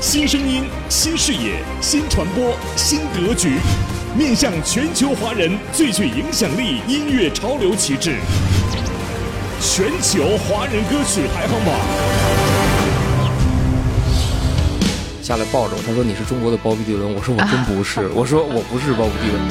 [0.00, 3.58] 新声音、新视野、新传播、新格局，
[4.16, 8.14] 面向全球华人最具影响力音乐潮流旗帜——
[9.60, 11.74] 全球华人歌曲排行榜。
[15.20, 19.42] 下来抱着我，他说：“你是中国的鲍比迪伦。”我说：“我真不是。”我说：“我不是鲍比迪伦。”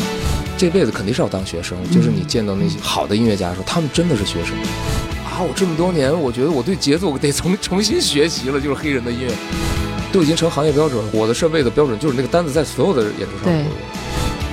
[0.57, 4.55] 这辈子肯定是要当学生，就是你见到那些好的音乐家的时候，他们真的是学生
[5.25, 5.43] 啊！
[5.43, 8.61] 我这么多年，我觉得我对节奏得重重新学习了。
[8.61, 9.31] 就是黑人的音乐
[10.11, 13.65] 都已经成行业标准，我的设备的标准就是那个单子在所有的演出上都有。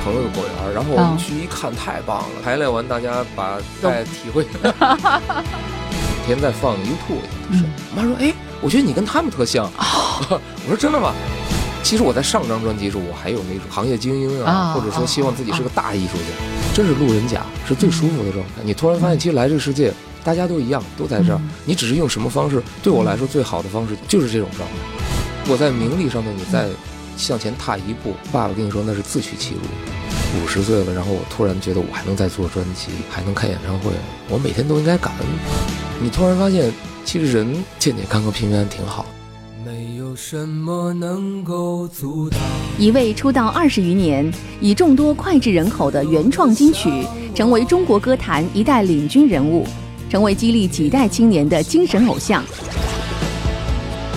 [0.05, 2.29] 朋友的果园，然后我们去一看，太棒了！
[2.45, 4.45] 排练完，大家把再 体会。
[4.63, 7.65] 每天在放 YouTube，是
[7.97, 9.65] 妈说：“哎，我觉得你跟他们特像。”
[10.29, 11.15] 我说：“真的吗？”
[11.83, 18.63] 其实我在上张专辑时，候，我还有那种行业精英啊，或者说希望自己是个大艺术家，真是路人甲，是最舒服的状态。
[18.63, 22.63] 你突然发现，其实来这个世界，大家都一样，都在这儿，你只是用什么方式？
[22.83, 25.04] 对我来说，最好的方式就是这种状态。
[25.47, 26.69] 我在名利上面，你再
[27.17, 29.61] 向前踏一步，爸爸跟你说那是自取其辱。
[30.43, 33.91] 五十岁了，然后我突然觉得我还能再做专辑，还能开演唱会，
[34.31, 35.27] 我每天都应该感恩。
[36.01, 36.73] 你突然发现，
[37.05, 37.47] 其实人
[37.79, 39.05] 健健康康、平平安挺好。
[39.65, 42.41] 没有什么能够阻挡？
[42.79, 46.91] 一位出道二十余年，以众多脍炙人口的原创金曲，
[47.35, 49.67] 成为中国歌坛一代领军人物，
[50.11, 52.43] 成为激励几代青年的精神偶像。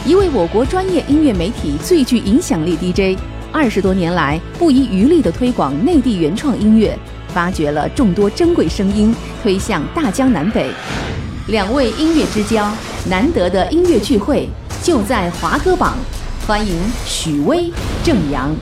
[0.07, 3.19] 一位我国专业音乐媒体最具影响力 DJ，
[3.51, 10.71] 二十多年来不遗余力地推广内地原创音乐，发掘了众多珍贵声音，推向大江南北。
[11.49, 12.71] 两位音乐之交，
[13.09, 14.47] 难得的音乐聚会。
[14.81, 15.97] 就在华歌榜，
[16.47, 16.73] 欢迎
[17.05, 17.69] 许巍、
[18.01, 18.55] 郑阳。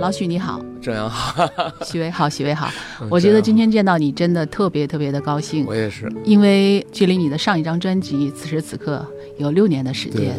[0.00, 1.46] 老许你好，郑阳 好，
[1.84, 2.70] 许巍好，许巍好。
[3.08, 5.64] 我觉得今天见到你真的特别特别的高兴。
[5.66, 9.06] 我也是，因为距离你的上一张专辑此时此刻
[9.38, 10.34] 有六年的时间。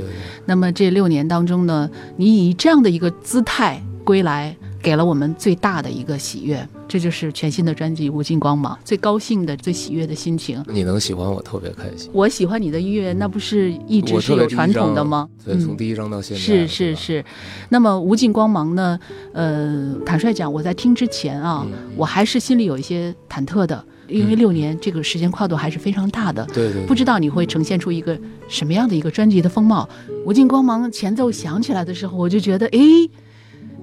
[0.45, 4.55] 那么这六年当中呢，你以这样的一个姿态归来。
[4.81, 10.63] 给了我们最大的一个喜悦，这就是全新的专辑《无尽光芒》最高兴的、最喜悦的心情。
[10.67, 12.09] 你能喜欢我特别开心。
[12.13, 15.29] 我喜欢你的音乐，那不是一直是有传统的吗？
[15.45, 16.41] 对，从第一张到现在。
[16.41, 17.23] 是是是。
[17.69, 18.99] 那么《无尽光芒》呢？
[19.33, 21.65] 呃，坦率讲，我在听之前啊，
[21.95, 26.43] 我还是心里有一些忐忑的，因为六年这个时间跨度还是非常大的。
[26.53, 26.83] 对对。
[26.87, 29.87] 不知道你会呈现出一个什么样的一个专辑的风貌？
[30.25, 32.79] 《无尽光芒》前奏响起来的时候，我就觉得，哎。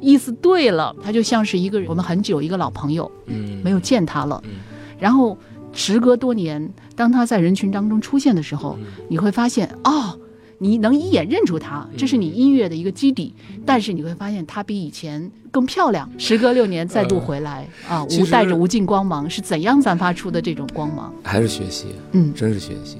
[0.01, 4.53] 意思对了，他就像是一个我们很久一个老朋友，嗯，没有见他了，嗯，
[4.99, 5.37] 然后
[5.73, 8.79] 时隔多年，当他在人群当中出现的时候，
[9.09, 10.19] 你会发现，哦，
[10.59, 13.35] 你能一眼认出他，这是你音乐的一个基底，
[13.67, 16.09] 但是你会发现他比以前更漂亮。
[16.19, 21.13] 时隔六年再度回来，啊，无带着无尽光芒，是怎样散发出的这种光芒？
[21.23, 22.99] 还是学习，嗯，真是学习。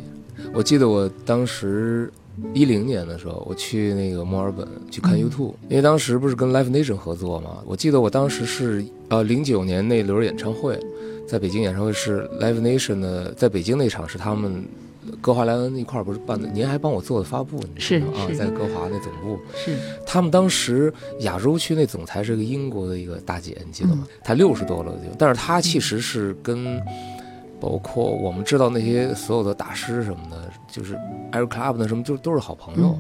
[0.53, 2.13] 我记得我当时。
[2.55, 7.63] 一零年的时候，我去那个墨尔本去看 YouTube，因为当时不是跟 Live Nation 合作嘛。
[7.67, 10.79] 我记得我当时是呃零九年那轮演唱会，
[11.27, 14.65] 在北京演唱会是 Live Nation 的，在北京那场是他们
[15.21, 19.77] 歌华莱恩一块儿不是办的，您还帮我做的发布，是啊，在歌华那总部是。
[20.07, 24.07] 他们当时亚洲区那总裁是个英国的一个大姐，你记得吗？
[24.23, 26.81] 她六十多了就，但是她其实是跟。
[27.61, 30.95] 包括我们知道那些所有的大师什么的，就是
[31.33, 32.97] Air Club 的什么，就都是好朋友。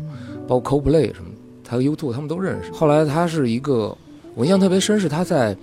[0.48, 1.30] 包括 CoPlay 什么，
[1.62, 2.72] 他 YouTube 他们都认识。
[2.72, 3.96] 后来他是一个，
[4.34, 5.56] 我印象特别深，是他在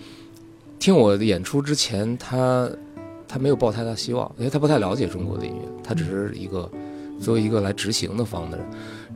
[0.80, 2.70] 听我的演出之前，他
[3.28, 6.70] 他没有抱太大希望，因为他不太了解中国的音乐，他只是一个
[7.20, 8.66] 作为一个来执行的方的人。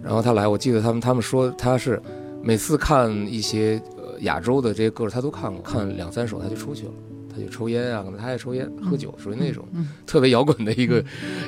[0.03, 2.01] 然后他来，我记得他们他们说他是
[2.41, 6.91] 每次看一些呃亚洲的这些歌他都看过，看两三首他就出去了。
[7.31, 9.63] 他就抽烟啊，可能他爱抽烟、喝酒，属于那种
[10.07, 11.03] 特别摇滚的一个、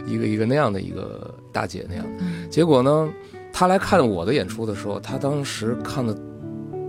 [0.06, 2.06] 一个、一个那样的一个大姐那样。
[2.50, 3.14] 结果呢，
[3.52, 6.18] 她来看我的演出的时候，她当时看的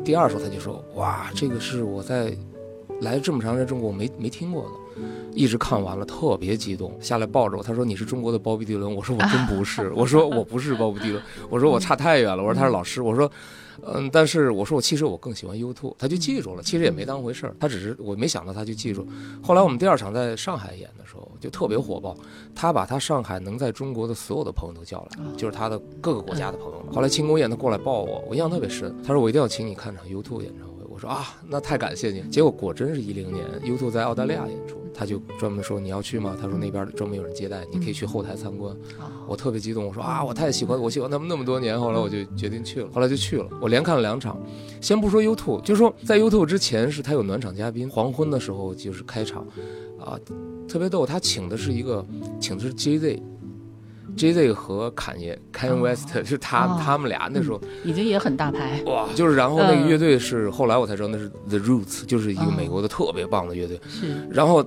[0.04, 2.32] 第二首，她就说：“哇，这个是我在
[3.00, 4.70] 来这么长时间中国没没听过的。”
[5.34, 13.30] 一直看完了，特别激动，下来抱着我，她说：“你是中国的鲍比迪伦。”我说：“我真不是。”我说：“我不是鲍比迪伦。”我说：“我差太远了。”我说：“他是老师。”我说。
[13.84, 19.06] 嗯，但是我说我其实我更喜欢 U2，他就记住了，其实也没当回事儿，他只是我没想到他就记住。
[19.42, 22.16] 后来我们第二场在上海演的时候就特别火爆，
[22.54, 26.84] 他把他上海能在中国的所有的朋友都叫来，就是他的各个国家的朋友。
[26.92, 30.71] 后来庆功宴他过来抱我，我印象特别深，他说我一定要请你看场 U2 演唱会。
[31.02, 32.20] 我说啊，那太感谢你。
[32.30, 34.76] 结果果真是一零年 U2 在澳大利亚演出。
[34.94, 36.36] 他就专门说你要去吗？
[36.38, 38.76] 他说那边专门有人接待，你可以去后台参观。
[39.26, 41.80] 我特别激动，我说啊，我太喜欢，我喜欢他们那么多年。
[41.80, 43.48] 后来我就决定去了，后来就去了。
[43.60, 44.38] 我连看了两场，
[44.80, 49.44] 先不说 U2，就说在 U2 之前是他有暖场嘉宾，黄昏的时候就是开场，
[49.98, 50.16] 啊，
[50.68, 52.04] 特别逗，他请的是一个，
[52.38, 52.72] 请的是
[54.16, 64.64] JZ，JZ 和侃爷 Kanye West 是他他们俩那时候已经也很大牌哇，就是然后那个乐队是后来我才知道那是 The Roots，就是一个美国的特别棒的乐队，是，然后。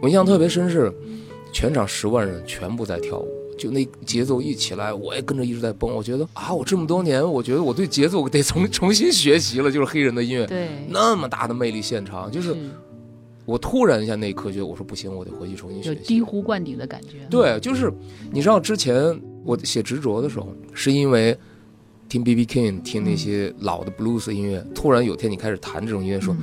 [0.00, 0.92] 我印象特别深是，
[1.52, 3.28] 全场十万人全部在跳舞，
[3.58, 5.92] 就那节奏一起来，我也跟着一直在蹦。
[5.92, 9.68] 我觉得啊，我这么多年，我觉得我对节奏得重重新学习了。
[9.68, 12.54] 就是黑人的音乐，对，那么大的魅力现场，就是
[13.48, 16.20] 我突然一下那一刻觉得，我说不行，我得回去重新学习。
[16.20, 17.26] 醍醐灌顶的感觉。
[17.30, 17.90] 对，就是
[18.30, 21.34] 你知道之前我写执着的时候，是因为
[22.10, 26.36] 听 B B King，听那些老的 blues 音乐，突然有天你开始弹这种音乐，说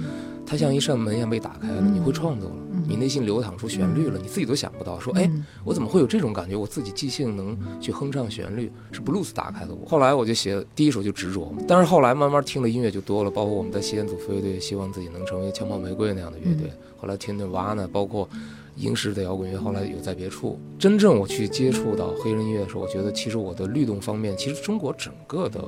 [0.48, 2.56] 它像一扇门一样被打开了，你会创作了。
[2.88, 5.00] 你内心流淌出旋律了，你自己都想不到。
[5.00, 5.30] 说，哎，
[5.64, 6.56] 我怎么会有这种感觉？
[6.56, 9.88] 我自己即兴能去哼唱旋律，是布鲁斯打开的我。
[9.88, 16.72] 后来我就写第一首就执着，但是后来慢慢听的音乐就多了，包括我们在西安组飞乐队，希望自己能成为枪炮玫瑰那样的乐队。
[16.98, 18.28] 后来听的瓦呢，包括
[18.76, 20.60] 英式的摇滚乐，后来有在别处。
[20.80, 25.62] 真正我去接触到黑人音乐的时候，我觉得其实我的律动方面，其实中国整个的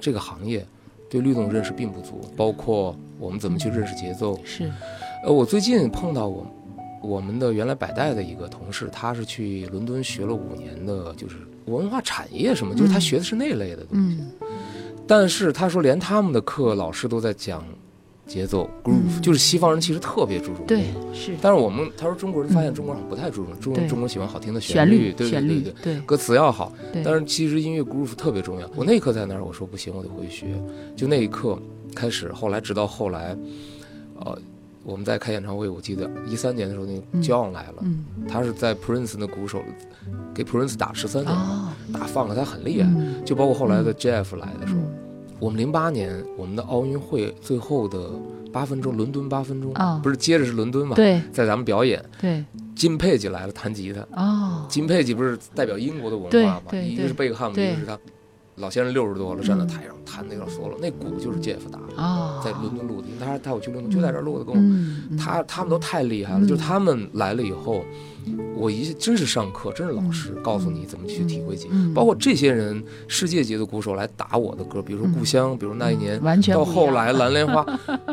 [0.00, 0.66] 这个行业
[1.10, 4.70] 对律动认识并不足，包括我们怎么去认识节奏是。
[5.24, 6.46] 呃，我最近碰到我，
[7.00, 11.36] 我们的原来百代的一个同事，他是去伦敦学了五年的，就是
[11.66, 14.18] 文化产业什么，就是他学的是那类的东西。
[15.06, 17.64] 但是他说，连他们的课老师都在讲
[18.26, 20.66] 节奏 groove，就是西方人其实特别注重。
[20.66, 21.36] 对，是。
[21.40, 26.72] 但是我们他说中国人发现中国人不太注重，中中国喜欢好听的旋律，对对对对，歌词要好。
[27.04, 28.68] 但是其实音乐 groove 特别重要。
[28.74, 30.46] 我那一刻在那儿，我说不行，我得回去学。
[30.96, 31.56] 就那一刻
[31.94, 33.36] 开始，后来直到后来，
[34.18, 34.36] 呃。
[34.84, 37.84] 我们在开演唱会，我记得一三年的时候，那个 John 来了，
[38.28, 39.62] 他是在 Prince 的鼓手
[40.34, 41.36] 给 Prince 打十三点，
[41.92, 42.88] 打放了，他很厉害。
[43.24, 44.80] 就包括后来的 Jeff 来的时候，
[45.38, 48.10] 我们零八年我们的奥运会最后的
[48.52, 50.96] 八分钟，伦敦八分钟，不是接着是伦敦嘛？
[50.96, 52.44] 对，在咱们表演，对，
[52.74, 54.00] 金佩吉来了弹吉他。
[54.20, 56.78] 哦，金佩吉不是代表英国的文化嘛？
[56.78, 57.98] 一个是贝克汉姆，一个是他。
[58.56, 63.08] 老先生六十多了，站在台上弹那个 solo，那鼓就是 Jeff 打的，在伦敦录的。
[63.18, 67.84] 他带我去伦敦，就在这录的，跟我，他他们都太厉害了，就他们来了以后。
[68.54, 76.20] 我一真是上课，真是老师告诉你怎么去体会节奏，包括这些人世界级的鼓手来打我的歌，比如说《故乡》，比如那一年，
[76.52, 77.64] 到后来《蓝莲花》，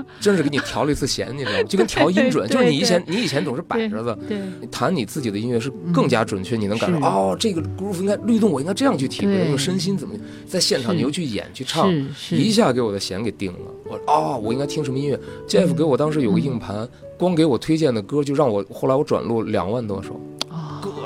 [0.20, 1.64] 真是给你调了一次弦，你知道吗？
[1.64, 4.18] 就跟调音准，就是你以前你以前总是摆着的，
[4.60, 10.16] 你弹你自己的音乐是更加准确，你能感受哦，这个 groove 应该律动，我应该这样去体会，用身心怎么
[10.48, 11.94] 在现场你又去演去唱，
[12.32, 16.88] 一下给我的弦给定了，我哦，我应该听什么音乐？Jeff 给我当时有个硬盘。
[17.20, 20.18] 光给我推荐的歌，就让我后来我转录两万多首。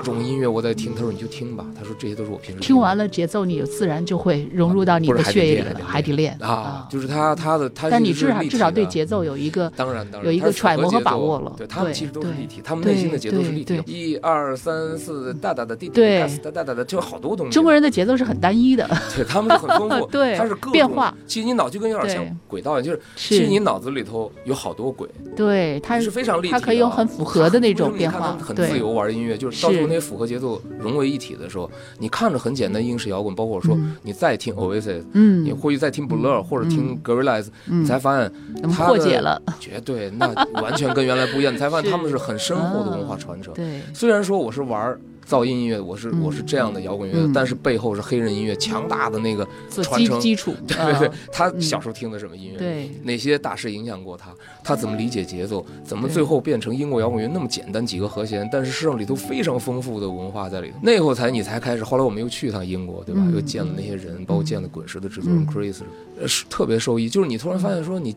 [0.04, 1.66] 种音乐我在听，他说你就听吧。
[1.78, 5.80] 他说这些都是我平时听完了节奏，你就自然就会融入到你的血液里了。
[5.86, 7.90] 海底练啊，就是他他的他。
[7.90, 11.54] 但你至少至少对节奏有一个当然当然有一个揣摩和把握了。
[11.58, 13.82] 对他们其实都是立体，他们内心的节奏是立体。
[13.86, 16.02] 一二三四哒哒的滴滴
[16.44, 17.52] 哒哒哒的，就好多东西。
[17.54, 21.16] 中国人的节奏是很单一的，对他们是很丰富， 对，它是各变化。
[21.28, 25.08] 其实你脑就跟有点像轨道一样，就是其实你脑子里头有好多轨。
[25.36, 28.38] 对，它是非常立体，它可以有很符合的那种 变化。
[28.44, 30.60] 很自由玩音乐，就是到时候那些符合节奏。
[30.80, 31.70] 融为一体的时候，
[32.00, 38.32] 你看着很简单英式摇滚，包括我说你再听 Oasis，嗯，你或许再听 Blur 或者听 Gorillaz，你才发现
[38.72, 40.28] 破解了，绝对那
[40.62, 43.54] 完全跟原来不一样，你才发现 他们是很深厚的文化传承。
[43.54, 44.98] 对，虽然说我是玩。
[45.34, 49.48] 噪音音乐，我是我是这样的摇滚乐，但是背后是黑人音乐强大的那个
[49.82, 50.54] 传承基础。
[50.68, 52.58] 对 对对，他小时候听的什么音乐？
[52.58, 54.32] 对，哪些大师影响过他？
[54.64, 55.66] 他怎么理解节奏？
[55.84, 58.48] 怎么最后变成英国摇滚乐那么简单几个和弦？
[58.52, 60.76] 但是实际上里头非常丰富的文化在里头。
[60.84, 61.84] 那会才你才开始。
[61.84, 63.22] 后来我们又去一趟英国，对吧？
[63.34, 65.82] 又见了那些人，包括见了滚石的制作人 Chris，
[66.28, 67.10] 是特别受益。
[67.10, 68.16] 就是你突然发现说你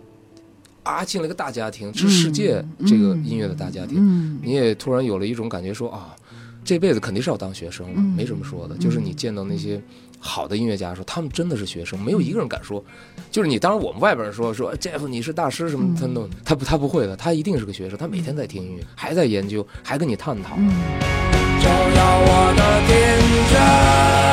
[0.83, 6.15] 啊进了一个大家庭，是世界这个音乐的大家庭，你也突然有了一种感觉说啊。
[6.67, 8.77] 这辈子肯定是要当学生了，嗯没什么说的。
[8.77, 9.81] 就是你见到那些
[10.19, 12.85] 好的音乐家的时候，他们真的是学生，没有一个人敢说。
[13.31, 20.57] 就是你，当然我们外边人说说 Jeff 你是大师什么，他都他不他不会的，他一定是个学生，他每天在听音乐，还在研究，还跟你探讨。
[20.59, 20.69] 嗯
[21.63, 22.93] 照耀我的天
[23.51, 24.26] 真，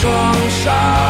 [0.00, 1.09] 装傻。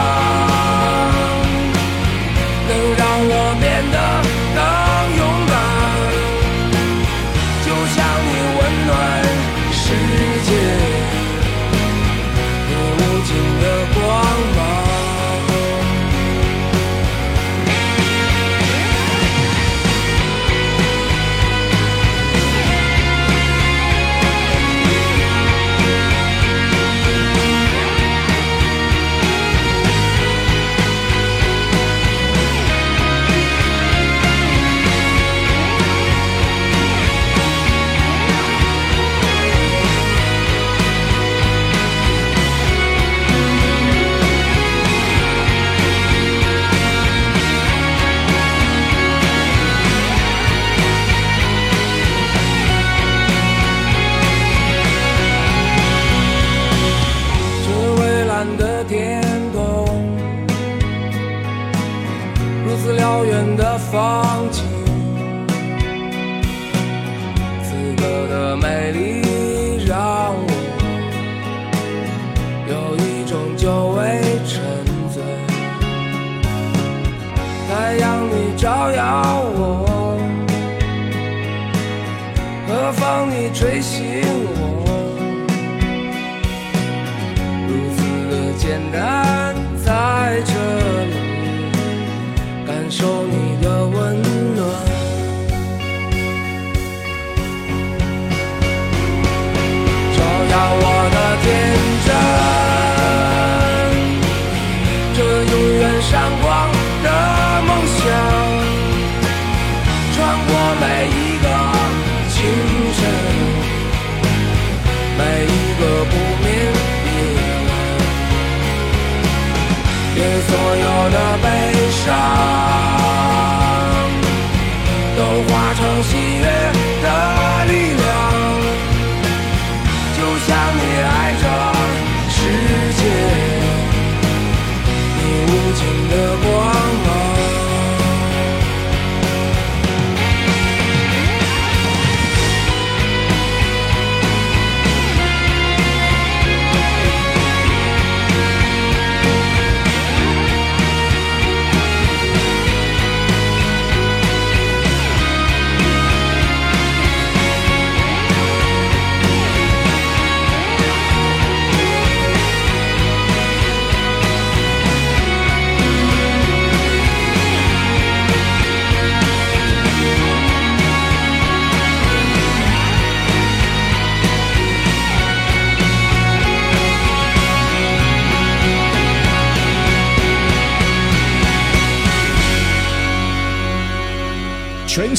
[83.53, 84.10] 追星。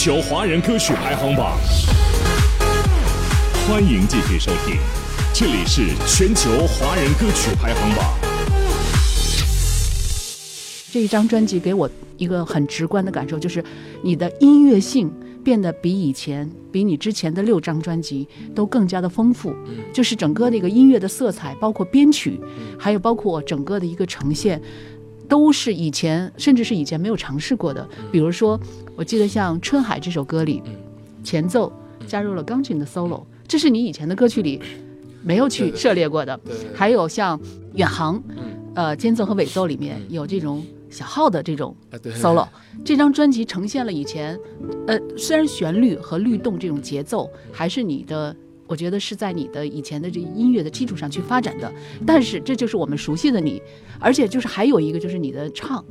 [0.04, 1.60] 球华人歌曲排行榜，
[3.68, 4.78] 欢迎继续收听，
[5.32, 8.12] 这里是全球华人歌曲排行榜。
[10.92, 13.64] 这一张专辑给我一个很直观的感受，就是
[14.02, 19.54] 你的音乐性变得比以前、比你之前的六张专辑都更加的丰富。
[19.94, 22.42] 就是整个那个音乐的色彩，包括编曲，
[22.76, 24.60] 还有包括整个的一个呈现，
[25.32, 27.88] 都是以前甚至是以前没有尝试过的。
[28.12, 28.60] 比如说，
[28.98, 30.62] 我记得像《春海》这首歌里，
[31.24, 31.72] 前奏
[32.06, 34.62] 加入了钢琴的 solo，这是你以前的歌曲里
[35.24, 36.38] 没有去涉猎过的。
[36.76, 37.40] 还有像
[37.76, 38.20] 《远航》，
[38.76, 41.74] 呃，间奏和尾奏里面有这种小号的这种
[42.20, 42.46] solo。
[42.84, 44.38] 这张专辑呈现了以前，
[44.86, 48.36] 呃，虽然旋律和律动这种节奏还是你的。
[48.72, 51.70] 我觉得是在你的以前的这音乐的基础上去发展的，
[52.08, 53.62] 但是这就是我们熟悉的你，
[54.00, 55.84] 而且就是还有一个就是你的唱，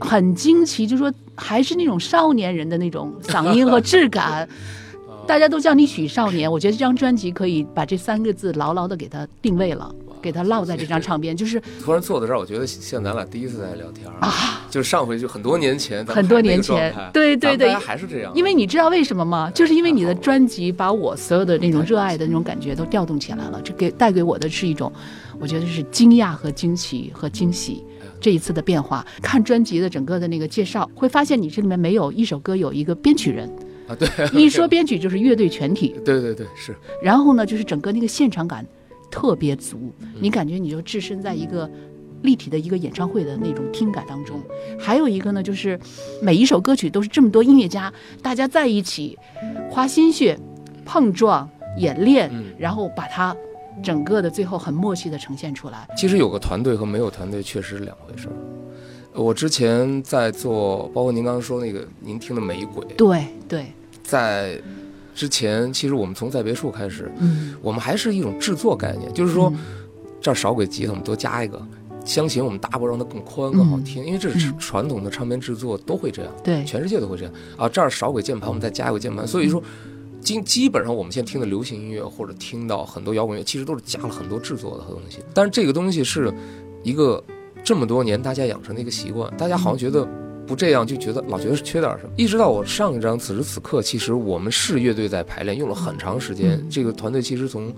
[0.00, 4.48] 很惊奇，就是说还是那种少年人的那种嗓音和质感，
[5.28, 6.50] 大家都叫你许少年。
[6.50, 9.94] 我觉得这张专辑可以把这三个字牢牢的给它定位了。
[10.16, 18.32] 哇，给它烙在这张唱片，就是突然坐在这儿，我觉得像咱俩第一次在聊天啊，就是上回就很多年前，很多年前，对对对，还是这样。
[18.34, 19.50] 因为你知道为什么吗？
[19.54, 24.92] 就是因为你的专辑把我所有的那种热爱的那种感觉都调动起来了，这给带给我的是一种，
[25.38, 27.84] 我觉得是惊讶和惊奇和惊喜。
[28.18, 33.46] 这一次的变化，看专辑的整个的那个介绍，会发现你这里面没有一首歌有一个编曲人。
[33.86, 36.74] 啊，对，一 说编曲就是乐队全体，对对对，是。
[37.02, 38.66] 然后呢，就是整个那个现场感
[39.10, 41.70] 特别足，你感觉你就置身在一个
[42.22, 44.40] 立体的一个演唱会的那种听感当中。
[44.78, 45.78] 还有一个呢，就是
[46.22, 49.18] 每一首歌曲都是这么多音乐家大家在一起
[49.70, 50.38] 花心血
[50.84, 51.48] 碰撞
[51.78, 53.36] 演练，然后把它
[53.82, 55.86] 整个的最后很默契的呈现出来。
[55.96, 58.32] 其实有个团队和没有团队确实是两回事儿。
[59.12, 63.66] 我之前在做，包括您刚刚说那个您听的《玫瑰》，对对，
[64.02, 64.60] 在
[65.16, 69.52] 之前，其实我们从在别墅开始，嗯，我们还是一种制作概念，就是说
[70.20, 71.60] 这儿少轨吉他，我们多加一个
[72.04, 77.32] 箱型，我们搭不让它更宽更好听，因为这是传统的唱片制作都会这样，对，全世界都会这样。
[77.56, 77.66] 啊。
[77.66, 79.62] 这儿少轨键盘，我们再加一个键盘，所以说
[80.20, 86.30] 基基本上我们现在听的流行音乐或者听到很多摇滚乐，其实都是加了很多制作的东西，但是这个东西是
[86.82, 87.24] 一个。
[87.64, 90.06] 这么多年，大家养成的一个习惯，大家好像觉得
[90.46, 92.10] 不这样就觉得老觉得缺点什么。
[92.16, 96.64] 一直到我上一张，此时此刻，其实我们是乐队在排练，用了很长时间。
[96.70, 97.74] 这个团队其实从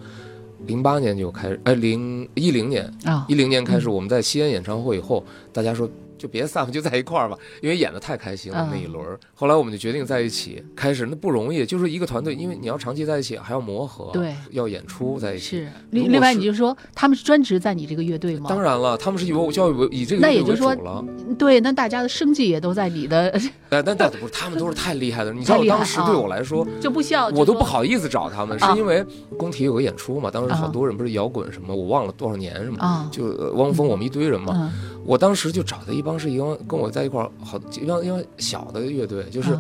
[0.67, 5.89] 零八年就开始，哎，零一零年啊，一零年开始，我们在西安演唱会以后，大家说。
[6.19, 9.07] 就别散了，就在一块儿吧，因为演的太开心了那一轮。
[9.35, 15.59] 后来我们就决定在一起，开始那不容易，就是一个团队，因为你要长期在一起，还要磨合，对，要演出在一起。
[15.59, 18.47] 是，另另外你就说他们是专职在你这个乐队吗？
[18.49, 21.05] 当然了，他们是以我教育为以这个那也就是说了，
[21.39, 23.29] 对，那大家的生计也都在你的。
[23.71, 25.33] 哎，但但不是，他们都是太厉害的。
[25.33, 29.05] 你知道当时对我来说就不需要，我都不好意思找他们，是因为
[29.37, 34.73] 工体有个演出嘛，当时好多人不是摇滚什么，我忘了多少年什么，就汪峰我们一堆人嘛。
[35.05, 39.57] 我当时就找的一帮是一帮跟我在一块儿好一帮因为小的乐队，就是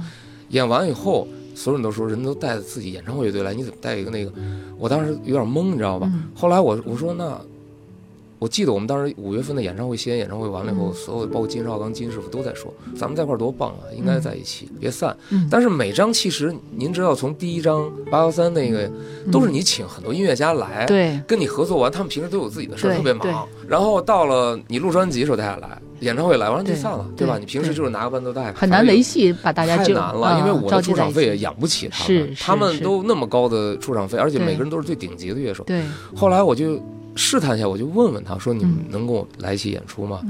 [0.48, 4.32] 演完以后，所有人都说人都带着自己演唱会乐队来，你怎么带一个那个？
[4.78, 6.10] 我当时有点懵，你知道吧？
[6.34, 7.38] 后来我我说那。
[8.38, 15.16] 我记得我们当时五月份的演唱会，西安演唱会完了以后，所有包括金少刚、金师傅都在说，咱们在一块多棒啊，应该在一起，别散。
[15.50, 18.88] 但是每张其实您知道，从第一张八幺三那个，
[19.33, 23.49] 都是你请很多音乐家来，对，跟你合作完，他们平时都有自己的事儿，特别忙。
[23.66, 27.38] 然后到了你录专辑的时候，大家来演唱会来完了就散了，对吧？
[27.38, 35.64] 你平时就是拿个伴奏带，很难维系，把大家太难了，因为我的出场费也养不起他们，他们都那么高的出场费，而且每个人都是最顶级的乐手。
[35.64, 35.83] 对，
[36.14, 36.80] 后来我就。
[37.18, 40.22] 试探一下，我就问问他说：“你们能跟我来一起演出吗？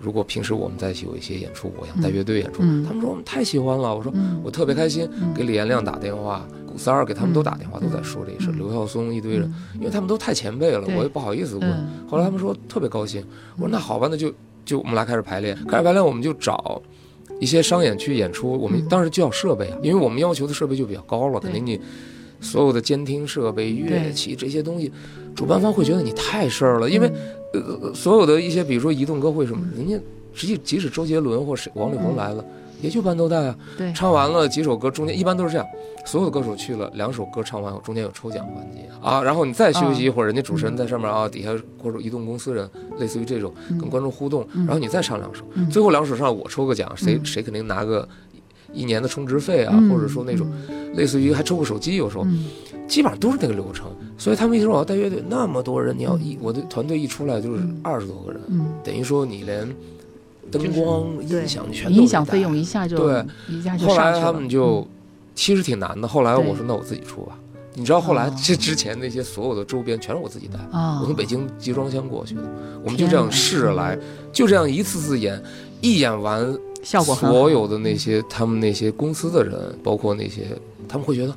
[0.00, 8.50] 如果平时我们在一起有一些演出，我想带乐队演出。”他们说：“我们太喜欢了。”我说：“我特别开心。”给李延亮打电话，古三儿给他们都打电话，都在说这事。
[8.50, 11.88] 刘晓松一堆人，因为他们都太前辈了，我也不好意思问。
[12.08, 13.24] 后来他们说特别高兴。
[13.54, 15.54] 我说：“那好吧，那就就我们来开始排练。
[15.68, 16.82] 开始排练，我们就找
[17.38, 18.50] 一些商演去演出。
[18.50, 21.80] 我们当时就要设备啊，因为我们要求的设备就比较高了，肯定你。”
[22.42, 24.90] 所有的监听设备、乐器这些东西，
[25.34, 27.10] 主办方会觉得你太事儿了，因为，
[27.52, 29.96] 呃，所有的一些，比如说移动歌会什么，人家
[30.32, 32.44] 实际即使周杰伦或谁王力宏来了，
[32.80, 33.92] 也就伴奏带啊，对。
[33.92, 35.66] 唱完了几首歌，中间一般都是这样，
[36.04, 41.50] 所有的歌手去了，两首歌唱完后，中间有抽奖环节啊，然后你再休息一会儿，人家主持人在上面啊，底下
[41.82, 42.68] 或者移动公司人，
[42.98, 48.08] 类似于这种跟观众互动，然后你再唱两首，最后两首上我抽个奖，谁谁肯定拿个。
[48.74, 50.50] 一年的充值费啊，或者说那种，
[50.94, 52.26] 类似于还抽个手机，有时候，
[52.88, 53.94] 基本上都是那个流程。
[54.22, 58.40] 所以他们一说我要带乐队，那么多人，你要一我的团队一出来就是二十多个人，
[58.84, 59.68] 等于说你连
[60.48, 64.86] 灯光、音响全音响费用一下就对，一下就后来他们就
[65.34, 66.06] 其实挺难的。
[66.06, 67.36] 后来我说那我自己出吧。
[67.74, 72.42] 你知道后来这之前那些所有的周边全是我自己带，我从北京集装箱过去的。
[72.84, 73.98] 我们就这样试着来，
[74.32, 75.42] 就这样一次次演，
[75.80, 76.56] 一演完。
[76.84, 79.54] 效果所有的那些他们那些公司的人，
[79.84, 80.48] 包括那些，
[80.88, 81.32] 他们会觉得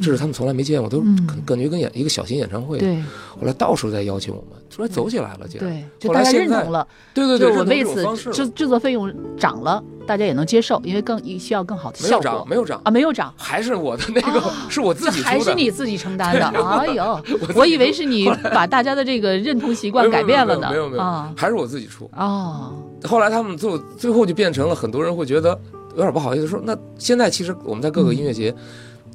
[0.00, 1.00] 这是他们从来没见过，都
[1.44, 2.78] 感觉跟演一个小型演唱会。
[2.78, 2.96] 对，
[3.30, 5.70] 后来到处在邀请我们，突然走起来了，竟然。
[5.70, 6.86] 对，就大家认同了。
[7.14, 12.20] 对对对，就我为此制制作费用涨了，大家也能接受，因为更需要更好的效果。
[12.20, 16.46] 没有涨，没有涨啊，没有涨，还是我的那个，是我自己还是你自己承担的？
[16.62, 17.20] 哎呦，
[17.54, 20.68] 我以为是你把大家的这个认同习惯改变了呢。
[20.70, 22.74] 没有没有啊，还是我自己出哦。
[23.04, 25.58] 后来他们就最后就变成了很多人会觉得
[25.90, 28.54] 有点不好意思说，那现在其实我们在各个音乐节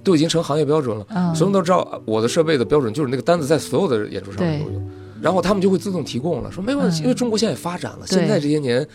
[0.03, 4.81] 都已经成行业标准了，所有人都知道我的设备的标准就是那个单子在所有的演出上都有，
[5.21, 8.87] 然后他们就会自动提供了，说没关系，因为中国现在也发展了，现在这些年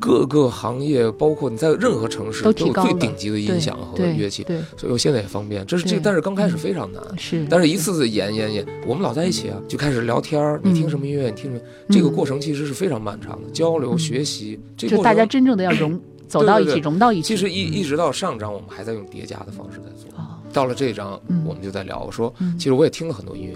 [0.00, 4.42] 各个行业，包括你在任何城市都都有最顶级的音响和乐器，
[4.74, 5.66] 所以我现在也方便。
[5.66, 7.02] 这是这个，但是刚开始非常难。
[7.18, 10.58] 是，但是一次次演演演，我们老在一起啊，就开始聊天儿。
[10.64, 11.28] 你听什么音乐？
[11.28, 11.60] 你听什么？
[11.90, 14.58] 这个过程其实是非常漫长的，交流、嗯学习。
[14.78, 16.00] 这个就过程大家真正的要融
[16.32, 17.22] 走到一起，融到一起。
[17.28, 20.08] 其实一一直到上章，我们还在用叠加的方式在做。
[20.18, 20.38] 哦。
[20.50, 23.54] 到了这一章嗯，我们就在聊，我说嗯，其实我也听了很多音乐，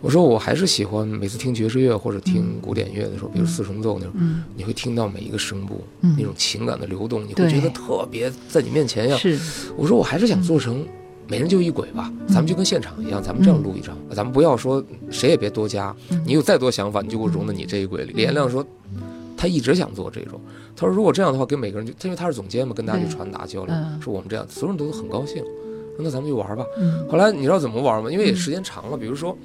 [0.00, 6.14] 我说我还是喜欢每次听爵士乐或者听古典乐的时候，比如四重奏那种，嗯，你会听到每一个声部嗯。
[6.16, 9.16] 那种情感的流动，你会觉得特别在你面前呀。
[9.16, 9.38] 是，
[9.76, 10.84] 我说我还是想做成
[11.28, 16.20] 每人就一轨吧，咱们就跟现场一样，咱们这样录一张，咱们不要说谁也别多加，嗯。
[16.26, 18.12] 你有再多想法，你就给我融到你这一轨里。
[18.14, 18.66] 李延亮说。
[19.42, 20.40] 他一直想做这种，
[20.76, 26.64] 他说如果这样的话，给每个人就，因为他是总监嘛，跟大家去传达交流，嗯说我们这样，所有人都很高兴，说那咱们就玩吧。
[26.78, 28.08] 嗯后来你知道怎么玩吗？
[28.08, 29.36] 因为也时间长了，比如说，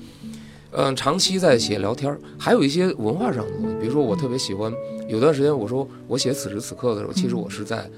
[0.70, 4.72] 嗯、长期在写聊天，还有一些文化上的东西，比如说我特别喜欢，
[5.08, 7.90] 有段时间我说我写此时此刻的时候，其实我是在。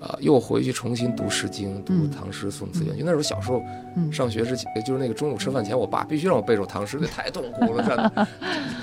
[0.00, 3.02] 啊、又回去重新读《诗经》，读嗯唐诗宋词元曲。
[3.04, 3.62] 那时候小时候
[3.96, 8.12] 嗯上学之前，就是那个中午吃饭前，我爸必须让我背首唐诗，那太痛苦了，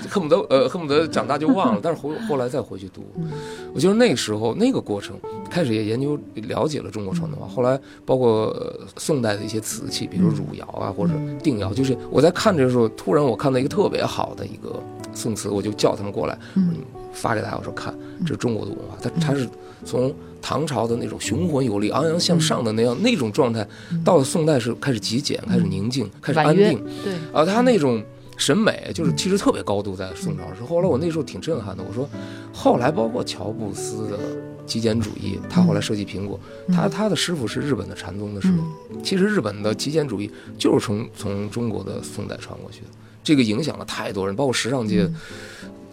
[0.02, 1.80] 这 恨不得呃恨不得长大就忘了。
[1.82, 3.30] 但是后后来再回去读，嗯
[3.74, 5.16] 我觉得那个时候那个过程，
[5.50, 7.54] 开始也研究了解了中国传统文化。
[7.54, 16.74] 后来包括、呃宋代的一些瓷器，比如汝窑啊或者定窑，就是我在看的时候，突然我看到一个特别好的一个宋词，我就叫他们过来，嗯
[17.16, 19.48] 发给大家，我说看，这是中国的文化，它它是
[19.84, 23.66] 从唐朝的那种雄浑有力、昂扬向上的那样那种状态，
[24.04, 28.02] 到了宋代是开始极简、开始宁静、开始安定，对，啊，他那种
[28.36, 30.62] 审美就是其实特别高度在宋朝时。
[30.62, 32.08] 后来我那时候挺震撼的，我说，
[32.52, 34.18] 后来包括乔布斯的
[34.66, 38.58] 极简主义，他后来设计苹果，他他的师傅是日本的禅宗的师傅。
[38.90, 39.02] 嗯。
[39.02, 42.86] 其实日本的极简主义就是从从中国的宋代传过去的，
[43.24, 45.08] 这个影响了太多人，包括时尚界，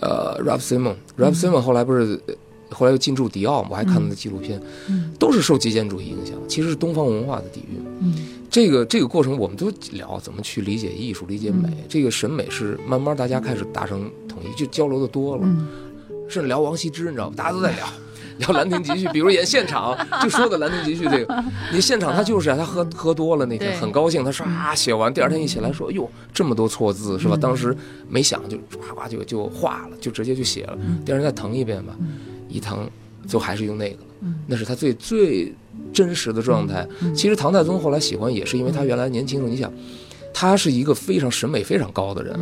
[0.04, 2.20] 呃，Ralph Simon，Ralph Simon 后来不是。
[2.28, 2.34] 呃
[2.76, 7.80] 后来又进驻迪奥嘛，我还看他的纪录片，嗯都是受极简主义影响，其实是东方文化的底蕴。
[8.02, 8.16] 嗯
[8.50, 11.70] 这个这个过程，我们都聊怎么去理解艺术、理解美。
[11.70, 15.68] 嗯这个审美是慢慢大家开始达成统一，就交流的多了，嗯
[16.28, 17.36] 甚至聊王羲之，你知道吗？
[17.38, 17.86] 大家都在聊。
[18.38, 27.36] 聊《兰亭集序》，比如演现场就说的《兰亭集序》这个，你现场他就是啊，他喝喝多了那天很高兴，他唰写完，第二天一起来说，哟，这么多错字是吧？
[27.36, 27.76] 嗯当时
[28.08, 31.96] 没想就呱呱就就画了，就直接就写了，第二天再腾一遍吧，
[32.48, 32.90] 一腾
[33.28, 35.54] 就还是用那个了，嗯那是他最最
[35.92, 36.88] 真实的状态。
[37.02, 39.72] 嗯其实唐太宗后来喜欢也是因为他原来年轻时候，你想，
[40.44, 42.38] 他是一个非常审美非常高的人，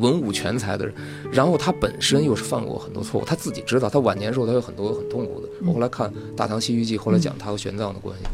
[0.00, 0.94] 文武全才的人，
[1.30, 5.48] 然后他本身又是犯过很多错误，他自己知道，他晚年时候他有很多很痛苦的。
[5.66, 8.24] 我后来看《大唐西域记》，后来讲他和玄奘的关系。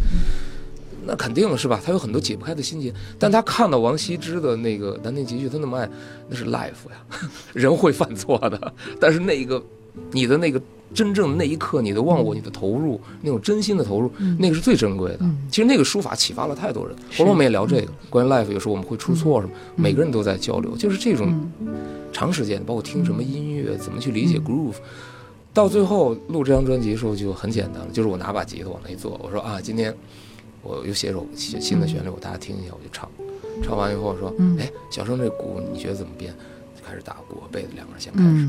[1.04, 1.82] 那肯定是吧？
[1.84, 5.90] 他有很多解不开的心结，但他看到王羲之的那个《兰亭集序》，他那么爱，
[6.28, 7.04] 那是 life 呀，
[7.52, 9.60] 人会犯错的，但是那一个
[10.12, 10.60] 你的那个
[10.94, 15.20] 真正的那一刻，你的忘我，你的投入，那种真心的投入，那个是最珍贵的。
[15.50, 16.96] 其实那个书法启发了太多人。
[17.16, 21.50] 后来我们也聊这个，关于 life，有时候我们会出错什么，每个人都在交流，就是这种
[22.12, 24.76] 长时间，包括听什么音乐，怎么去理解 groove。
[25.52, 29.94] 到最后录这张专辑的时候就很简单了，就是我拿把吉他往那一坐，我说啊，今天
[30.62, 33.08] 我又写首新新的旋律，我大家听一下，我就唱。
[33.62, 36.32] 唱完以后我说，哎，小生这鼓你觉得怎么编？
[36.88, 38.48] 就开始打鼓和贝的两个人先开始。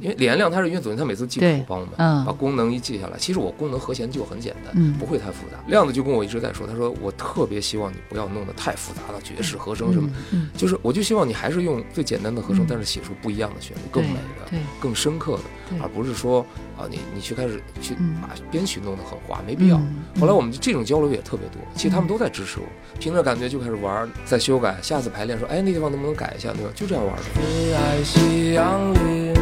[0.00, 2.24] 因为李延亮他是音乐总监，他每次记谱帮我们，嗯。
[2.24, 3.18] 把功能一记下来。
[3.18, 4.94] 其实我功能和弦就很简单，嗯。
[4.98, 5.58] 不会太复杂。
[5.66, 16.40] 亮子就跟我一直在说，他说我特别希望你不要弄得太复杂了爵士和声什么，嗯就是我就希望你还是用最简单的和声，但是写出不一样的旋律，更美的更深刻的，对而不是说
[16.76, 19.76] 啊你你去开始去嗯把编曲弄得很滑，没必要。
[19.76, 22.66] 嗯后来我们这种交流也特别多，其实他们都在支持我，
[22.98, 26.70] 凭着感觉就开始玩，再修改，下次排练说，哎那地方能不能改一下，对吧？
[26.74, 27.22] 就这样玩的。
[27.34, 29.32] 最爱夕阳里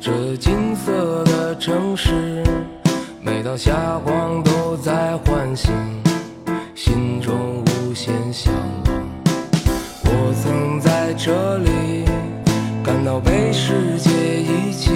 [0.00, 2.42] 这金色的城市，
[3.20, 5.72] 每到霞光都在唤醒
[6.74, 9.00] 心中无限向往。
[10.04, 12.04] 我曾在这里
[12.82, 14.90] 感到被世界遗弃，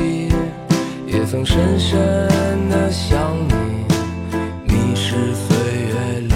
[1.24, 1.98] 也曾深深
[2.68, 3.54] 的想你，
[4.68, 5.56] 迷失岁
[5.88, 6.34] 月里。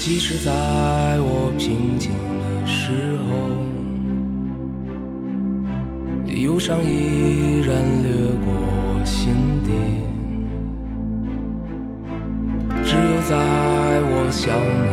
[0.00, 0.50] 即使在
[1.20, 3.30] 我平静的时候，
[6.26, 7.68] 忧伤依然
[8.02, 8.10] 掠
[8.44, 8.50] 过
[9.04, 9.70] 心底。
[12.82, 13.36] 只有在
[14.10, 14.50] 我想
[14.82, 14.87] 你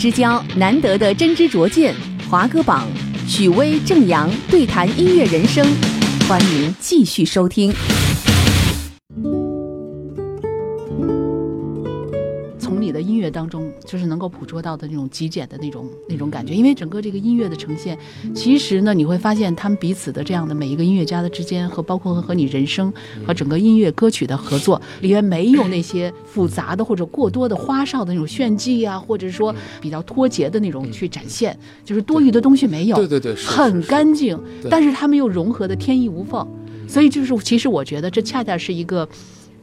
[0.00, 1.94] 之交，难得的真知灼见。
[2.30, 2.88] 华歌榜，
[3.28, 5.62] 许巍、郑阳对谈音乐人生，
[6.26, 7.70] 欢迎继续收听。
[14.50, 17.96] 捉到的那种极简的那种那种感觉，因为整个这个音乐的呈现，
[18.34, 22.92] 其实呢，你会发现他们彼此的这样的每一个音乐家的之间，和包括和你人生
[23.24, 34.36] 和整个音乐歌曲的合作，里面没有那些复杂的或者过多的花哨的那种炫技啊，或者说比较脱节的那种去展现，就是多余的东西没有，对对对，很干净，
[34.68, 36.44] 但是他们又融合的天衣无缝，
[36.88, 39.08] 所以就是其实我觉得这恰恰是一个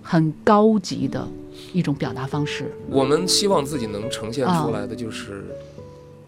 [0.02, 1.28] 很高级的
[1.74, 2.72] 一种表达方式。
[2.90, 5.44] 我们希望自己能呈现出来的就是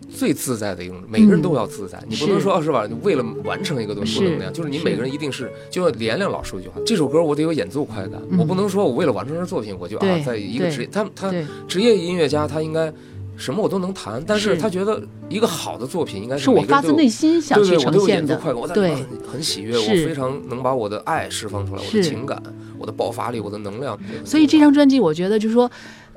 [0.10, 2.88] 最自在的一种，嗯每个人都要自在，你不能说啊是吧？
[2.88, 4.70] 你为了完成一个东西是不能那样，就是。
[4.70, 8.40] 你每个人一定是，就像连亮老说一句话，这首歌我得有演奏快感，嗯。
[8.40, 11.32] 我不能说我为了完成这作品我就啊在一个职业，他他，
[11.68, 12.92] 职业音乐家他应该
[13.38, 14.58] 什么我都能弹，但是是。
[14.62, 18.34] 他觉得一个好的作品应该是我发自内心想去对对，我都有呈现的。
[18.34, 22.42] 演奏快感，我，在很很喜悦，我非常能把我的爱释放出来，我的情感，
[22.80, 24.00] 我的爆发力，我的能量。
[24.26, 25.70] 所以这张专辑，我觉得就是说，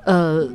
[0.05, 0.47] 呃，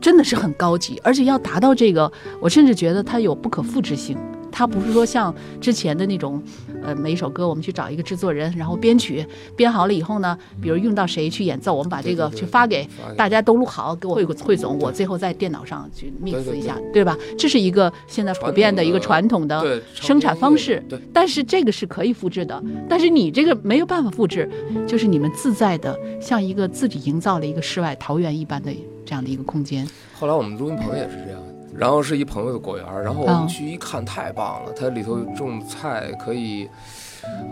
[0.00, 4.16] 真的是很高级，而且要达到这个，我甚至觉得它有不可复制性。
[4.58, 6.42] 它不是说像之前的那种，
[6.82, 12.84] 呃，每一首歌我们去找一个制作人，然后编曲编好了以后呢，比如用到谁去演奏，我们把这个去发给
[13.16, 17.16] 大家都录好，给我汇汇总，我最后在电脑上去 mix 对一下，对吧？
[17.38, 20.82] 这是一个现在普遍的一个传统的生产方式。
[20.88, 24.50] 对，但是这个是可以复制的，但是你这个没有办法复制，
[24.88, 28.72] 就是你们自在的，像一个自己营造了一个世外桃源一般的
[29.06, 29.86] 这样的一个空间。
[30.18, 31.40] 后来我们录音棚也是这样，
[31.78, 36.68] 然后是一朋友的果园，然后我哦们去一看，太棒了，它里头种菜可以。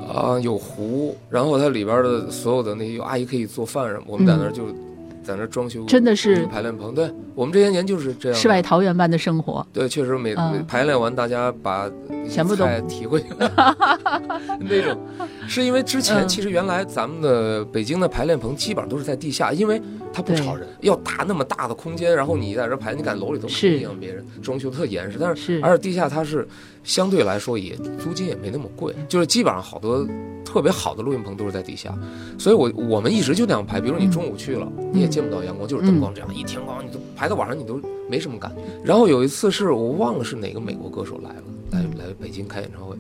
[0.08, 4.68] 啊、有湖，然后它里边的所有的那些阿姨可以做饭什么，我们在那儿就
[5.26, 6.94] 在那装修，真的是排练棚。
[6.94, 10.34] 对我们这些年就是这样，世外桃源般的生活，对，确实每、
[10.68, 11.90] 排练完，大家把
[12.30, 13.26] 全部都菜提回去
[14.60, 14.96] 那种，
[15.48, 16.28] 是因为之前嗯。
[16.28, 19.80] 其实原来咱们的北京的排练棚基本上都是在地下，因为
[20.12, 26.46] 它不吵人，要大那么大的空间，然后你在这排，你敢楼里头是肯定别人装修特严实，但是而且地下它是
[26.87, 30.07] 相对来说也租金也没那么贵，就是基本上好多
[30.44, 31.92] 特别好的录音棚都是在地下，
[32.38, 38.62] 所以我我们一直就那样排，比如你中午去了，你也见不到阳光，就是灯光这样，一天光你都排到晚上你都没什么感觉。
[38.85, 42.96] 然后有一次是我忘了是哪个美国歌手来了，来来北京开演唱会，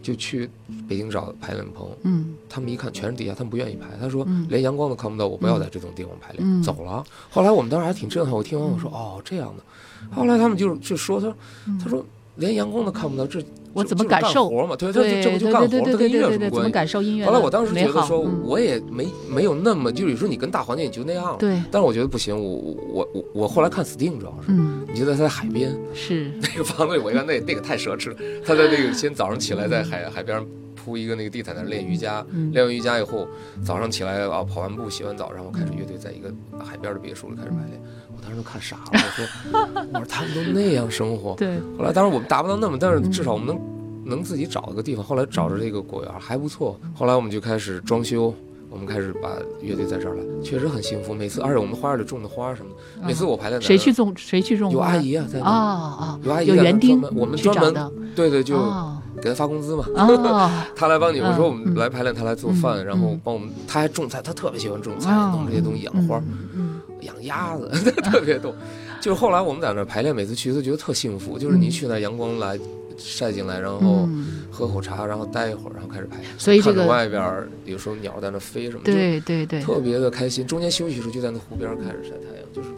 [0.00, 0.48] 就去
[0.88, 7.04] 北京找排练棚，嗯他们一看全是地下，他们不愿意排，他说嗯连阳光都看不到，我不要在这种地方排练，嗯走了。
[7.28, 11.34] 后来我们当时还挺震撼，我听完我说哦这样的，后来他们就就说他
[11.82, 12.04] 他说
[12.38, 14.74] 连阳光都看不到，这嗯我怎么感受活嘛？
[14.74, 16.72] 对，对这不就干活，对对对这跟音乐有对对对，怎么什么关系？
[16.72, 21.36] 感受音乐后来我当时觉得说，嗯我也没没有那么，就是有时候你跟大环境你就那样了。
[21.38, 28.16] 对，但是我觉得不行，我我我我后来看 Sting 主要是，嗯你觉得他在海边是 那个房子，我一看那那个太奢侈了。
[28.44, 33.28] 他在那个先早上起来在海海边上铺一个那个地毯在那练瑜伽，嗯练完瑜伽以后，
[33.62, 37.80] 早上起来啊跑完步洗完澡，然后开始乐队在一个海边的别墅里开始排练。
[38.28, 39.26] 我当时都看傻了，我说
[39.94, 41.34] 我说他们都那样生活。
[41.36, 43.58] 对后来当然我们达不到那么，但是至少我们能。
[44.04, 46.80] 能自己找一个地方，后来找着这个果园还不错。
[46.94, 48.32] 后来我们就开始装修，
[48.70, 49.28] 我们开始把
[49.60, 51.12] 乐队在这儿了，确实很幸福。
[51.12, 59.84] 每次，而且我们花园里种的花什么的，每次我排练谁去种谁去种有阿姨啊，在啊那有阿姨有园丁我们专门对对，就哦给他发工资嘛。
[59.94, 66.67] 哦他来帮你，我说我嗯们来排练，他来做饭，嗯然后嗯帮我们，他还种菜，他特别喜欢种菜，哦弄这些东西，养花，嗯嗯
[67.02, 67.68] 养鸭子，
[68.02, 68.54] 特别逗。
[69.00, 72.58] 就是后来我们在那儿排练，每次去都觉得特幸福，就是你去那阳光来
[72.96, 76.18] 晒进来，然后嗯喝口茶，然后待一会儿，然后开始排。
[76.36, 80.44] 所以这个外边儿有时候鸟在那飞什么，就对对对特别的开心。
[80.44, 82.68] 中间休息的时候就在那湖边儿开始晒太阳，就是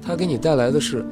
[0.00, 1.04] 它给你带来的是，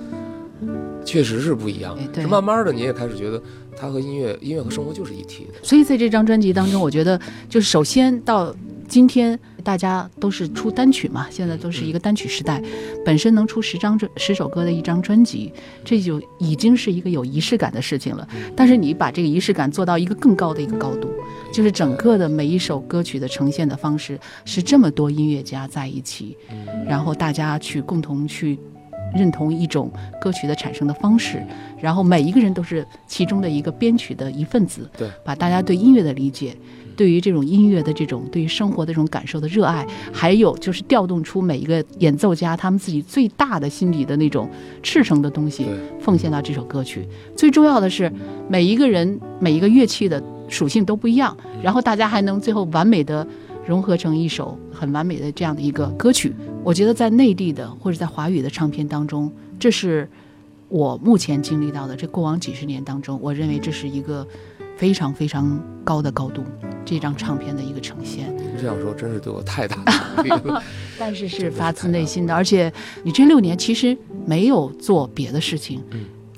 [1.05, 2.09] 确实是不一样哎。
[2.13, 3.41] 对是慢慢的你也开始觉得
[3.77, 5.55] 它和音乐、音乐和生活就是一体的。
[5.63, 8.55] 所以在这张专辑当中，我觉得就是首先到
[8.89, 12.63] 今天，大家都是出单曲嘛，现在都是一个单曲时代，
[13.05, 15.53] 本身能出十张专十首歌的一张专辑，
[15.85, 18.27] 这就已经是一个有仪式感的事情了。
[18.57, 21.09] 但是你把这个仪式感做到一个更高的一个高度，
[21.53, 26.37] 就是整个的每一首歌曲的呈现的方式是这么多音乐家在一起，
[26.87, 28.59] 然后大家去共同去。
[29.15, 31.41] 认同一种歌曲的产生的方式，
[31.81, 36.57] 然后每一个人都是其中的一个编曲的一份子，对，把大家对音乐的理解
[36.97, 44.49] 对于这种音乐的这种对于生活的这种感受的热爱，还有就是调动出每一个演奏家他们自己最大的心底的那种
[44.83, 45.67] 赤诚的东西，
[46.01, 47.07] 奉献到这首歌曲。
[47.37, 48.11] 最重要的是，
[48.49, 53.27] 每一个人每一个乐器的属性都不一样，然后大家还能最后完美的
[53.67, 56.33] 融合成一首很完美的这样的一个歌曲。
[56.63, 60.09] 我觉得在内地的或者在华语的唱片当中，这是。
[60.71, 64.27] 我目前经历到的这过往几十年当中，我认为这是一个
[64.77, 66.45] 非常非常高的高度，
[66.85, 68.35] 这张唱片的一个呈现。
[68.61, 70.63] 这样说真是对我太大的鼓励了，
[70.99, 72.35] 但是是发自内心的。
[72.35, 75.83] 而且你这六年其实没有做别的事情，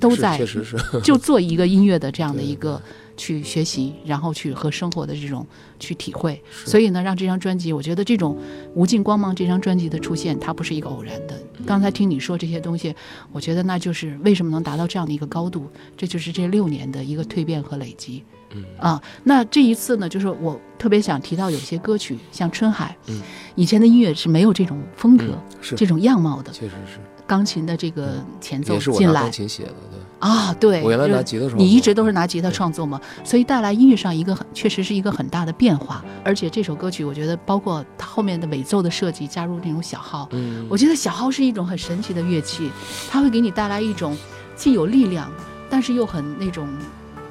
[0.00, 2.80] 都在确实是 就做一个音乐的这样的一个。
[3.16, 5.46] 去学习，然后去和生活的这种
[5.78, 8.36] 去体会，所以呢，让这张专辑，我觉得这种
[8.74, 11.40] 无尽光芒这张专辑的出现，它不是一个偶然的。
[11.64, 12.94] 刚才听你说这些东西，
[13.32, 18.22] 我觉得那就是为什么能达到这样的一个高度，这就是这六年的一个蜕变和累积。
[18.52, 23.20] 嗯啊，那这一次呢，就是我特别想提到有些歌曲，像《春海》，嗯，
[23.56, 29.32] 以前的音乐是没有这种风格、是这种样貌的，确实是钢琴的这个前奏也是我进来拿钢。
[29.32, 29.98] 琴写的，对。
[30.18, 36.02] 啊，对，我原来拿吉他创作你一直都是拿吉他创作嘛，所以带来音乐上一个很，确实是一个很大的变化。
[36.24, 42.70] 而且这首歌曲，我觉得包括它后面的尾奏的设计，加入那种小号，嗯我觉得小号是一种很神奇的乐器，
[43.10, 44.16] 它会给你带来一种
[44.56, 45.30] 既有力量，
[45.68, 46.66] 但是又很那种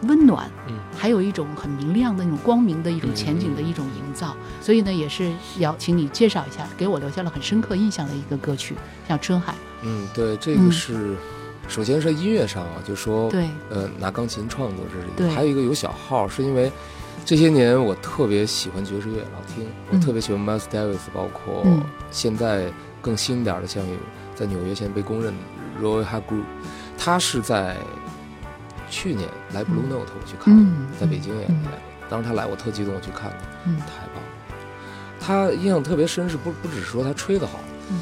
[0.03, 4.35] 温暖，嗯还有一种很明亮的那种光明的一种前景的一种营造。
[4.61, 8.75] 所以呢，也是要请你介绍一下，给我留下了很深刻印象的一个歌曲，
[9.07, 9.53] 像《春海》。
[9.81, 11.15] 嗯，对，这嗯个是，
[11.67, 16.71] 首先是音乐上啊，就说，对，呃，拿钢琴创作这是一个，还有一个有小号，是因为
[17.25, 21.83] 这些年我特别喜欢爵士乐，老听，我嗯特别喜欢 Miles Davis，包括嗯。
[22.11, 23.95] 现在更新点的，像有
[24.35, 25.39] 在纽约现在被公认的
[25.81, 26.43] Roy Hargrove，
[26.97, 27.75] 他是在
[28.89, 30.87] 去年来 Blue Note 我去看的，嗯。
[30.99, 31.63] 在北京也嗯。
[31.65, 31.71] 来，
[32.09, 33.77] 当时他来我特激动，我去看的，嗯。
[33.79, 34.21] 太棒了。
[35.19, 37.99] 他印象特别深，是不不只是说他吹得好，嗯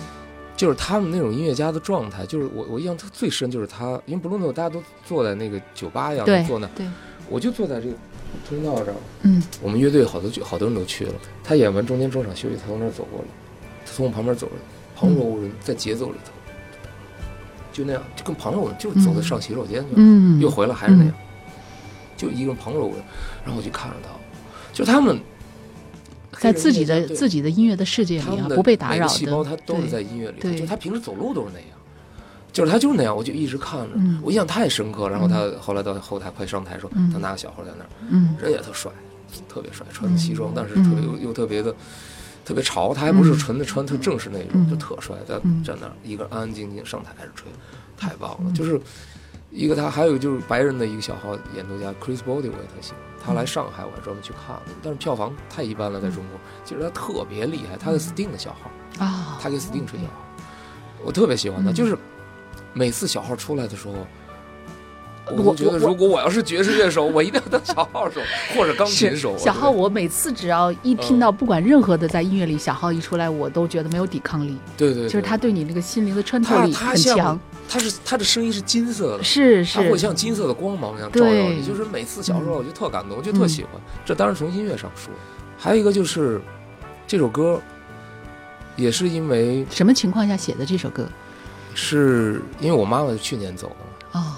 [0.64, 6.88] 就是他们那种音乐家的状态，就是我我印象特最深就是他，因为布鲁诺大家都坐在那个酒吧一样对坐那，对，
[7.30, 7.96] 我就坐在这个
[8.48, 8.96] 通道上。
[9.24, 13.26] 嗯我们乐队好多好多人都去了，他演完中间中场休息，他从那儿走过来，
[13.86, 14.54] 他从我旁边走了，
[14.96, 16.32] 旁若无人，在节奏里头，
[17.74, 21.14] 就那样，就跟旁若无人，就是走在上洗手间去了，嗯，又回来还是那样，
[22.16, 23.04] 就一个人旁若无人，
[23.44, 24.12] 然后我就看着他，
[24.72, 25.20] 就他们
[26.40, 31.70] 在自己的自己的音乐的世界里啊，不被打扰的细胞的，他都是在音乐里就他平时走路都是那样，
[32.52, 34.20] 就是他就是那样，我就一直看着，嗯。
[34.24, 35.10] 我印象太深刻。
[35.10, 37.12] 然后他后来到后台快上台的时候，嗯。
[37.12, 38.36] 他拿个小号在那儿，嗯。
[38.42, 38.92] 人也特帅，
[39.50, 41.18] 特别帅，穿着西装，但是特别嗯。
[41.22, 41.74] 又又特别的。
[42.46, 43.38] 特别潮，他还不是嗯。
[43.38, 44.70] 纯的穿特正式那种，嗯。
[44.70, 45.64] 就特帅，在嗯。
[45.64, 47.50] 站那儿一个人安安静静上台开始吹，
[47.98, 48.52] 太棒了。
[48.52, 48.78] 就是
[49.54, 53.00] 一个他，还有就是白人的一个小号演奏家 Chris Body，我也特喜欢。
[53.26, 56.40] 他来上海，我还专门去看了，但是票房太一般了，在中国。
[56.66, 60.26] 其实他特别厉害，他是 Sting 的小号，啊，他给 Sting 吹小号，
[61.06, 61.72] 我特别喜欢他。
[61.72, 61.98] 嗯就是
[62.74, 63.94] 每次小号出来的时候，
[65.38, 68.20] 我觉得如果我要是爵士乐手，我一定要当小号手
[68.58, 69.38] 或者钢琴手。
[69.38, 79.80] 小号，我每次只要一听到不管任何的在音乐里小号一出来，我都觉得没有抵抗力，对对，就是他对你那个心灵的穿透力很强，他是他的声音是金色的，是是。
[79.80, 81.56] 它会，像金色的光芒一样照耀对。
[81.56, 81.66] 你。
[81.66, 83.72] 就是每次小时候我就特感动，我就嗯特喜欢。
[84.06, 85.14] 这当然从音乐上说，
[85.58, 86.42] 还有一个就是
[87.08, 87.62] 这首歌，
[88.76, 91.08] 也是因为什么情况下写的这首歌？
[91.76, 93.76] 是因为我妈妈去年走了
[94.14, 94.36] 嘛，哦，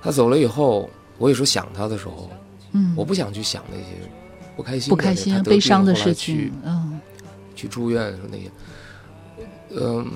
[0.00, 2.30] 她走了以后，我有时候想她的时候，
[2.72, 3.84] 嗯，我不想去想那些
[4.56, 7.00] 不开心、不开心悲伤的事情，嗯。
[7.54, 8.50] 去住院说那些，
[9.76, 10.10] 嗯，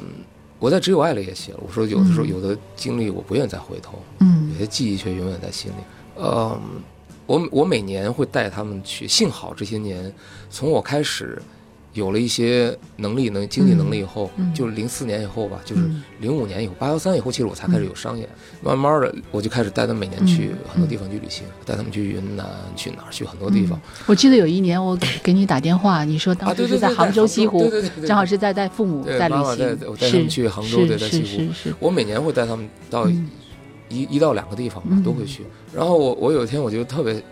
[0.59, 5.75] 我在《只有爱》里也写了，我说有的时候嗯有的经历我不愿意再回头，嗯有些记忆却永远在心里。
[6.19, 6.59] 嗯，
[7.27, 10.13] 我我每年会带他们去，幸好这些年，
[10.49, 11.41] 从我开始
[11.97, 16.03] 有了一些能力、能经济能力以后，就是零四年以后吧，就是嗯。
[16.21, 18.29] 零五年以后，八幺三以后，其实我才开始有商演。
[18.63, 23.81] 慢慢的，我就开始带他们每年去嗯很多地方去旅行，带他们去云南，去哪儿，去很多地方。
[24.07, 27.71] 我记得有一年我给你打电话，你说啊，当时是在杭州西湖，
[28.07, 33.29] 正好是在带父母对在旅行妈妈带，我带他们是去杭州对是在西湖是是是，我每年会带他们到嗯。
[33.89, 35.45] 一、一到两个地方吧都会去。
[35.73, 37.23] 然后我我有一天我就特别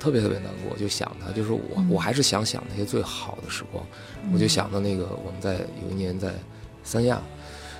[0.00, 3.84] 特别特别难过，就想他，就是我、嗯我还是想想那些最好的时光。
[4.32, 6.32] 我就想到那个我们在有一年在
[6.82, 7.20] 三亚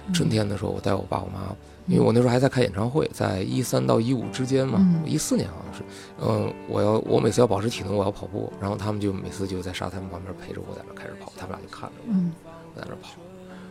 [0.07, 1.57] 嗯春天的时候，我带我爸我妈。
[1.87, 5.83] 因为我那时候还在开演唱会，在一三到一五之间嘛嗯，一四年好像是，
[6.21, 12.31] 嗯，我要我每次要保持体能，我要跑步，然后他们就每次就在沙滩旁边陪着我在那开始跑，他们俩就看着我，嗯
[12.77, 13.17] 我在那跑，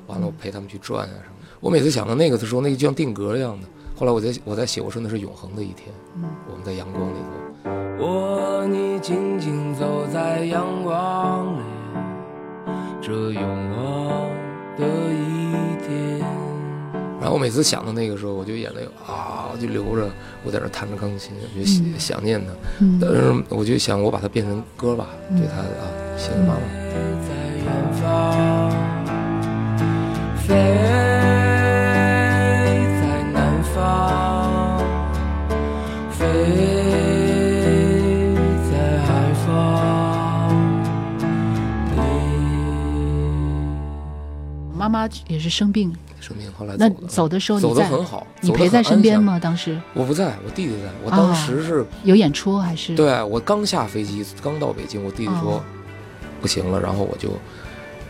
[0.08, 1.36] 完了我陪他们去转啊什么。
[1.62, 3.68] 我每次想到那个的时候，那个就像定格一样的。
[4.00, 7.70] 后来我在我在写，我说那是永恒的一天，嗯我们在阳光里头。
[8.00, 11.64] 我和你静静走在阳光里，
[13.02, 13.44] 这永
[13.76, 14.32] 恒
[14.78, 16.20] 的一天。
[17.20, 20.10] 然后我每次想到那个时候，我就眼泪啊就流着，
[20.46, 21.66] 我在那弹着钢琴，我就
[22.00, 22.54] 想念他。
[22.80, 26.62] 嗯但是我就想，我把它变成歌吧，对他啊，写给妈妈。
[27.28, 27.36] 在
[27.66, 27.66] 远
[28.00, 28.72] 方，
[30.38, 30.56] 飞
[44.90, 49.22] 妈妈也是生病，生病后来那走的，时候走你在，得很好，你陪在身边？
[49.22, 49.40] 吗？
[49.40, 50.90] 当时我不在，我弟弟在。
[51.04, 52.96] 我当时是，有演出还是？
[52.96, 55.62] 对我刚下飞机，刚到北京，我弟弟说、哦
[56.42, 57.32] 不行了，然后我就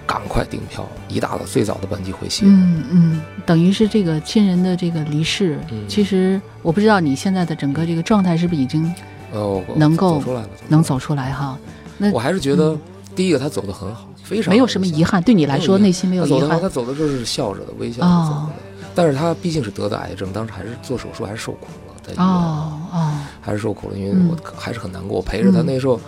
[0.05, 2.51] 赶快订票，一大早最早的班机回西安。
[2.53, 8.93] 嗯嗯，等于是这个亲人的这个离世，嗯其实我不知道你现在的整个这个状态是不是已经
[9.32, 10.21] 呃，能够。
[10.67, 11.57] 能走出来哈？
[11.97, 12.80] 那我还是觉得嗯
[13.16, 16.60] 第一个他走的很好，非常没有什么遗憾，对你来说内心没有遗憾。
[16.62, 18.60] 他走的时候是笑着的，微笑着哦走的。
[18.95, 25.18] 但是他毕竟是得的癌症，当时还是做手术，还是受苦了，在医院、哦哦，还是受苦了，因为嗯我还是很难过。
[25.18, 25.62] 我陪着他。
[25.62, 25.99] 嗯那时候，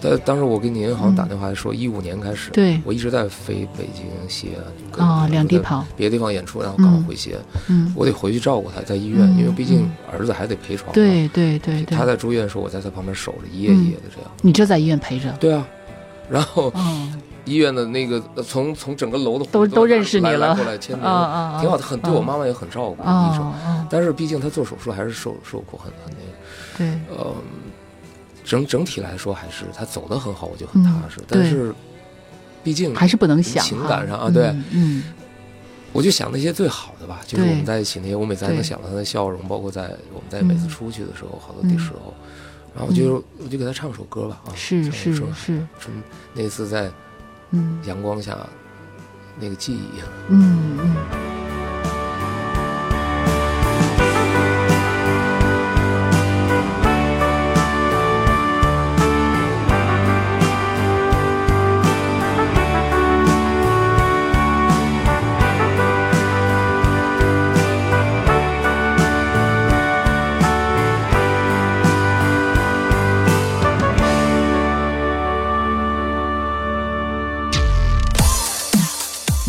[0.00, 2.80] 但当时我给你银行打电话说，一五年开始，对。
[2.84, 4.52] 我一直在飞北京、西
[4.96, 9.90] 安，两地跑，别的地方演出，然后刚好嗯回西安，嗯，我得回去照顾他，在医院，嗯因为毕竟嗯。
[10.12, 14.30] 儿子还得陪床对对对他，在住院的时候，我在他旁边守着，一夜一夜的这样。
[14.40, 15.66] 你就在医院陪着，对啊，
[16.30, 17.12] 然后哦，
[17.44, 20.54] 医院的那个呃从从整个楼的都都认识你了。
[20.54, 23.52] 过来签名，啊啊啊挺好的，很对我啊妈妈也很照顾，医生。
[23.90, 27.34] 但是毕竟他做手术还是受受苦，很很那个，对，呃，
[28.44, 31.20] 整整体来说还是他走的很好，我就很踏实。
[31.28, 31.74] 但是
[32.62, 34.48] 毕竟还是不能想情感上啊对。
[34.48, 35.02] 嗯嗯。
[35.90, 40.68] 我就想那些最好的吧，就是我们在一起那些，我每次还能想到他的笑容，包括在我们在每次嗯。
[40.68, 42.12] 出去的时候，好多的时候，
[42.74, 46.02] 然后我就我就给他唱首歌吧啊，是唱是首是，春
[46.34, 46.90] 那次在
[47.50, 48.38] 嗯阳光下
[49.40, 50.00] 那个记忆。
[50.28, 51.47] 嗯嗯。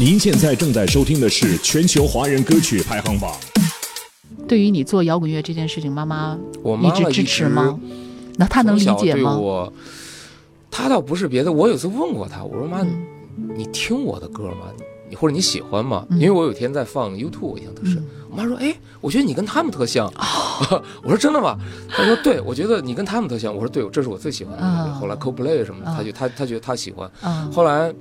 [0.09, 3.31] 您现在正在收听的是全球华人歌曲排行榜。
[4.47, 7.79] 对于你做摇滚乐这件事情，妈妈我妈直支持吗？
[8.35, 9.35] 那她能理从小解吗？
[9.35, 9.71] 对我，
[10.71, 13.05] 她倒不是别的，我有次问过她，我说妈，嗯
[13.55, 14.73] 你听我的歌吗？
[15.07, 16.03] 你或者你喜欢吗？
[16.09, 17.97] 嗯因为我有一天在放 YouTube，我印象特深。
[17.97, 20.05] 嗯我妈说：“哎，我觉得你跟他们特像。
[21.01, 21.57] 我说：“真的吗？”
[21.89, 27.09] 她说：“对，我觉得你跟他们特像。”我说：“对，这是我最喜欢的后来 CoPlay 什么的，啊她就她她觉得她喜欢。
[27.21, 27.91] 啊，后来，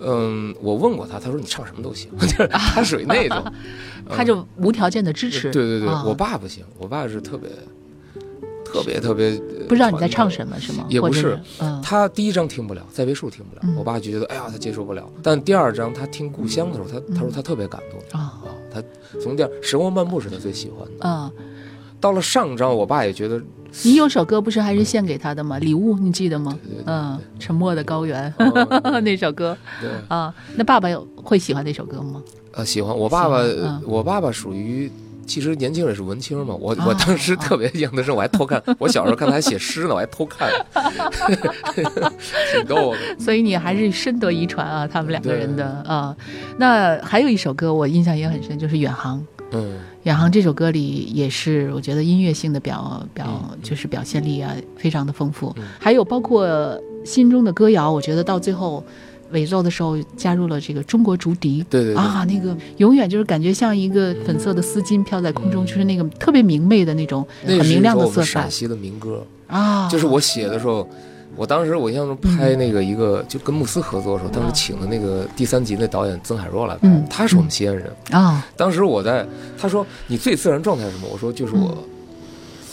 [0.00, 3.42] 嗯，我问过他，他说你唱什么都行， 就是她属于那种。
[4.10, 5.50] 他就无条件的支持。
[5.52, 7.48] 对对对，啊我爸不行，我爸是特别
[8.64, 10.28] 特别特别呃不知道你在唱。
[10.30, 10.84] 什么是吗？
[10.88, 15.08] 也不是，嗯，他第一章听不了，在别墅听不了，嗯我爸就觉得哎呀他接受不了。
[15.22, 18.82] 但第二章他听故乡的时候，他他说他特别感动啊啊，他
[19.20, 21.08] 从第二《时光漫步》是他最喜欢的。
[21.08, 21.30] 啊，
[22.00, 23.40] 到了上章，我爸也觉得
[23.84, 25.58] 你有首歌不是还是献给他的吗？
[25.58, 26.56] 礼物你记得吗
[26.86, 32.22] 嗯，沉默的高原哦 那首歌对啊，那爸爸有会喜欢那首歌吗？
[32.52, 34.90] 呃喜欢我爸爸，嗯我爸爸属于。
[35.26, 40.50] 其实年轻人是文青嘛，我啊我当时特别硬的时候，我还偷看， 我小时候看他还写诗呢，我还偷看，
[42.52, 42.98] 挺逗的。
[43.18, 46.14] 所以你还是深得遗传啊，他们两个人的啊。
[46.58, 49.18] 那还有一首歌我印象也很深，就是《远航》。
[49.54, 55.64] 嗯，《远航》这首歌里也是，我觉得音乐性的表表嗯就是表现力啊，非常的丰富嗯。
[55.78, 56.48] 还有包括
[57.04, 58.82] 心中的歌谣，我觉得到最后
[59.32, 61.64] 尾奏的时候加入了这个中国竹笛。
[61.68, 69.88] 对对对，啊，那个永远就是感觉像一个粉色的丝巾飘在空中，嗯就是那个特别明媚的那种很明亮的色彩们陕西的民歌，啊。
[69.88, 70.88] 就是我写的时候，
[71.36, 77.92] 我当时我印象中拍那个一个就跟慕斯合作的时候，当时啊请的那个第三集那导演曾海若来拍嗯，他是我们西安人。
[78.10, 79.26] 啊，当时我在，
[79.58, 81.08] 他说你最自然状态是什么？
[81.10, 81.91] 我说就是我嗯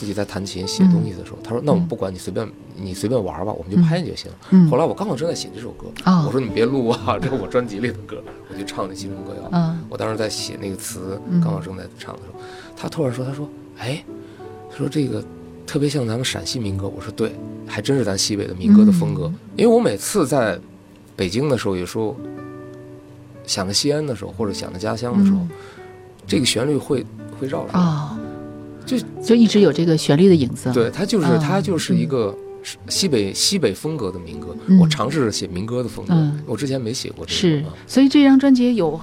[0.00, 1.38] 自己在弹琴写东西的时候。
[1.44, 4.30] 他说那我们不管你随便你随便玩吧，我们就拍就行。
[4.48, 9.42] 嗯后来我刚好正在写这首歌，啊我说你别录啊， 这是我专辑里的歌，我就唱那《新春歌谣》。
[9.52, 12.40] 嗯我当时在写那个词嗯，刚好正在唱的时候，
[12.74, 13.46] 他突然说：“他说，
[13.78, 14.02] 哎，
[14.70, 15.22] 他说这个
[15.66, 17.32] 特别像咱们陕西民歌。”我说：“对，
[17.66, 19.26] 还真是咱西北的民歌的风格。
[19.26, 20.58] 嗯因为我每次在
[21.14, 22.16] 北京的时候，有时候
[23.46, 25.50] 想着西安的时候，或者想着家乡的时候，嗯
[26.26, 27.04] 这个旋律会
[27.38, 27.80] 会绕出来。
[28.96, 30.70] 啊，就就一直有这个旋律的影子。
[30.72, 32.36] 对，它就是嗯它就是一个
[32.88, 37.68] 西北西北风格的民歌，嗯我尝试着写民歌的风格，嗯我之前没写过这是个。
[37.68, 39.00] 啊，所以这张专辑有，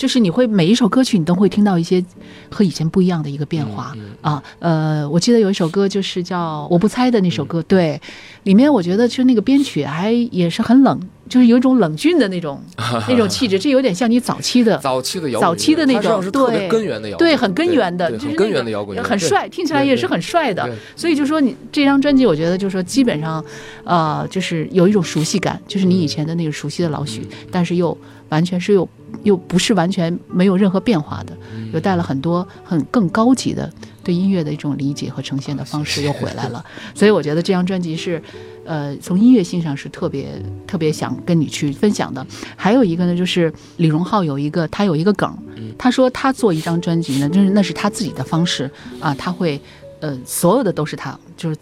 [0.00, 2.02] 就是你会每一首歌曲你都会听到一些
[2.48, 4.42] 和以前不一样的一个变化、嗯啊。
[4.58, 8.00] 呃，我记得有一首歌就是叫《我不猜》的那首歌，对，
[8.44, 10.98] 里面我觉得就那个编曲还也是很冷，
[11.28, 12.58] 就是有一种冷峻的那种
[13.06, 14.78] 那种气质，这有点像你早期的。
[14.78, 20.66] 早期的摇滚，早期的那种对根源的摇滚很根源的，很就是那个根源的摇滚很帅，听起来也是很帅的。
[20.96, 23.44] 所以就说你这张专辑，我觉得就是说基本上，
[23.84, 27.94] 呃，就是有一种熟悉感，就是你以前的那个熟悉的老许，嗯但是又
[28.30, 28.88] 完全是又
[29.22, 33.70] 又不是完全没有任何变化的，嗯又带了很多很更高级的
[34.02, 36.64] 对音乐的一种理解和呈现的方式又回来了。
[36.94, 38.20] 所以我觉得这张专辑是，
[38.64, 42.26] 呃，从音乐性上是特别特别想跟你去分享的。
[42.56, 45.36] 还有一个呢，就是李荣浩有一个他有一个梗，
[45.76, 48.70] 他说他做一张专辑呢，就是那是他自己的方式
[49.00, 49.60] 啊，他会
[50.00, 51.56] 呃所有的都是他，就是。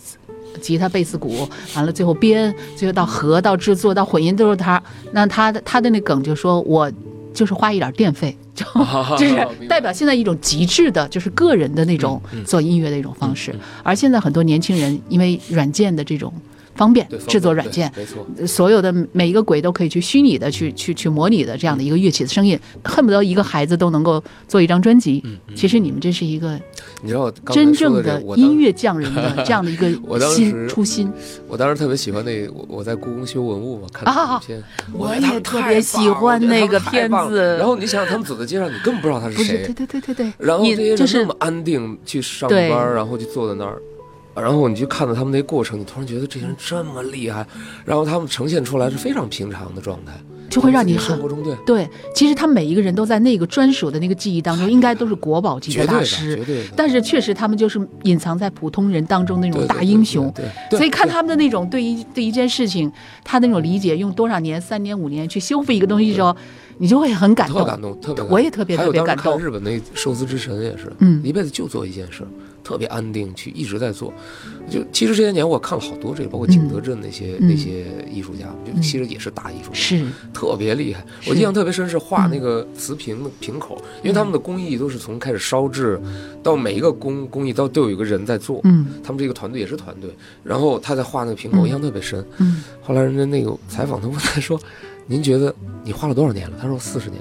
[0.61, 4.83] 吉他、贝斯、鼓，完了最后编，最后到和、到制作、到混音都是他。
[5.13, 6.91] 那他的他的那梗就说，我
[7.33, 8.65] 就是花一点电费，就
[9.17, 13.55] 就是代表现在一种极致的，就是个人的那种做音乐的一种方式。
[13.83, 16.33] 而现在很多年轻人因为软件的这种
[16.79, 18.25] 方便，制作软件，没错。
[18.47, 25.23] 所有的每一个鬼都可以去虚拟的去去去模拟的这样的一个乐器的声音，恨不得一个孩子都能够做一张专辑。
[25.57, 26.59] 其实你们这是一个
[27.03, 29.91] 你知道我真正的音乐匠人的这样的一个
[30.31, 31.13] 心初心。
[31.49, 39.75] 我当时特别喜欢那我我在故宫修文物嘛，看啊纪录片，我也特别喜欢那个片子然后你想想，他们走在街上，你根本不知道他是，谁对。
[39.75, 43.81] 对对对对，然后你就是这些人那么安定去上班，然后就坐在那儿，
[44.41, 47.47] 然后你去看到他们那过程，你突然觉得这些人这么厉害，
[47.85, 50.13] 然后他们呈现出来是非常平常的状态，
[50.49, 51.89] 就会让你很生活中对对。
[52.15, 56.45] 其实他们每一个人都在那个专属的那个记忆当中，应该都是国宝级的大师绝。
[56.45, 56.71] 对的。
[56.77, 60.33] 但是确实，他们就是隐藏在普通人当中那种大对对对英雄。
[60.35, 62.91] 对，对所以看他们的那种对一对一件事情，
[63.25, 66.35] 他那种理解，用多少年、三年、五年去修复一个东西的时候，
[66.79, 67.59] 你就会很感动。
[67.59, 68.29] 特感动，特别感动。
[68.35, 72.23] 我也特别还有当时特别感动看日本那寿司之神也是，嗯一辈子就做一件事，
[72.63, 74.13] 特别安定，去一直在做。
[74.71, 81.05] 就其实这些年我看了好多这个，包括景德镇那些、嗯那些艺术家，就嗯其实也是大艺术家，是，特别厉害。
[81.27, 85.99] 我印象特别深是画那个瓷瓶的瓶口，因为他们的工艺都是从开始烧制
[86.43, 88.61] 到每一个工工艺到都有一个人在做。
[88.65, 90.11] 嗯他们这个团队也是团队，
[90.45, 92.25] 然后他在画那个瓶口，印象特别深。
[92.39, 94.59] 嗯后来人家那个采访他问他说
[95.09, 95.53] ：“您觉得
[95.83, 97.21] 你花了多少年了？”他说：“四十年。”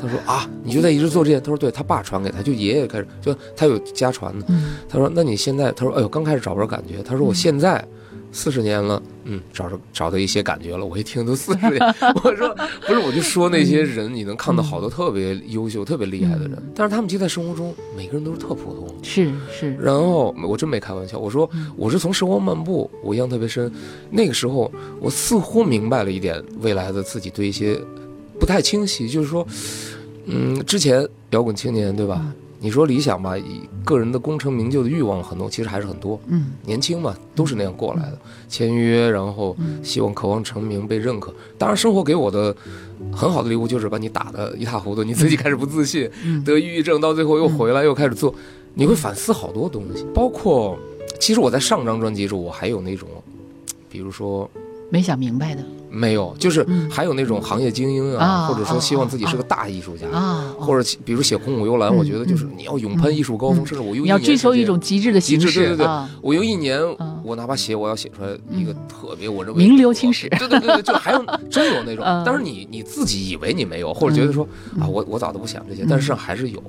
[0.00, 7.84] 他说：“啊，你就在一直做这件？”他说：“对，他爸传给他，就爷爷开始，就他有家传的。”嗯他说：“那你现在？”他说：“哎呦，刚开始找不着感觉。”他说：“我现在
[8.30, 11.80] 四十年了，嗯，找着找到一些感觉了。”我一听都四十年，
[12.22, 12.54] 我说
[12.86, 23.70] ：“不是，我就说那些人，你能看到好多特别优秀、特别厉害的人，但是他们其实在生活中每个人都是特普通。”是是，然后我真没开玩笑，我说我是从时光漫步，我印象特别深。
[24.10, 24.70] 那个时候，
[25.00, 27.80] 我似乎明白了一点未来的自己对一些
[28.38, 29.46] 不太清晰，就是说，
[30.26, 32.24] 嗯，之前摇滚青年对吧？
[32.60, 36.18] 你说理想吧，以个人的功成名就的欲望很多，其实还是很多。
[36.26, 41.32] 嗯年轻嘛，都是那样过来的，签约，然后希望渴望成名、被认可。
[41.56, 42.54] 当然，生活给我的
[43.12, 48.34] 很好的礼物就是把你打得一塌糊涂，你自己开始不自信，嗯得抑郁症，到最后又回来，又开始做，
[48.74, 50.76] 你会反思好多东西，包括
[51.20, 53.08] 其实我在上张专辑中，我还有那种，
[53.88, 54.50] 比如说。
[54.90, 55.62] 没想明白的。
[55.90, 56.88] 没有，就是嗯。
[56.90, 60.66] 还有那种行业精英啊，啊或者说希望自己是个啊大艺术家，啊，哦。
[60.66, 65.86] 或者比如写《空谷幽兰》，嗯我觉得就是嗯你要勇攀艺术高峰，嗯甚至我用你要追求一种极致的极致对对对。
[65.86, 68.76] 啊，我用一年嗯，我哪怕写，我要写出来一个嗯。
[68.86, 70.28] 特别我认为名留青史。
[70.30, 72.04] 对对对对，就还有 真有那种。
[72.04, 74.82] 嗯，当然你你自己以为你没有，或者觉得说嗯。
[74.82, 75.86] 啊，我我早都不想这些，嗯。
[75.88, 76.62] 但是上还是有，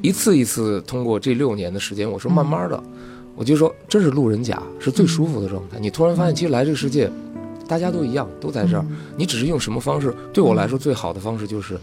[0.00, 2.80] 一次一次通过这六年的时间，我说慢慢的，
[3.34, 5.80] 我就说真是路人甲是最舒服的状态。
[5.80, 7.10] 你突然发现，其实来这个世界，
[7.72, 8.98] 大家都一样，都在这儿，嗯。
[9.16, 11.78] 你只是用什么方式，对我来说最好的方式就是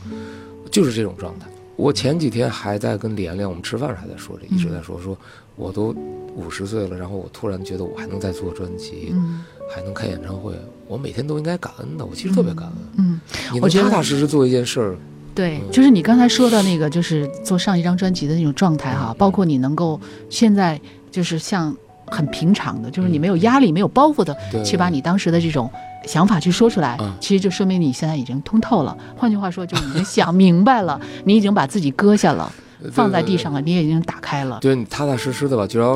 [0.70, 1.48] 就是这种状态。
[1.78, 5.18] 我前几天还在跟连连我们吃饭时还在说这，一直在说说，
[5.56, 5.96] 我都
[6.36, 9.44] 五十岁了，然后我突然觉得我还能再做专辑，嗯。
[9.72, 10.54] 还能开演唱会，
[10.88, 12.04] 我每天都应该感恩的。
[12.04, 13.22] 我其实特别感恩，嗯，
[13.52, 14.96] 你能我踏踏实实做一件事儿，
[15.36, 15.72] 对，嗯。
[15.72, 20.80] 就是你刚才说的那个，就是做上一张专辑的那种状态哈，包括你能够现在
[21.12, 21.76] 就是像
[22.10, 25.70] 很平常的，就是你没有压力、没有包袱的去把你当时的这种
[26.06, 28.98] 想法去说出来嗯，其实就说明你现在已经通透了。
[29.18, 32.52] 换句话说，就已经想明白了， 你已经把自己搁下了，
[32.92, 34.60] 放在地上了，你也已经打开了。
[34.62, 35.96] 对你踏踏实实的吧，就要，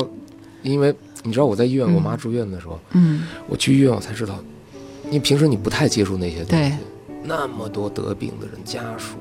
[0.62, 1.94] 因为你知道我在医院，嗯。
[1.94, 4.38] 我妈住院的时候，嗯，我去医院我才知道，
[5.06, 6.72] 因为平时你不太接触那些东西，
[7.24, 9.16] 那么多得病的人家属，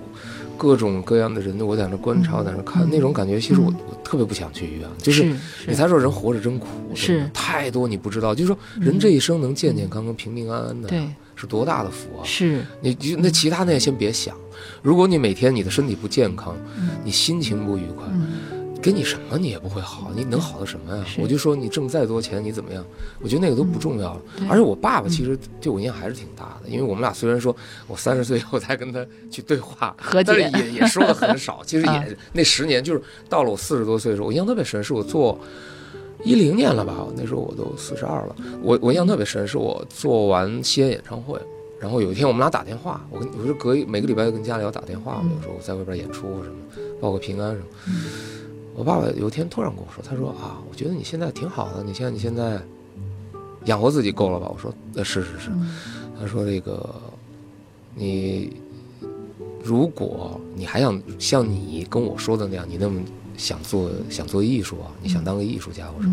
[0.58, 4.88] 各种各样的人，我在那观察，我在那看，那种感觉，其实我我特别不想去医院。
[4.97, 5.24] 就是
[5.68, 8.34] 你才说人活着真苦，是太多你不知道。
[8.34, 12.24] 就是说人这一生能健健康康、平平安安的，对，是多大的福啊！
[12.24, 14.36] 是你那其他那些先别想。
[14.82, 16.56] 如果你每天你的身体不健康，
[17.04, 18.06] 你心情不愉快。
[18.84, 21.06] 给你什么你也不会好，你能好的什么呀？
[21.18, 22.84] 我就说你挣再多钱你怎么样？
[23.22, 24.22] 我觉得那个都不重要了。
[24.50, 27.56] 而且我爸爸其实对我影响还是挺大的，因为我们俩虽然说
[27.88, 31.62] 我三十岁以后才跟他去对话，但是也也说的很少。
[31.66, 35.40] 其实也那十年就是到了我四十多岁的时候，我印象特别深，是我做
[36.26, 37.08] 一零年了吧？
[37.16, 38.36] 那时候我都四十二了。
[38.62, 41.40] 我我印象特别深，是我做完西安演唱会，
[41.80, 46.56] 然后有一天我们俩打电话，我跟我说隔每个礼拜跟家里要打电话嘛，有时候我在外边演出什么，
[47.00, 47.66] 报个平安什么。
[48.76, 52.59] 我爸爸有一天突然跟我说：“他说啊，我觉得你现在挺好的，你像你现在
[53.65, 55.51] 养活自己够了吧？”我说：“呃，是是是。”
[56.19, 56.89] 他说：“这个
[57.93, 58.57] 你
[59.63, 62.99] 如果你还想像你跟我说的那样，你那么
[63.38, 66.11] 想做想做艺术啊，你想当个艺术家，我说，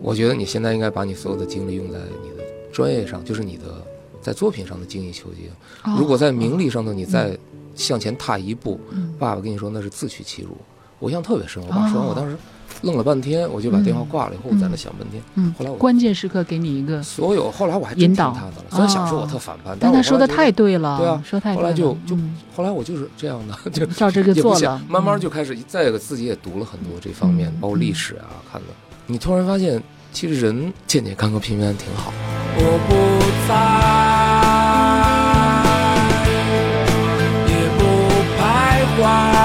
[0.00, 3.84] 我觉得你现在应该把你所有的精力用在你的专业上，就是你的
[4.20, 5.48] 在作品上的精益求精。
[5.96, 7.38] 如果在名利上头你再
[7.76, 8.80] 向前踏一步，
[9.20, 10.56] 爸爸跟你说那是自取其辱。”
[11.00, 12.36] 我印象特别深，我爸说完，我当时
[12.82, 14.34] 愣了半天，我就把电话挂了。
[14.34, 18.64] 以后我在那想半天，嗯，后来我关键时刻给你一个所有，后来我还真听他的了。
[18.70, 22.16] 虽然小时候我特反叛，但他说的太对了，对啊，说太对后来就就
[22.54, 24.80] 后来我就是这样的， 就照这个做了。
[24.88, 28.68] 慢慢就开始，再一个自己也读了很多这方面，包括历史啊，看的。
[29.06, 29.82] 你突然发现，
[30.12, 32.12] 其实人健健康康、平平安安挺好。
[32.56, 32.94] 我不
[33.48, 33.54] 在，
[37.48, 37.82] 也不
[38.38, 38.42] 徘
[39.02, 39.39] 徊。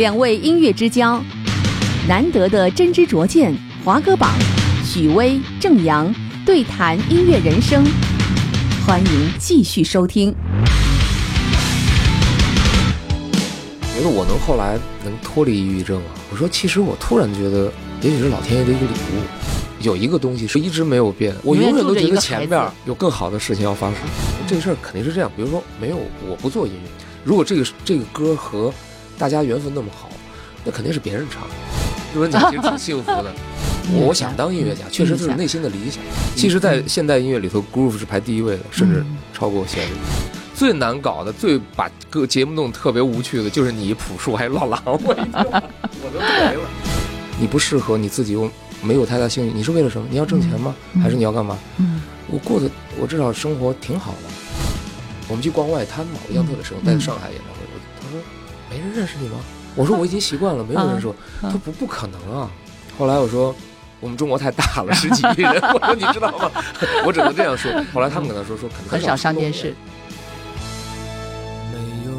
[0.00, 1.22] 两位音乐之交，
[2.08, 3.54] 难得的真知灼见。
[3.84, 4.32] 华歌榜，
[4.82, 6.10] 许巍、郑阳
[6.46, 7.84] 对谈音乐人生，
[8.86, 10.34] 欢迎继续收听。
[13.94, 16.16] 觉得我能后来能脱离抑郁症啊？
[16.32, 17.70] 我说，其实我突然觉得，
[18.00, 19.82] 也许是老天爷的一个礼物。
[19.82, 23.98] 有一个东西是一直没有变，我永远都觉得前面有更好的事情要发生。
[24.48, 25.30] 这个事儿肯定是这样。
[25.36, 26.88] 比如说，没有我不做音乐，
[27.22, 28.72] 如果这个这个歌和
[29.20, 30.08] 大家缘分那么好，
[30.64, 31.42] 那肯定是别人唱。
[32.10, 33.30] 是不是你其实挺幸福的？
[33.92, 36.02] 我想当音乐家，确实是内心的理想。
[36.34, 39.04] 其实，在现代音乐里头，groove 是排第一位的，甚至
[39.34, 39.92] 超过旋律。
[40.54, 46.68] 最难搞的、最把歌节目弄得特别无趣的，就是你朴树还有老狼，我 我都没了。
[47.38, 48.50] 你不适合，你自己又
[48.82, 50.06] 没有太大兴趣，你是为了什么？
[50.10, 50.74] 你要挣钱吗？
[51.02, 51.58] 还是你要干嘛？
[51.76, 54.18] 嗯，我过得我至少生活挺好的。
[55.28, 57.59] 我们去逛外滩嘛，我印象特别深，在上海演唱会。
[58.70, 59.36] 没人认识你吗？
[59.74, 61.14] 我说我已经习惯了，没有人说。
[61.42, 62.50] 他不不可能啊。
[62.96, 63.54] 后来我说，
[63.98, 65.60] 我们中国太大了，十几亿人。
[65.74, 66.50] 我说你知道吗？
[67.04, 67.70] 我只能这样说。
[67.92, 69.74] 后来他们跟他说说，可能很少上电视。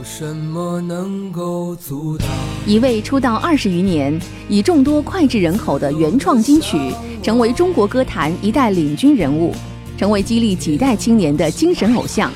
[0.03, 2.27] 什么能够阻挡
[2.65, 6.77] 一位出道二十余年，以众多脍炙人口的原创金曲，
[7.23, 9.55] 成为中国歌坛一代领军人物，
[9.97, 12.31] 成为激励几代青年的精神偶像。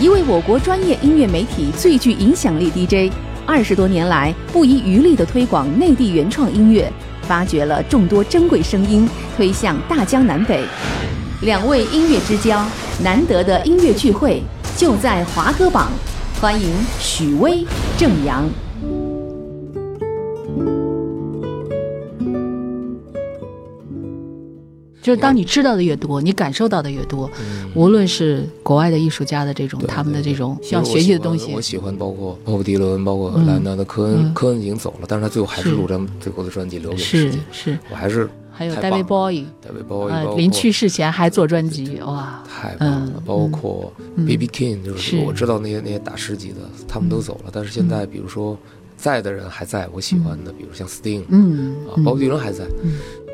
[0.00, 3.12] 一位我国专业音乐媒体最具影响力 DJ，
[3.44, 6.90] 二十多年来不遗余力地推广内地原创音乐，
[7.20, 10.64] 发掘了众多珍贵声音，推向大江南北。
[11.42, 12.64] 两位音乐之交，
[13.04, 14.42] 难得的音乐聚会，
[14.74, 15.92] 就在华歌榜。
[16.40, 17.66] 欢迎许巍、
[17.98, 18.48] 郑阳。
[25.02, 27.70] 就是当你知道的越多，你感受到的越多，嗯。
[27.74, 34.34] 无论是国外的艺术家的这种对他们的这种其需要学习的东西我，喜欢包括鲍勃迪伦，包括嗯莱昂纳德·科恩，嗯。
[34.34, 37.38] 科恩已经走了，但是他最后还是是录张最后的专辑留给世界。
[37.50, 44.26] 是，我还是还有 David 呃，括临去世前还做专辑，哇，太棒了嗯，包括嗯。
[44.26, 44.46] B.B.
[44.48, 48.58] King，就是是我知道那些那些大师级的，他们都走了，但是现在比如说
[48.98, 52.64] 在的人还在，我喜欢的，比如像 Sting 嗯，啊，嗯鲍勃迪伦还在，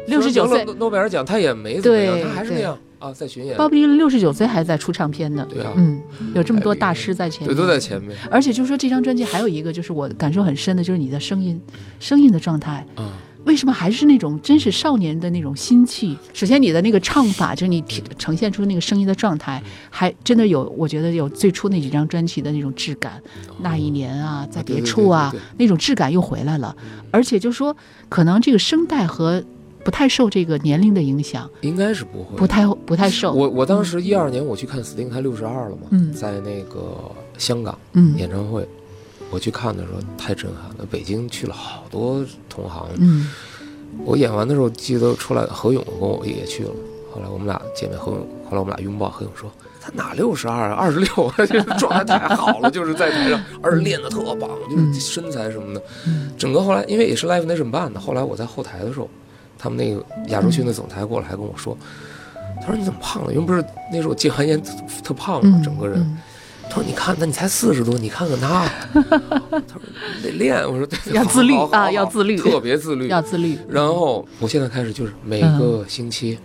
[0.07, 6.01] 六十九岁诺贝尔奖他也没怎么样，对他还是那对样啊，在巡演，鲍勃迪伦六十九岁还在出唱片呢，对啊，嗯，
[6.35, 11.61] 有这么多大师在前面对，都在前面而且就是说这张专辑还有一个就是我感受很深的，就是你的声音，
[12.01, 12.87] 声音的状态。
[12.95, 13.13] 啊，
[13.45, 16.17] 为什么还是那种真是少年的那种心气？
[16.33, 23.23] 首先，你的那个唱法，就是你体呈现出那个声音的状态，还真的有，我觉得有最初那几张专辑的那种质感。
[23.61, 26.75] 那一年啊，在别处啊，那种质感又回来了。
[27.13, 27.77] 而且就说，
[28.09, 29.45] 可能这个声带和
[29.87, 33.33] 不太受这个年龄的影响，应该是不会，不太不太受。
[33.33, 36.99] 我我当时一二年我去看 Sting，他六十二了嘛，嗯在那个
[37.39, 38.69] 香港嗯演唱会，
[39.31, 40.85] 我去看的时候太震撼了。
[40.91, 43.31] 北京去了好多同行，嗯
[44.05, 46.71] 我演完的时候记得出来，何勇跟我也去了。
[47.15, 49.49] 后来我们俩见面，何勇，后来我们俩拥抱，何勇说。
[49.81, 51.09] 他哪六十二啊，二十六，
[51.47, 59.09] 就是状态太好了，就是在台上，而且练得特棒，就是身材什么的，嗯整个后来因为也是 Live Nation 办的，后来我在后台的时候，
[59.59, 61.77] 他们那个亚洲区的总裁过来还跟我说，
[62.61, 63.33] 他说你怎么胖了？
[63.33, 65.99] 因为不是那时候戒完烟特特胖嘛，嗯，整个人。
[66.01, 66.19] 嗯
[66.69, 69.81] 他说你看，那你才四十多，你看看他， 他说
[70.21, 70.61] 得练。
[70.69, 73.07] 我说对，要自律啊要自律特别自律。
[73.07, 73.57] 要自律。
[73.69, 76.37] 然后我现在开始就是每个星期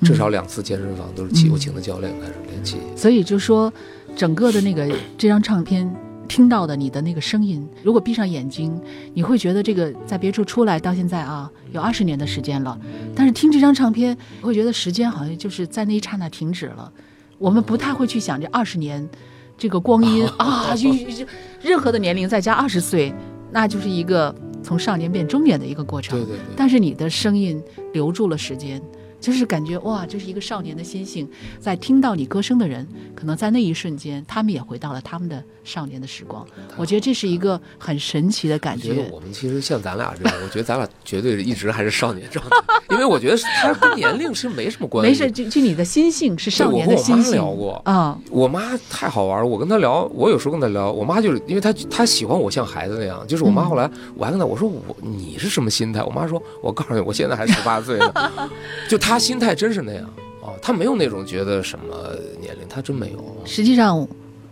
[0.00, 2.78] 至少两次健身房都是请嗯我请的教练开始练气。
[2.96, 3.70] 所以就说，
[4.16, 4.88] 整个的那个
[5.18, 5.94] 这张唱片
[6.28, 8.78] 听到的你的那个声音，如果闭上眼睛，
[9.14, 12.78] 你会觉得这个在别处出来到现在啊，有二十年的时间了。
[13.16, 16.92] 但是听这张唱片，会觉得时间好像就是在那一刹那停止了。
[17.38, 19.08] 我们不太会去想这二十年，
[19.56, 21.26] 这个光阴 啊，就就
[21.62, 23.12] 任何的年龄再加二十岁，
[23.50, 26.18] 那就是一个从少年变中年的一个过程。
[26.18, 26.54] 对对对。
[26.56, 27.62] 但是你的声音
[27.92, 28.82] 留住了时间，
[29.20, 31.28] 就是感觉哇，这是一个少年的心性。
[31.58, 36.46] 在听到你歌声的人，可能在那一瞬间，他们也回到了他们的少年的时光。
[36.76, 39.10] 我觉得这是一个很神奇的感我觉得觉。
[39.12, 42.56] 我们其实像咱俩这样，我觉得咱俩绝对是一直还是少年状态，
[42.90, 45.10] 因为我觉得他跟年龄是没什么关系。
[45.10, 56.02] 没事，就就你的心性是对，少我跟我妈年的心性聊过，啊，我妈太好玩了，我跟她聊，我有时候跟她聊，我妈就是因为她她喜欢我像孩子那样，就是我妈嗯后来我还跟她我说我你是什么心态？
[56.02, 58.12] 我妈说我告诉你，我现在还十八岁呢，
[58.88, 60.04] 就她他心态真是那样
[60.42, 63.36] 啊，他没有那种觉得什么年龄，他真没有。
[63.44, 64.06] 实际上。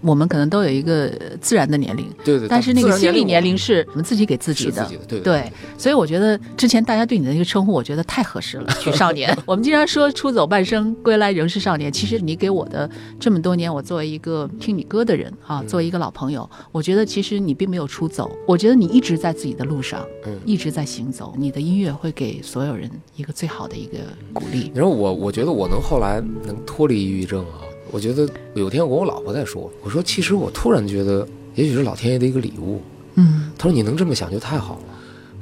[0.07, 4.89] 我们可能都有一个自然的年龄，对对，但是那个心理年龄是我们自己给自己的。
[5.09, 9.37] 对对，所以我觉得之前大家对你的那个称呼，我觉得太合适了， 许少年。
[9.45, 11.93] 我们经常说出走半生，归来仍是少年。
[11.93, 12.89] 其实你给我的
[13.19, 21.35] 这么多年，我作为一个听你歌的人啊，嗯作为一个老朋友，我觉得其实你并没有出走，我觉得你一直在自己的路上，嗯一直在行走。
[21.37, 23.99] 你的音乐会给所有人一个最好的一个
[24.33, 24.71] 鼓励。
[24.75, 32.81] 然后我，我觉得我能后来能脱离抑郁症啊，我觉得有天我跟我老婆在说，我说其实我突然觉得，也许是老天爷的一个礼物。
[33.15, 33.51] 嗯。
[33.57, 34.81] 他说你能这么想就太好了。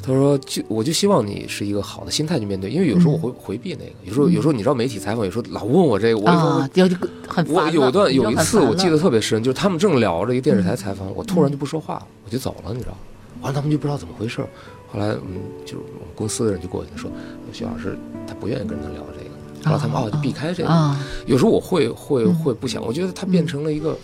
[0.06, 12.94] 他说就我就希望你是一个好的心态去面对，因为有时候我会回避那个，有时候有时候你知道媒体采访有时候老问我这个，我有时候啊，有这个很我有段有一次我记得特别深，就是他们正聊着一个电视台采访，我突然就不说话了，我就走了，你知道。
[13.40, 14.42] 完了他们就不知道怎么回事，
[14.92, 17.10] 后来嗯，就是我们公司的人就过去说，
[17.50, 19.23] 徐老师他不愿意跟人聊这
[19.70, 20.68] 个，后他们哦就避开这个。
[20.68, 23.96] 啊，有时候我会会嗯会不想，我觉得它变成了一个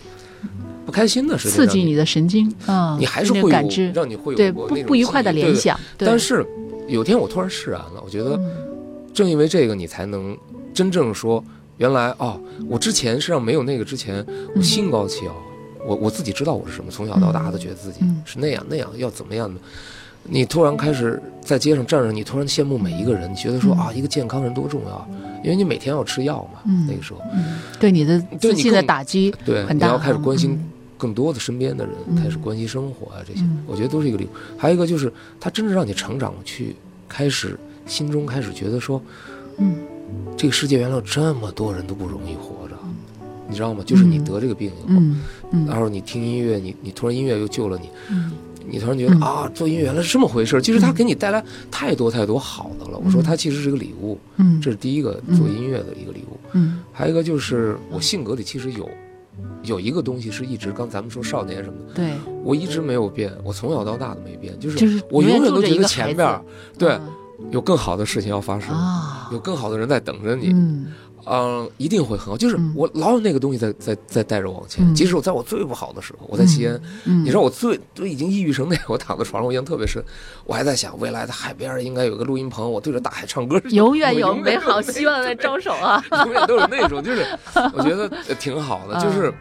[0.85, 5.79] 不开心的事情，刺激你的神经啊，你还是会有感知，让你会有不不愉快的联想。
[5.97, 6.45] 但是
[6.87, 8.51] 有天我突然释然了，我觉得嗯
[9.13, 10.37] 正因为这个，你才能
[10.73, 11.43] 真正说，
[11.77, 12.39] 原来哦，
[12.69, 15.35] 我之前实际上没有那个之前，我心高气傲，
[15.85, 19.59] 我我自己知道我是什么，从小到大都觉得自己嗯是那样那样，要怎么样的。
[20.23, 23.79] 你突然开始在街上站着，你突然羡慕每一个人，你觉得说嗯。
[23.79, 25.07] 啊，一个健康人多重要，
[25.43, 26.85] 因为你每天要吃药嘛，嗯。
[26.87, 29.87] 那个时候，嗯，对你的对你自信的打击对，很大。
[29.87, 29.89] 啊。
[29.89, 30.69] 你要开始关心嗯。
[30.97, 32.15] 更多的身边的人，嗯。
[32.15, 34.29] 开始关心生活啊这些嗯，我觉得都是一个礼物。
[34.57, 36.75] 还有一个就是，它真正让你成长，去
[37.09, 39.01] 开始心中开始觉得说，
[39.57, 39.75] 嗯。
[40.37, 42.75] 这个世界原来有这么多人都不容易活着，
[43.47, 43.81] 你知道吗？
[43.85, 44.23] 就是你嗯。
[44.25, 44.99] 得这个病以后，
[45.67, 48.31] 然后你听音乐，你你突然音乐又救了你，嗯
[48.69, 49.21] 你突然觉得嗯。
[49.21, 50.61] 啊，做音乐原来是这么回事儿。
[50.61, 52.99] 其实它给你带来太多太多好的了。
[53.03, 56.39] 我说它其实是个礼物，嗯，这是第一个做音乐的一个礼物。
[56.53, 56.79] 嗯。
[56.91, 58.89] 还有一个就是我性格里其实有
[59.63, 62.11] 有一个东西是一直刚咱们说少年什么的，对，
[62.43, 66.41] 我一直没有变，我从小到大都没变，就是我永远都觉得前边儿，
[66.77, 67.01] 对嗯。
[67.49, 70.85] 有更好的事情要发生，啊，有更好的人在等着你，嗯
[71.25, 72.37] 嗯，一定会很好。
[72.37, 80.03] 就是嗯我老有那个东西在在在带着我往前，嗯即使我在我最不好的时候，我在西安，嗯，你知道我最都已经抑郁成那样，我躺在床上，我印象特别深，
[80.45, 86.03] 我还在想未来的海边应该有个录音棚，我对着大海唱歌，永远有 美好希望在招手啊！
[86.25, 87.25] 永远都有那种，就是
[87.73, 89.33] 我觉得呃挺好的，就是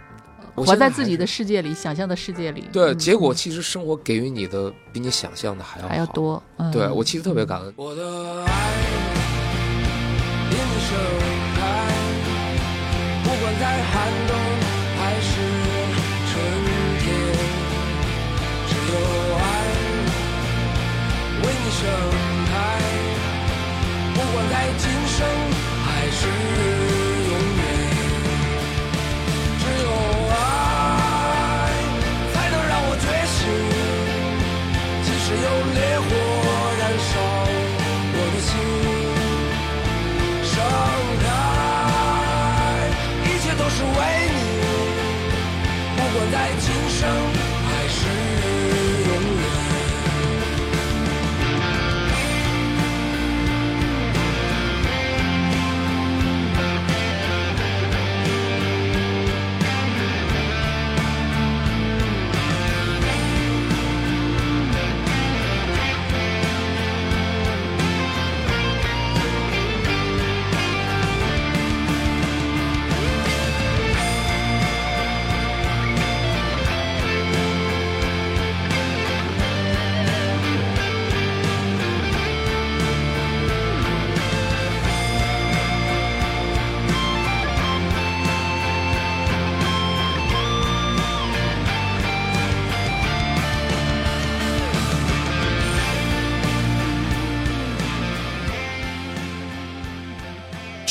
[0.54, 5.88] 我活在自己的世界里，想象的世界里，对，嗯结果其实生活给予你的比你想象的还要。
[5.88, 6.42] 还要多。
[6.58, 8.50] 嗯对我其实特别感恩，我的爱
[13.60, 13.92] 在寒
[14.26, 14.32] 冬
[14.98, 15.32] 还是
[16.30, 16.32] 春
[16.98, 17.04] 天，
[18.66, 18.92] 只有
[19.36, 19.40] 爱
[21.42, 21.78] 为你盛
[22.48, 22.52] 开，
[24.14, 25.18] 不管在今生
[25.84, 26.20] 还是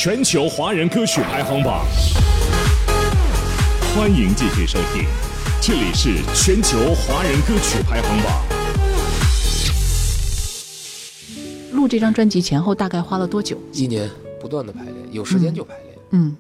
[0.02, 1.86] 全球华人歌曲排行榜，
[3.94, 5.04] 欢迎继续收听，
[5.60, 8.42] 这里是全球华人歌曲排行榜。
[11.74, 13.62] 录这张专辑前后大概花了多久？
[13.74, 15.89] 一年不断的排练，有时间就排练，嗯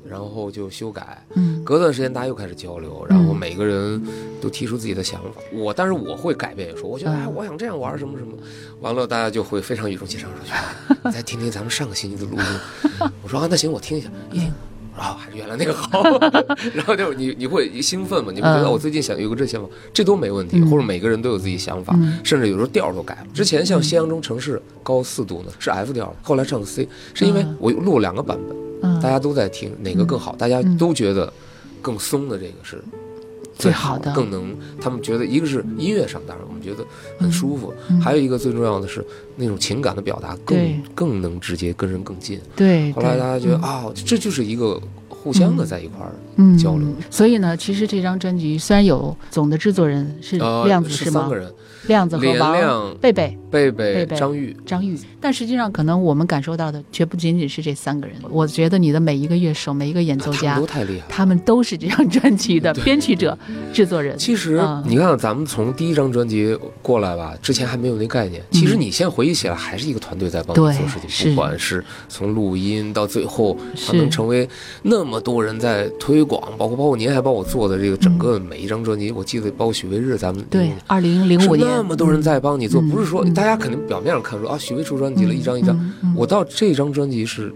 [0.08, 4.02] 然后就修改，嗯隔段时间大家又开始交流，然后嗯每个人
[4.42, 5.42] 都提出自己的想法。
[5.54, 8.34] 我但是我会改变，说我觉得嗯哎，我想这样玩什么什么，
[8.82, 13.10] 完了大家就会非常语重心长说， 你再听听咱们上个星期的录音。
[13.24, 14.10] 我说啊，那行，我听一下。
[14.32, 14.52] 一听。
[14.98, 16.04] 啊，还是原来那个好，
[16.76, 18.34] 然后就你你会兴奋嘛？
[18.34, 23.28] 你会觉得嗯我最近想有个这想法，这都没问题，嗯或者每个人都有自己想法，嗯甚至有时候调都改了。
[23.34, 31.32] 之前像《夕阳中城市》高四度呢是 F 调，后来唱的 C，是因为嗯我录了两个版本，嗯，大家都在听哪个更好，大家都觉得
[31.82, 32.84] 更松的这个是
[33.58, 34.14] 最好好的。
[34.14, 36.86] 更能他们觉得一个是音乐上，当然我们觉得
[37.20, 38.00] 很舒服，嗯。
[38.00, 39.06] 还有一个最重要的是
[39.36, 42.40] 那种情感的表达更更能直接跟人更近。
[42.56, 42.92] 对。
[42.94, 43.62] 后来大家觉得嗯。
[43.62, 46.58] 啊，这就是一个互相的在一块儿嗯。
[46.58, 46.88] 交流。
[47.10, 50.96] 所以呢，其实这张专辑虽然有总的制作人是呃，亮子吗？
[50.96, 51.36] 是三个？
[51.36, 51.54] 人，
[51.88, 58.16] 亮子和王亮贝贝、贝贝贝贝、张玉，张玉，但实际上可能我们感受到的绝不仅仅是这三个人。
[58.30, 61.06] 我觉得你的每一个乐手、每一个演奏家他们都，太厉害了。
[61.10, 63.38] 他们都是这张专辑的编曲者、
[63.74, 64.18] 制作人。
[64.18, 68.44] 其实嗯你看，咱们从第一张专辑过来吧，之前还没有那概念。
[68.52, 73.58] 其实你现在回忆起来，还是一个团队在帮你做事情，不管是从录音到最后，
[73.88, 74.48] 它能成为
[74.84, 85.94] 那么多人在推广，包括包括您还帮我做的这个整个每一张专辑，我记得包括许巍日，咱们对，二零零五年那么多人在帮你做，嗯不是说嗯大家肯定表面上看说啊，许巍出专辑了，嗯一张一张。
[86.14, 87.54] 我到这张专辑是，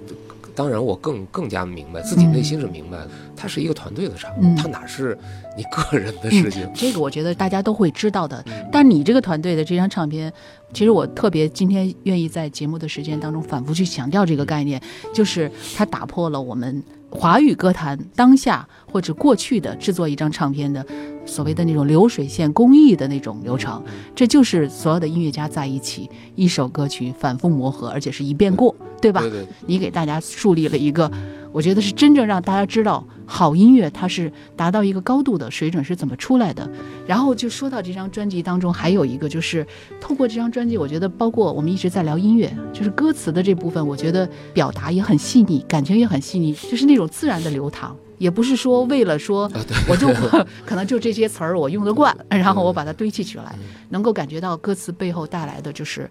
[0.56, 5.18] 当然我更更加明白，自己内心是明白的，它是一个团队的产物嗯，它哪是
[5.58, 6.66] 你个人的事情。
[6.74, 8.42] 这个我觉得大家都会知道的。
[8.48, 10.32] 嗯但你这个团队的这张唱片，
[10.74, 14.82] 其实我特别今天愿意在节目的时间当中反复去强调这个概念，
[15.14, 16.82] 就是它打破了我们
[17.14, 20.86] 华语歌坛当下或者过去的制作一张唱片的
[21.26, 23.82] 所谓的那种流水线工艺的那种流程。
[24.16, 29.22] 这就是所有的音乐家在一起，一首歌曲反复磨合，而且是一遍过，对吧？
[29.22, 31.10] 对对，你给大家树立了一个，
[31.54, 36.70] 我觉得是真正让大家知道好音乐它是达到一个高度的水准是怎么出来的。
[37.08, 39.66] 然后就说到这张专辑当中，还有一个就是
[40.02, 47.96] 透过这张专辑，我觉得包括我们一直在聊音乐，就是歌词的这部分，我觉得表达也很细腻，感情也很细腻，就是那种自然的流淌。
[48.20, 49.52] 也不是说为了说
[49.90, 50.08] 我就
[50.66, 53.56] 可能就这些词儿我用得惯，然后我把它堆砌起来，
[53.90, 56.10] 能够感觉到歌词背后带来的就是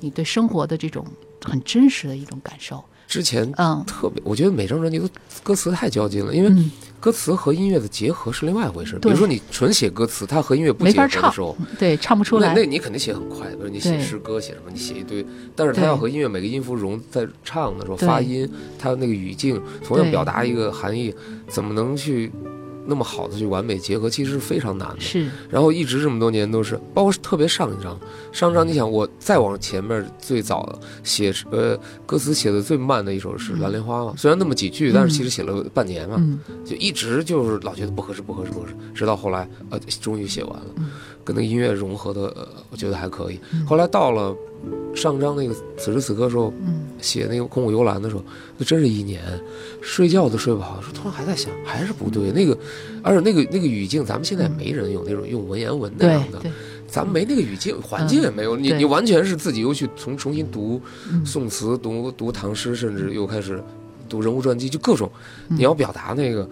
[0.00, 1.06] 你对生活的这种
[1.42, 2.84] 很真实的一种感受。
[3.14, 3.84] 之前嗯。
[3.86, 5.08] 特别，我觉得每张专辑都
[5.44, 8.98] 歌词太较劲了，因为嗯，歌词和音乐的结合是另外一回事。
[8.98, 12.48] 比如说你纯写歌词，它和音乐不结合的时候，对，唱不出来。
[12.48, 12.66] 那那。
[12.66, 21.14] 你肯定写很快，比如你写诗歌写什么，你写一堆，但是它要和音乐每个音符融在唱的时候，发音，它那个语境，同样表达一个含义，
[21.46, 22.32] 怎么能去
[22.86, 25.00] 那么好的去完美结合，其实是非常难的。
[25.00, 27.98] 是，然后一直这么多年都是，包括特别上一张，
[28.32, 36.40] 上一张你想我再往前面最早的写呃歌词写的最慢的一首是《蓝莲花》嘛，虽然那么几句，但是其实写了半年嘛，嗯。
[36.64, 40.90] 就一直就是老觉得不合适不合适不合适，直到后来呃终于写完了，嗯
[41.24, 43.40] 跟那个音乐融合的呃我觉得还可以。
[43.66, 44.36] 后来到了
[44.94, 48.22] 上张那个此时此刻的时候，嗯写那个空谷幽兰的时候，
[48.56, 49.22] 那真是一年，
[49.80, 50.80] 睡觉都睡不好。
[50.80, 52.30] 说突然还在想，还是不对。
[52.32, 52.56] 那个，
[53.02, 56.40] 而且那个那个语境，咱们现在没人有那种用文言文那样的，
[56.86, 58.56] 咱们没那个语境，环境也没有。
[58.56, 63.62] 你你完全是自己又去重重新读嗯宋词，读读唐诗，甚至又开始
[64.08, 65.10] 读人物传记，就各种
[65.48, 66.48] 嗯你要表达那个。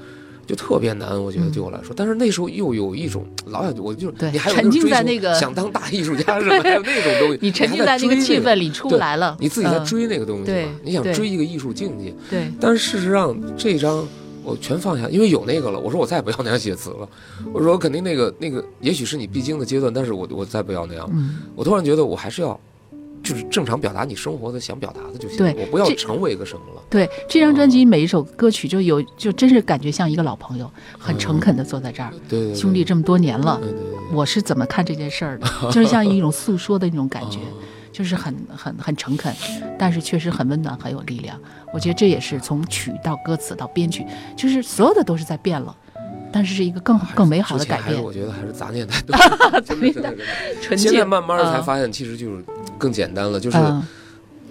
[0.47, 14.07] 就特别难，我觉得嗯对我来说，但是那时候又有一种老想，我就对你还有沉浸在那个想当大艺术家什么，还有那种东西， 你沉浸在那个追气氛里出不对来了，你自己在嗯追那个东西你想追一个艺术境界，对，但是事实上这张
[14.45, 15.79] 我全放下，因为有那个了。
[15.79, 17.09] 我说我再也不要那样写词了。
[17.53, 21.09] 我说肯定那个那个也许是你必经的阶段，但是我我再不要那样。
[21.13, 22.59] 嗯，我突然觉得我还是要，
[23.23, 25.39] 就是正常表达你生活的想表达的就行。
[25.39, 26.83] 对我不要成为一个什么了。
[26.91, 33.61] 对，这张专辑每一首歌曲就有，就真是感觉像一个老朋友，很诚恳的坐在这儿，对对对，兄弟这么多年了
[34.13, 37.39] 我是怎么看这件事儿的，就是像一种诉说的那种感觉。
[37.39, 37.53] 哦
[37.93, 39.31] 就是很很很诚恳，
[39.79, 41.39] 但是确实很温暖，很有力量。
[41.75, 44.03] 我觉得这也是从曲到歌词到编曲，
[44.35, 45.77] 就是所有的都是在变了，
[46.33, 48.03] 但是是一个更更美好的改变。
[48.03, 49.17] 我觉得还是杂念太多，
[49.65, 50.25] 真的真的真的。
[50.63, 52.43] 纯现在慢慢的才嗯发现，其实就是
[52.79, 53.83] 更简单了，就是嗯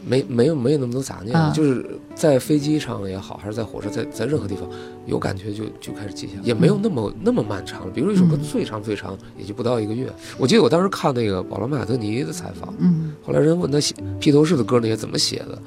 [0.03, 4.67] 没没有没有那么多杂念了，嗯就是在飞机上也好，还是在火车，在在任何地方
[5.05, 7.91] 有感觉就就开始记下，也没有那么、那么漫长了。
[7.93, 10.11] 比如一首歌嗯最长最长也就不到一个月。
[10.38, 15.61] 我记得我当时看那个保罗·麦卡特尼的采访，嗯后来人问他写披头士的歌那些怎么写的，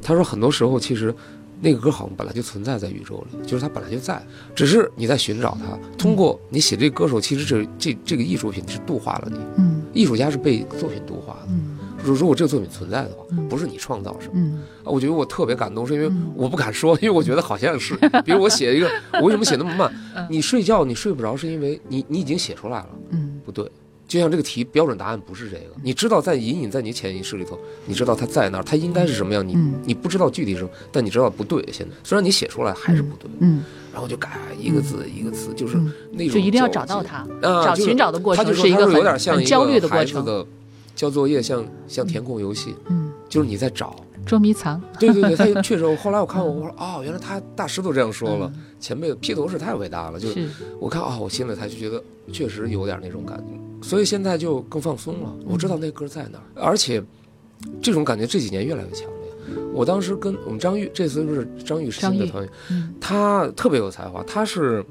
[0.00, 1.14] 他说很多时候其实。
[1.64, 4.20] 那个歌好像本来就存在在宇宙里，就是它本来就在，
[4.54, 5.78] 只是你在寻找它。
[5.96, 11.48] 通过你写这个歌手，其实这这这个艺术品是度化了你，嗯艺术家是被作品度化的。
[11.50, 14.32] 嗯如如果这个作品存在的话嗯，不是你创造什么。
[14.34, 17.94] 嗯啊，我觉得我特别感动，是因为嗯我不敢说， 因为我觉得好像是，
[18.24, 18.90] 比如我写一个，
[19.20, 20.26] 我为什么写那么慢 嗯？
[20.28, 23.70] 你睡觉你睡不着，是因为你你已经写出来了，嗯不对。
[24.12, 29.72] 就像这个题标准答案不是这个，你知道在隐隐在你潜意识里头，你知道它在那儿，它应该是什么样，你嗯。
[29.86, 31.66] 你不知道具体是什么，但你知道不对。
[31.72, 31.94] 现在。
[32.04, 35.90] 虽然你写出来还是不对，嗯，然后就改一个字一个字，就是嗯。
[36.12, 40.46] 那种就一定要找到它，啊，找寻找的过他程就说他说有一个有点像焦虑个的过程。
[40.94, 43.96] 交作业，像像填空游戏，嗯，就是你在找，
[44.26, 44.78] 捉迷藏。
[45.00, 48.52] 对对对， 他确实，后来我看我，我说哦，原来他大师都这样说了。
[48.54, 50.34] 嗯，前辈披头士太伟大了，就是。
[50.34, 50.48] 是，
[50.78, 52.00] 我看啊、我心里才就觉得
[52.30, 55.34] 确实有点那种感觉，所以现在就更放松了。
[55.44, 57.02] 我知道那歌在哪儿，而且
[57.82, 59.12] 这种感觉这几年越来越强烈。
[59.74, 64.84] 我当时跟我们张玉，这次不是张玉是新的团员，嗯他特别有才华，他是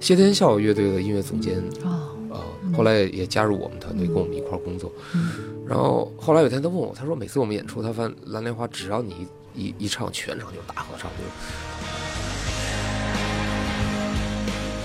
[0.00, 2.38] 谢天笑乐队的音乐总监，哦，呃，
[2.76, 4.92] 后来也加入我们团队，跟我们一块儿工作。
[5.14, 5.30] 嗯
[5.66, 11.30] 然后后来有一天他问我，他说每次我们演出，他发现蓝莲花只要你一一一唱，全场就大合唱，就是。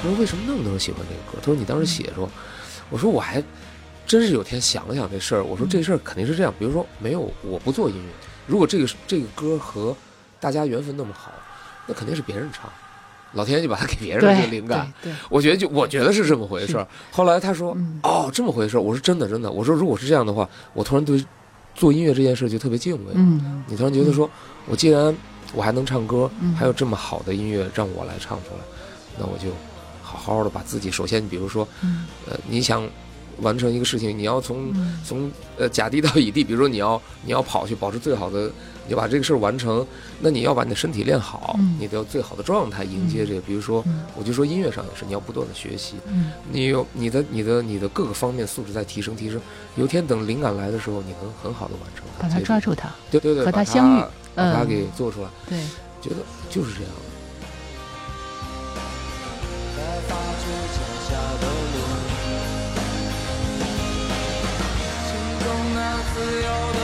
[0.02, 1.38] 他说为什么那么多人喜欢这个歌？
[1.40, 2.28] 他说你当时写的时候，
[2.92, 3.44] 我说我还
[4.06, 8.12] 真是有天想了想这事儿，我说这事儿肯定是这样，比如说没有我不做音乐，
[8.46, 9.96] 如果这个这个歌和
[10.40, 11.32] 大家缘分那么好，
[11.88, 12.70] 那肯定是别人唱，
[13.34, 14.92] 老天爷就把它给别人对这个灵感。
[15.02, 16.86] 对对，我觉得就我觉得是这么回事儿。
[17.12, 21.24] 后来他说嗯：“哦，这么回事儿。”我说：“真的，真的。”我说：“如果是这样的话，我突然对
[21.74, 23.14] 做音乐这件事就特别敬畏。
[23.16, 24.30] 嗯你突然觉得说，
[24.66, 25.16] 我既然
[25.54, 28.62] 我还能唱歌，嗯还有这么好的音乐让我来唱出来，
[29.18, 29.50] 那我就
[30.22, 32.88] 好好的把自己，首先，比如说，嗯呃，你想
[33.40, 38.52] 完成一个事情，你要从嗯从呃甲地到乙地，比如说你要你要跑去保持最好的，
[38.86, 39.86] 你要把这个事儿完成，
[40.20, 43.42] 那你要把你的身体练好，嗯你得有最好的状态迎接这个。
[43.42, 49.42] 比如说，嗯我就说音乐上也是，你要不断的学习，嗯你有你的你的你的各个方面素质在提升提升，
[49.76, 54.04] 有一天等灵感来的时候，你能很好的完成它，把它抓住它，对对对，和把它相遇
[54.36, 55.60] 把它嗯给做出来，对，
[56.02, 56.18] 觉得
[56.50, 56.92] 就是这样。
[60.02, 60.44] 在发出
[60.74, 60.78] 脚
[61.08, 61.78] 下的路，
[65.06, 65.46] 心中
[65.76, 65.78] 那
[66.14, 66.80] 自由的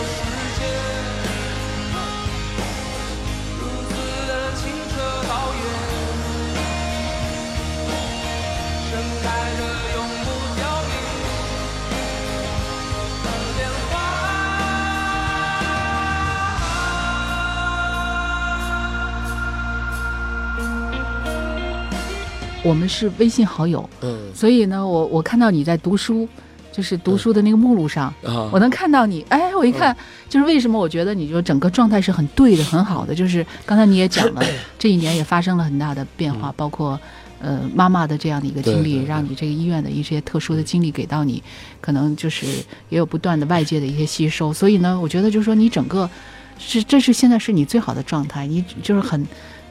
[22.68, 24.18] 我们是微信好友，嗯。
[24.34, 26.28] 所以呢，我我看到你在读书，
[26.72, 28.50] 就是读书的那个目录上，啊。
[28.52, 29.96] 我能看到你，哎，我一看，
[30.28, 34.44] 就是为什么我觉得你就整个状态是很对的，很好的，就是刚才你也讲了，
[34.78, 37.00] 这一年也发生了很大的变化，包括。
[37.40, 39.08] 呃，妈妈的这样的一个经历，对对对。
[39.08, 41.44] 让你这个医院的一些特殊的经历给到你，
[41.80, 42.48] 可能就是
[42.90, 46.10] 也有不断的外界的一些吸收，所以呢，我觉得就是说你整个
[46.58, 49.24] 是这是现在是你最好的状态，你就是很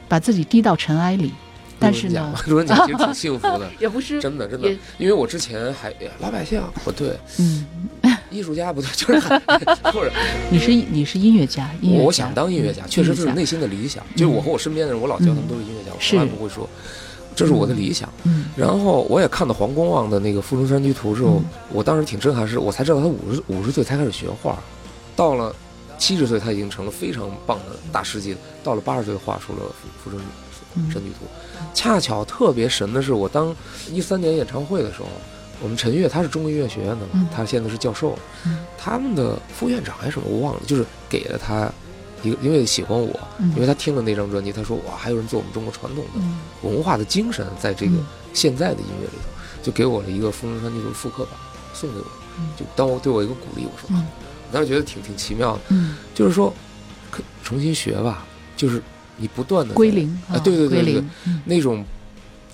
[0.07, 1.33] 把自己低到尘埃里，
[1.79, 7.65] 但是呢，路人甲其实挺幸福的， 也不是真的真的，因为我之前还哎老百姓不对，嗯，
[8.31, 9.39] 艺术家不对，就是还
[9.91, 10.11] 或者
[10.49, 11.69] 你是你是音乐家，
[12.03, 14.03] 我想当音乐家，确实是内心的理想。
[14.15, 16.67] 就是我和我身边的人，我老教他们都是音乐家，我是从来不会说
[17.35, 18.11] 这是我的理想。
[18.23, 24.57] 嗯然后我也看到黄公望的那个《富春山居图》之后嗯，我当时挺震撼，是我才知道他五十五十岁才开始学画，
[25.15, 25.55] 到了
[25.99, 30.19] 七十岁他已经成了非常棒的大师级了，到了八十岁画出了《富富春
[30.75, 31.25] 嗯山居图》。
[31.73, 33.55] 恰巧特别神的是，我当
[33.91, 35.07] 一三年演唱会的时候，
[35.61, 41.71] 我们陈悦他是中国音乐学院的嘛嗯，他现在是教授嗯，他们的副院长还是什么我忘了，就是给了他
[42.23, 51.33] 一个，因为喜欢我，嗯因为他听了那张专辑，他说哇，还有人做我们中国传统的嗯文化的精神在这个嗯现在的音乐里头，就给我了一个《富春山居图》复刻版
[51.73, 52.05] 送给我
[52.39, 54.05] 嗯，就当我对我一个鼓励，我说，嗯
[54.49, 56.53] 我当时觉得挺挺奇妙的，嗯，就是说
[57.11, 58.81] 可重新学吧，就是
[59.17, 61.03] 你不断的归零啊对对对
[61.45, 61.83] 那种。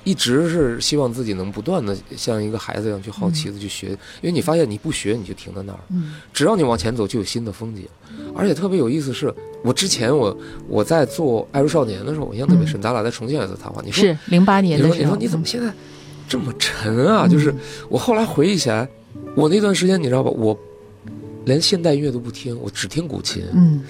[0.05, 7.87] 一直是希望自己能不断的像一个孩子一样去好奇的去学，因为你发现你不学你就停在那儿，嗯只要你往前走，就有新的风景。
[8.35, 9.33] 而且特别有意思是，
[9.63, 10.37] 我之前我
[10.67, 12.81] 我在做《爱如少年》的时候，我印象特别深。
[12.81, 15.71] 咱俩在重庆也在谈话，你说是零八年的时候，你说你怎么现在
[16.27, 17.25] 这么沉啊？
[17.25, 17.55] 就是
[17.87, 18.85] 我后来回忆起来，
[19.37, 20.59] 我那段时间你知道吧，我
[21.45, 23.41] 连现代音乐都不听，我只听古琴。
[23.53, 23.81] 嗯，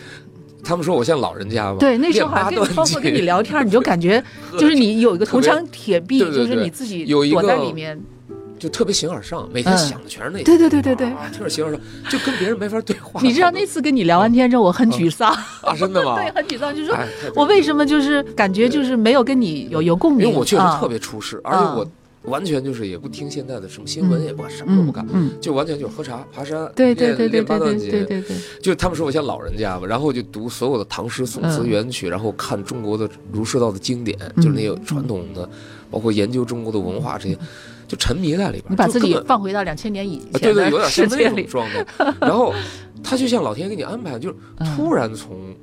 [0.63, 4.23] 他们说我像老人家嘛，对，那时候好像跟你包括跟你，聊天，你就感觉
[4.57, 7.99] 就是你有一个铜墙铁壁，就是你自己有一躲在里面。
[8.59, 10.45] 就特别形而上，每天嗯想的全是那个。
[10.45, 13.19] 对对对对对啊，特别形而上，就跟别人没法对话。
[13.21, 16.15] 你知道那次跟你聊完天之后，我很沮丧，啊，真的吗？
[16.23, 17.05] 对，很沮丧，就是说哎
[17.35, 20.27] 我为什么就是感觉就是没有跟你有有共鸣？
[20.27, 21.85] 因为我确实啊特别出事，而且我
[22.25, 35.47] 完全就是也不听现在的什么新闻，嗯也不干，什么都不干，嗯，就完全就是喝茶、爬山，对对对对对对对对对，就他们说我像老人家吧，然后就读所有的唐诗宋词嗯元曲，然后看中国的儒释道的经典，就是那个传统的，
[35.91, 37.37] 包括研究中国的文化这些，
[37.87, 38.65] 就沉迷在里边。
[38.69, 42.15] 你把自己放回到两千年以啊对对，前的有点像那世界里，种状态。
[42.21, 42.53] 然后
[43.03, 45.53] 他就像老天爷给你安排，就是嗯突然从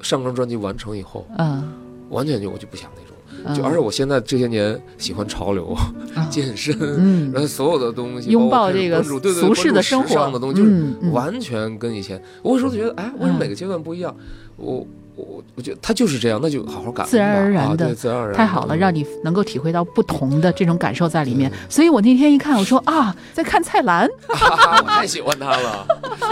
[0.00, 1.72] 上张专辑完成以后，嗯，
[2.08, 3.05] 完全就我就不想那
[3.54, 5.92] 就而且我现在这些年喜欢潮流、啊。
[6.30, 7.32] 健身，嗯。
[7.32, 10.08] 然后所有的东西，拥抱这个俗世的生活。
[10.08, 12.20] 时尚的东西，就是完全跟以前。
[12.42, 14.14] 我有时候觉得，哎，为什么每个阶段不一样？
[14.56, 21.50] 我我我觉得他就是这样，那就好好感恩自然而然的啊自然而然的，太好了，让你能够体会到不同的这种感受在里面。
[21.68, 25.86] 所以我那天一看，我说啊，在看蔡澜， 我太喜欢他了。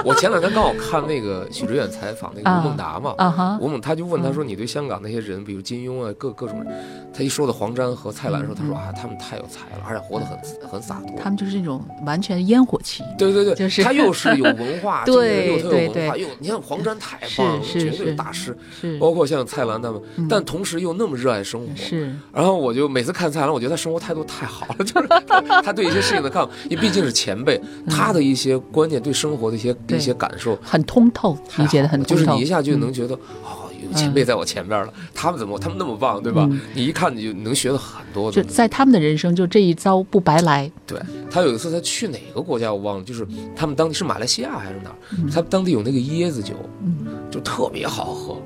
[0.04, 6.72] 我前两天刚好看那个许知远采访那个啊吴孟达嘛， 啊哈，吴孟他就问他说：“你对香港那些人，比如金庸啊，各各种人，
[7.12, 11.18] 他一说到黄沾和蔡澜的时候，他说啊，他们太有才了，而且活得很很洒脱。
[11.22, 13.02] 他们就是那种完全烟火气。
[13.16, 13.82] 对对对， 就是。
[13.82, 18.14] 他又是有文化，对又特有文化，对又你看黄沾太棒了，是是绝对是。
[18.14, 21.66] 大师，是包括像蔡澜他们，嗯但同时又那么热爱生活。
[21.76, 32.14] 是，然后我就每次看蔡澜，我觉得他生活态度太好了， 就是他他对一些事情的看法，因为毕竟是前辈，他的一些观念对生活的一些一些感受，很通透，太理解的很通透。
[32.14, 36.60] 就是你一下就嗯能觉得，哦，有前辈在我前边了，他们怎么他们那么棒，对吧嗯？
[36.74, 38.30] 你一看你就能学到很多。
[38.32, 40.70] 就在他们的人生，就这一遭不白来。
[40.86, 40.98] 对
[41.30, 48.36] 他有一次他去哪个国家我忘了，就是他们当地是马来西亚还是哪儿，嗯他们当地有那个椰子酒，嗯就特别好喝。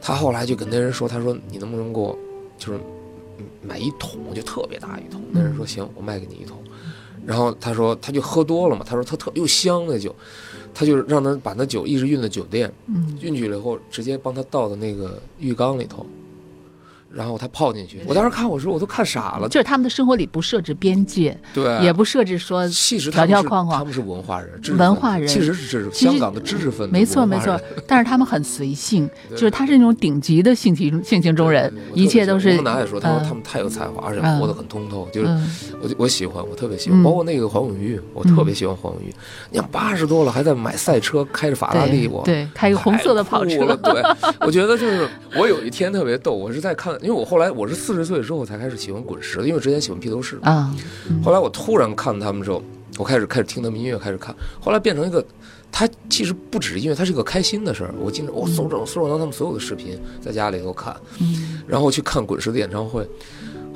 [0.00, 2.16] 他后来就跟那人说，他说你能不能给我
[2.56, 2.78] 就是
[3.38, 5.20] 嗯买一桶，就特别大一桶。
[5.30, 6.58] 那人说行，我卖给你一桶。
[7.26, 10.14] 然后他说他就喝多了嘛，他说他特又香那酒，
[10.72, 16.06] 他就让他把那酒一直运到酒店，嗯运去了以后直接帮他倒到那个浴缸里头，
[17.12, 18.00] 然后他泡进去。
[18.06, 23.78] 我当时看我说我都看傻了，就是他们的生活里不设置边界，对，也不设置说其实他们是条条框框。
[23.78, 25.26] 他们是文化人，文化人。
[25.26, 27.60] 其实是知识，其实香港的知识分子，没错没错。
[27.86, 33.24] 但是他们很随性，就是他是那种顶级的性情性情中人，一切都是我们也说，他说嗯。
[33.28, 34.38] 他们太有才华，而且嗯。
[34.38, 35.50] 活得很通透，就是嗯。
[35.80, 37.02] 我我喜欢，我特别喜欢，嗯。
[37.02, 39.14] 包括那个黄永玉，我特别喜欢黄永玉。
[39.50, 43.74] 你看八十多了还在买赛车，开着法拉利，我对对，开一个红色的跑车。
[43.82, 44.02] 对，
[44.40, 50.74] 我觉得就是我有一天特别逗，我是在看，因为我后来我是四十岁之后才开始喜欢滚石的，因为我之前喜欢披头士，啊，
[51.22, 52.62] 后来我突然看他们之后，
[52.98, 55.24] 我开始开始听他们音乐，开始看，后来变成一个，
[55.70, 57.94] 他其实不只是音乐，他是一个开心的事儿。
[57.98, 63.06] 我经常我搜着搜着他们所有的视频，在家里头看，嗯然后去看滚石的演唱会。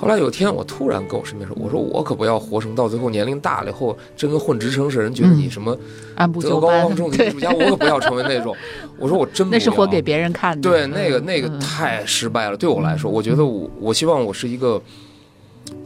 [0.02, 5.78] 后来有一天，我突然跟我身边说：“我说我可不要活成到最后年龄大了以后，真跟混职称似的，人觉得你什么
[6.40, 8.52] 德高望重的艺术家，我可不要成为那种。”
[8.98, 9.56] 我说我真不要。
[9.56, 10.68] 那是活给别人看的。
[10.68, 11.60] 对，那个那个嗯。
[11.60, 12.56] 太失败了。
[12.56, 14.82] 对我来说，我觉得我我希望我是一个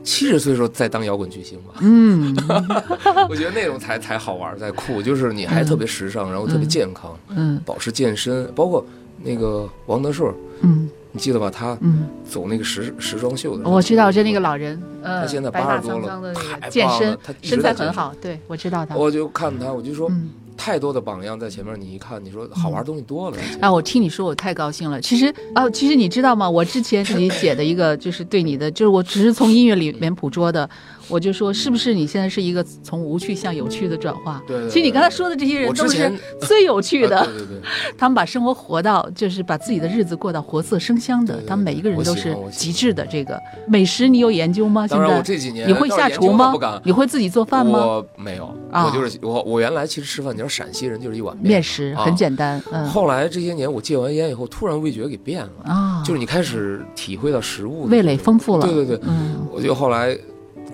[0.03, 1.75] 七十岁的时候再当摇滚巨星吧。
[1.81, 2.35] 嗯。
[3.29, 7.61] 我觉得那种才才好玩，才酷，就是你还特别时尚，然后特别健康，嗯。
[7.67, 8.83] 保持健身，包括
[9.23, 10.33] 那个王德顺，
[10.63, 11.51] 嗯你记得吧？
[11.51, 16.35] 他嗯，走那个时时装秀的，我知道，就那个老人，嗯，他现在八十多了
[16.69, 18.95] 健身身材很好，对我知道他。
[18.95, 20.29] 我就看他，我就说嗯。
[20.59, 23.37] 太多的榜样在前面，你一看，你说好玩的东西多了。
[23.61, 24.99] 啊，我听你说，我太高兴了。
[24.99, 26.49] 其实啊，其实你知道吗？
[26.49, 30.69] 我之前自己写的一个，就是对你的，就是我只是从音乐里面捕捉的，
[31.09, 34.43] 我就说，是不是你现在是一个从无趣向有趣的转化？
[34.47, 37.61] 对对对其实你刚才说的这些人都是 最有趣的， 啊对对对，
[37.97, 41.41] 他们把生活活到，就是把自己的日子过到活色生香的。
[41.47, 43.07] 他们每一个人都是极致的。
[43.09, 44.87] 这个美食你有研究吗？
[44.87, 46.81] 现在我这几年你会下厨吗不敢？
[46.85, 47.79] 你会自己做饭吗？
[47.79, 58.67] 我没有，啊我就是我我原来其实吃饭，你知道陕西人就是一碗面食啊很简单，嗯后来这些年我戒完烟以后，突然味觉给变了，啊，就是你开始体会到食物味蕾丰富了。
[58.67, 60.17] 对对对，嗯我就后来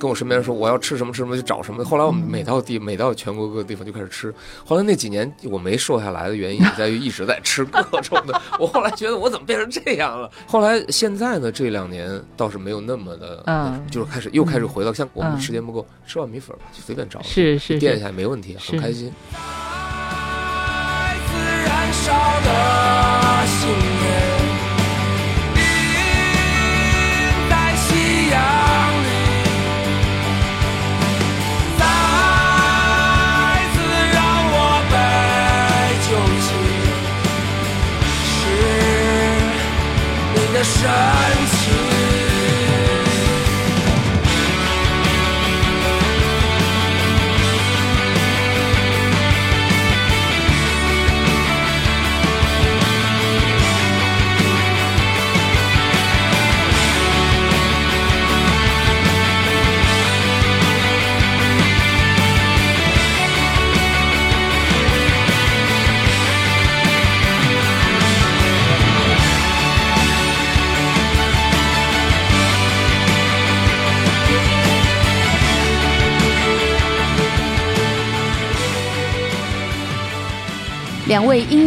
[0.02, 1.84] 跟我身边人说我要吃什么吃什么就找什么。
[1.84, 4.34] 后来我们每到地每到全国各个地方就开始吃。
[4.64, 8.42] 后来那几年我没瘦下来的原因也在于一直在吃各种的。
[8.58, 10.28] 我后来觉得我怎么变成这样了？
[10.44, 19.12] 后来现在呢这两年倒是没有那么的，嗯就是开始又开始回到像我们嗯时间不够，吃碗米粉吧，就随便找，是是是，垫一下也没问题，很开心。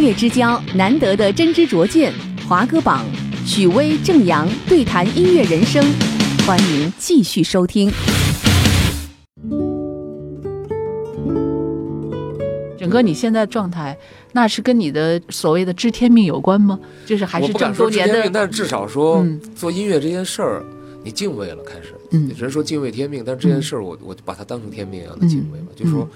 [0.06, 2.12] 乐之交，难得的真知灼见。
[2.48, 3.04] 华歌榜，
[3.44, 5.84] 许巍、郑阳对谈音乐人生，
[6.46, 7.90] 欢迎继续收听。
[12.78, 13.98] 整个你现在状态，
[14.30, 16.78] 那是跟你的所谓的知天命有关吗？
[17.04, 20.64] 就是还是这么多年但是至少说、嗯做音乐这件事儿，
[21.02, 21.92] 你敬畏了，开始。
[22.12, 26.08] 嗯人说敬畏天命，但是这件事儿我我就把它当成天命一样的敬畏吧，就说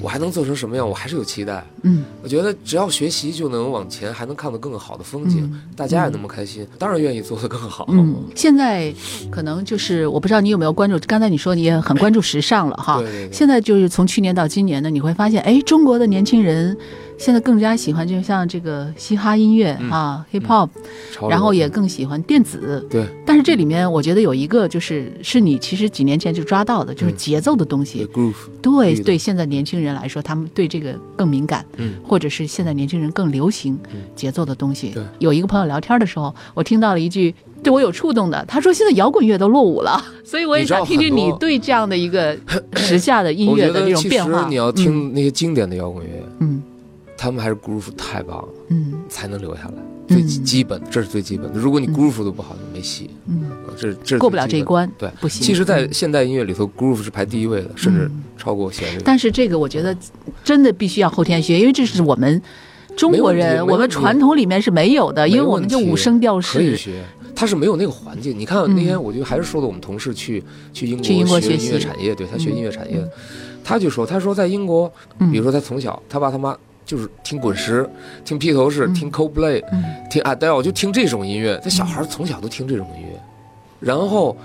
[0.00, 1.64] 我还能做成什么样，我还是有期待。
[1.82, 7.86] 嗯我觉得只要学习就能往前，还能看到更好的风景，嗯大家也那么开心，当然愿意做得更好。
[7.90, 8.92] 嗯，现在
[9.30, 12.98] 可能就是我不知道你有没有关注，刚才你说你也很关注时尚了哈。
[13.00, 16.76] 对对对现在就是从去年到今年呢，你会发现，哎，中国的年轻人
[17.18, 19.90] 现在更加喜欢，就像这个嘻哈音乐、嗯。
[19.90, 20.68] 啊，hip hop，、
[21.28, 22.86] 然后也更喜欢电子。
[22.90, 23.06] 对。
[23.24, 27.16] 但是这里面我觉得有一个就是是你其实几年前就抓到的，就是嗯。
[27.16, 28.04] 节奏的东西。
[28.04, 28.24] 对
[28.62, 31.94] groove，对现在年轻人来说，他们对这个更敏感，嗯。
[32.06, 33.78] 或者是现在年轻人更流行
[34.14, 34.90] 节奏的东西。
[34.90, 35.02] 对。
[35.18, 42.36] 有一个朋友聊天的时候，我听到了一句对我有触动的，他说现在摇滚乐都落伍了， 所以我也想听听你对这样的一个
[42.76, 44.42] 时下的音乐的这种变化。
[44.42, 46.10] 实你要听那些经典的摇滚乐，
[46.40, 46.62] 嗯
[47.24, 48.92] 他们还是 groove 太棒了，嗯。
[49.08, 49.74] 才能留下来。
[50.08, 50.16] 嗯。
[50.16, 51.58] 最基本，这是最基本的。
[51.58, 53.08] 如果你 groove 都不好，你没戏。
[53.26, 55.42] 嗯，啊这是这是过不了这一关，对，不行。
[55.42, 55.88] 其实，在嗯。
[55.90, 59.00] 现代音乐里头，groove 是排第一位的，甚至嗯超过旋律。
[59.02, 59.96] 但是这个我觉得
[60.44, 62.42] 真的必须要后天学，因为这是我们
[62.94, 66.58] 中国人，我们传统里面是没有的，因为我们就五声调式。
[66.58, 67.02] 可以学，
[67.34, 68.38] 他是没有那个环境。
[68.38, 68.74] 你看嗯。
[68.76, 70.44] 那天，我就还是说的，我们同事去
[70.74, 72.56] 去英国去英国学音乐产业，对他学嗯。
[72.56, 73.02] 音乐产业，
[73.64, 75.32] 他就说，他说在英国，嗯。
[75.32, 77.88] 比如说他从小他爸他妈就是听滚石、
[78.24, 81.60] 听披头士、嗯听 Coldplay、嗯听 Adele，就听这种音乐。
[81.62, 83.20] 他小孩从小都听这种音乐，
[83.80, 84.36] 然后。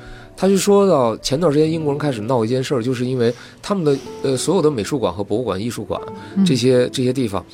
[0.41, 3.93] 他就说到前段时间英国人开始闹一件事儿，就是因为他们的
[4.23, 6.01] 呃所有的美术馆和博物馆、艺术馆
[6.37, 7.45] 嗯这些这些地方，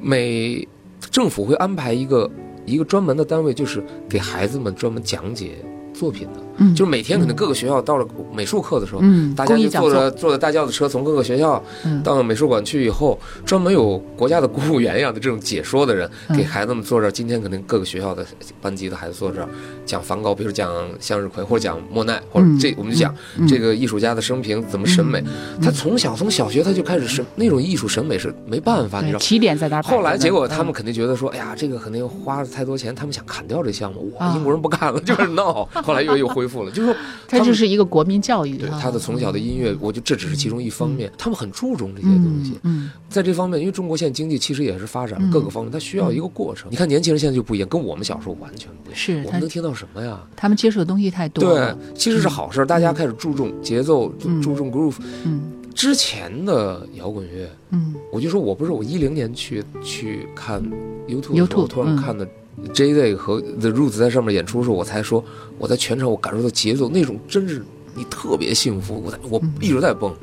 [0.00, 0.64] 每
[1.10, 2.30] 政府会安排一个
[2.64, 5.56] 一个专门的单位，就是给孩子们专门讲解
[5.92, 6.40] 作品的。
[6.56, 17.10] 嗯就是每天可能各个学校到了美术课的时候，嗯大家就坐着坐着大轿子车从各个学校嗯到美术馆去以后，专门有国家的公务员一样的这种解说的人，嗯给孩子们坐这儿。
[17.10, 18.24] 今天可能各个学校的
[18.60, 19.48] 班级的孩子坐这儿
[19.86, 25.22] 讲梵高，比如讲向日葵，或者讲莫奈，或者嗯这我们就讲嗯这个艺术家的生平怎么审美。
[25.62, 29.18] 他从小从小学他就开始审那种艺术审美是没办法，你知道。
[29.18, 29.80] 起点在哪？
[29.82, 35.68] 后来结果他们嗯肯定觉得说，哎呀，这个肯定花了太多钱，他们想砍掉这项目，哇，啊英国人不干了，就是闹。
[35.82, 36.96] 后来又又恢复了，就是说
[37.26, 42.58] 它们就是一个国民教育啊对他的从小的音乐，我觉得这只是其中一方面，他们很注重这些东西。
[42.64, 46.68] 嗯在这方面，因为中国现在经济其实也是发展各个方面，它需要一个过程。
[46.70, 48.94] 你看年轻人现在就不一样，跟我们小时候完全不一样。
[48.94, 50.20] 是我们能听到什么呀？
[50.36, 54.12] 他们接触的东西太多对，，其实是好事儿，大家开始注重节奏，
[54.42, 54.96] 注重 groove。
[55.24, 55.42] 嗯
[55.74, 60.62] 之前的摇滚乐，嗯我就说我不是我一零年去去看
[61.08, 62.26] YouTube 突然嗯看的
[62.72, 65.24] J Day 和 The Roots 在上面演出的时候，我才说
[65.58, 67.64] 我在全场我感受到节奏那种真是
[67.94, 70.14] 你特别幸福，我在我嗯一直在蹦。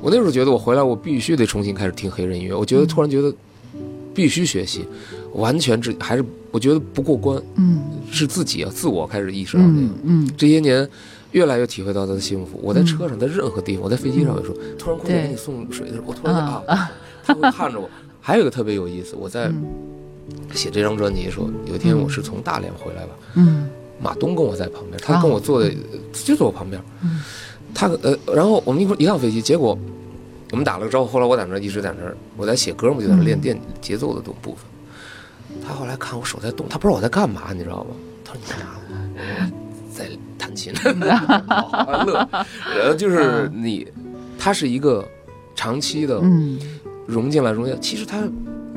[0.00, 3.34] 我那时候觉得我回来我必须得重新开始听黑人音乐，我觉得突然觉得
[4.14, 4.84] 必须学习，
[5.32, 7.80] 完全只还是我觉得不过关，嗯
[8.10, 9.74] 是自己啊自我开始意识到这个。
[9.80, 10.88] 嗯嗯，这些年，
[11.32, 12.60] 越来越体会到他的幸福。
[12.62, 16.92] 我在车上，在任何地方，我在飞机上也说，突然空姐对给你送水的时候，我突然就啊啊，
[17.24, 17.88] 他会看着我。
[18.20, 19.64] 还有一个特别有意思，我在嗯
[20.54, 23.68] 写这张专辑的时候，有一天我是从大连回来吧，嗯。
[23.98, 25.72] 马东跟我在旁边，他跟我坐的
[26.12, 27.22] 就坐我旁边，嗯。
[27.74, 29.78] 他呃，然后我们一会儿一趟飞机，结果
[30.50, 34.60] 我们打了个招呼，后来我在那儿一直在那儿，我在写歌嘛，就在那儿练电节奏的动部分。
[35.66, 37.90] 他后来看我手在动，他不知道我在干嘛，你知道吗？
[38.24, 38.66] 他说你干嘛？
[38.88, 39.50] 我说
[39.90, 40.74] 在弹琴，
[41.48, 42.28] 好乐。
[42.78, 43.86] 然后就是你，
[44.38, 45.02] 他是一个
[45.54, 46.58] 长期的嗯。
[47.06, 48.28] 融进来融进来，其实他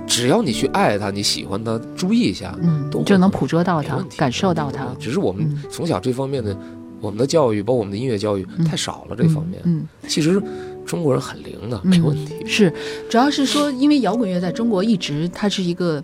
[0.10, 4.88] 只要你去爱他，你喜欢他，注意一下，嗯，都就能捕捉到它没问，题感受到他。
[5.00, 6.58] 只是我们嗯从小这方面的，
[7.00, 9.62] 我们的教育，包括我们的音乐教育太少了这方面。
[9.66, 10.42] 嗯，其实
[10.86, 12.44] 中国人很灵的，嗯没问题。
[12.46, 12.74] 是，
[13.08, 16.04] 主要是说，因为摇滚乐在中国一直它是一个，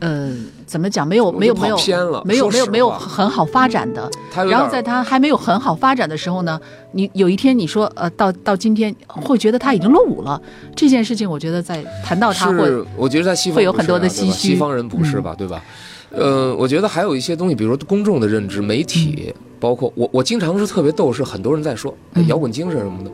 [0.00, 0.30] 呃，
[0.66, 1.06] 怎么讲？
[1.06, 1.76] 没有没有没有
[2.24, 4.10] 没有没有没有很好发展的。
[4.34, 6.60] 然后在他还没有很好发展的时候呢，
[6.92, 10.40] 你有一天你说，呃，到到今天会觉得他已经落伍了。
[10.74, 15.34] 这件事情，我觉得在谈到他会是，我觉得在西方会有很多的唏嘘嗯西方人不是吧？
[15.36, 15.62] 对吧？
[16.10, 21.94] 呃，我觉得还有一些东西，比如说公众的认知、媒体，包括我，我经常是特别逗，是很多人在说
[22.28, 23.10] 摇滚精神什么的。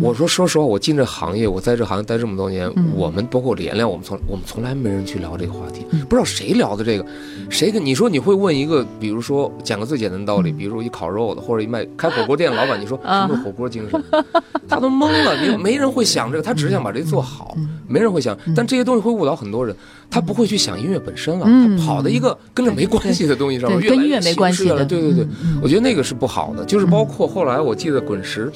[0.00, 2.90] 我说，说实话，我进这行业，我在这行业待这么多年，嗯。
[2.94, 7.04] 我们包括连连，我们从我们从来没人去聊这个话题，不知道谁聊的这个，
[7.48, 14.02] 谁跟你说你会问一个，比如说讲个最简单的道理，比如说一烤肉的或者一卖开火锅店的老板，你说什么是火锅精神，
[14.68, 17.56] 他都懵了，你没人会想这个，他只是想把这做好，
[17.88, 19.74] 没人会想，但这些东西会误导很多人，
[20.10, 21.78] 他不会去想音乐本身了，嗯。
[21.78, 24.78] 他跑到一个跟这没关系的东西上面，越来越跟音乐没关系了。
[24.80, 25.26] 的对对对
[25.62, 28.52] 我觉得那个是不好的，就是包括后来我记得滚石。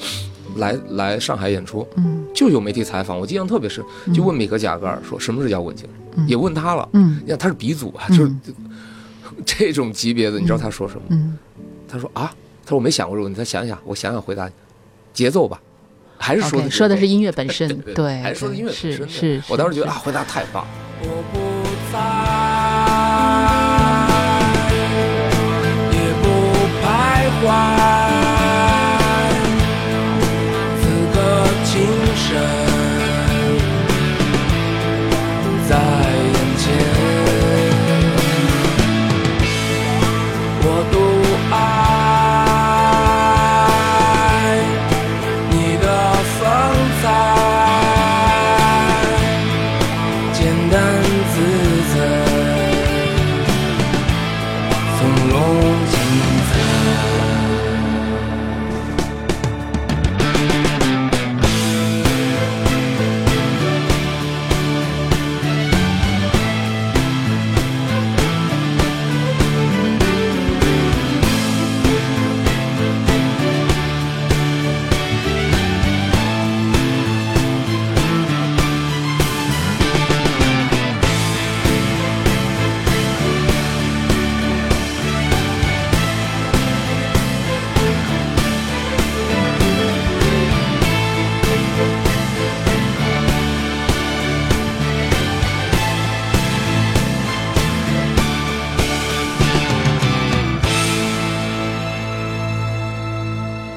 [0.55, 2.25] 来来上海演出，嗯。
[2.33, 3.83] 就有媒体采访，我印象特别深，
[4.13, 7.19] 就问米克贾格尔说什么是摇滚精神，也问他了，嗯。
[7.23, 8.31] 你看他是鼻祖啊，就是
[9.45, 11.01] 这种级别的，你知道他说什么？
[11.09, 11.37] 嗯，
[11.87, 12.33] 他说啊，
[12.65, 14.51] 他说我没想过这个问题，他想想，我想想回答你，
[15.13, 15.61] 节奏吧，
[16.17, 19.09] 还是说的说的是音乐本身，对对，还是说的音乐本是身。
[19.09, 20.65] 是，是我当时觉得啊，回答太棒。
[21.01, 21.37] 我不
[21.91, 21.99] 在，
[25.91, 26.25] 也不
[26.81, 26.87] 徘
[27.43, 27.47] 徊，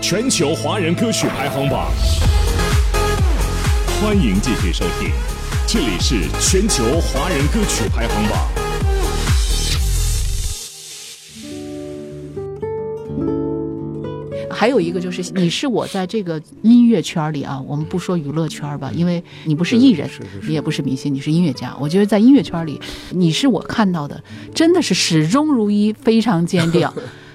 [0.09, 1.93] 全球华人歌曲排行榜，
[4.01, 5.11] 欢迎继续收听，
[5.67, 8.49] 这里是全球华人歌曲排行榜。
[14.51, 21.77] 还有一个就是，你是我在这个音乐圈里啊，我们不说娱乐圈吧，因为你不是艺人，是是是你也不是明星，你是音乐家。
[21.79, 22.81] 我觉得在音乐圈里，
[23.11, 24.25] 你是我看到的，
[24.55, 26.89] 真的是始终如一，非常坚定。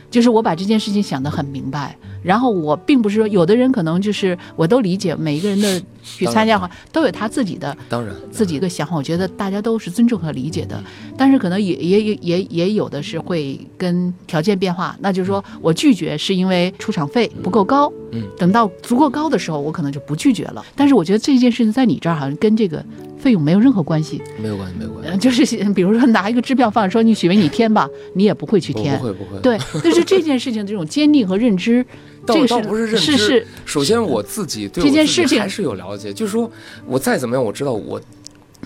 [0.09, 10.81] 就是我把这件事情想得很明白，然后我并不是说有的人可能就是我都理解每一个人的去参加的话都有他自己的当然自己的想法，我觉得大家都是尊重和理解的。
[11.17, 20.65] 但是可能也也也也也有的是会跟条件变化，那就是说我拒绝是因为出场费不够高，嗯，等到足够高的时候，我可能就不拒绝了。
[20.75, 22.83] 但是我觉得这件事情在你这儿好像跟这个
[23.17, 28.97] 费用没有任何关系，没有关系，没有关呃系，就是比如说拿一个支票放说你许巍你填吧，你也不会去我填。
[28.97, 29.03] 不。
[29.03, 31.85] 会不会， 对，就是这件事情这种坚定和认知，
[32.25, 36.49] 倒这倒不是认知是是首先我自己对这我自己件事情还是有了解，就是说
[36.85, 37.99] 我再怎么样，我知道我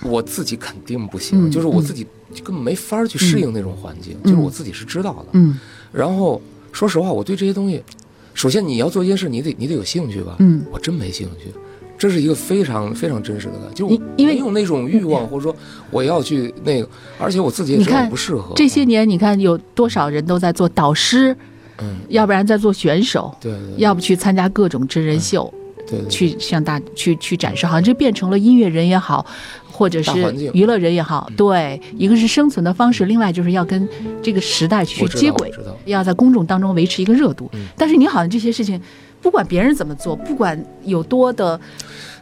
[0.03, 2.05] 我自己肯定不行，嗯就是我自己
[2.43, 5.27] 根本没法去适应那种环境，就是我自己是知道的。
[5.33, 5.59] 嗯
[5.91, 7.81] 然后说实话，我对这些东西，
[8.33, 11.51] 首先你要做一件事，你得你得有兴趣吧，嗯我真没兴趣。
[11.97, 15.55] 这是一个非常非常真实的感觉，就是因因为没有那种欲望，或者说
[15.89, 21.35] 我要去那个，而且我自己也知道我不适合这些年你看有多少人都在做导师，
[21.79, 25.53] 嗯，要不然再做选手，对要不去参加各种真人秀，
[25.87, 29.25] 对对，去向大去去展示，好像这变成了音乐人也好，
[29.71, 30.11] 或者是
[30.53, 33.87] 娱乐人也好，对，一个是生存的方式，另外就是要跟
[34.21, 35.51] 这个时代去接轨
[35.85, 37.49] 要在公众当中维持一个热度。
[37.53, 37.67] 嗯。
[37.77, 38.81] 但是你好像这些事情，
[39.21, 41.59] 不管别人怎么做，不管有多的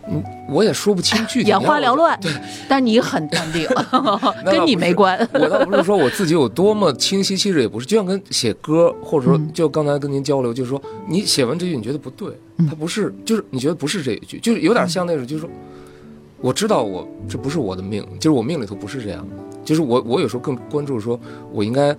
[0.08, 1.50] 嗯，我也说不清具体。
[1.50, 2.32] 眼花缭乱对，
[2.68, 3.68] 但你很淡定
[4.46, 5.18] 跟你没关。
[5.34, 15.50] 我倒不是说我自己有多么清晰，其实也不是，就像跟写歌，或者说嗯就刚才跟您交流，就是说你写完这句你觉得不对，嗯它不是，就是你觉得不是这一句，就是有点像那种，就是说
[16.40, 21.20] 我知道我这不是我的命，就是我命里头不是这样的，就是我我有时候更关注说
[21.52, 21.96] 我应该。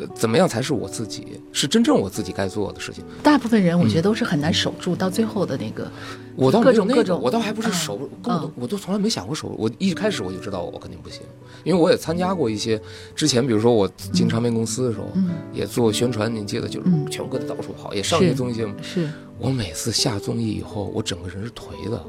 [0.00, 1.40] 呃，怎么样才是我自己？
[1.52, 3.04] 是真正我自己该做的事情。
[3.22, 5.90] 大部分人我觉得都是很难守住到最后的那个，
[6.36, 9.54] 我倒没有那种各种我倒还不是守，根本都我都从来没想过守。
[9.58, 11.20] 我一开始我就知道我肯定不行，
[11.64, 12.80] 因为我也参加过一些
[13.14, 18.74] 之前，比如说我进唱片公司的时候，嗯，也做宣传，你记得就是嗯全国的到处跑，也上一些综艺节目。
[18.82, 19.08] 是
[19.38, 22.04] 我每次下综艺以后，我整个人是颓的。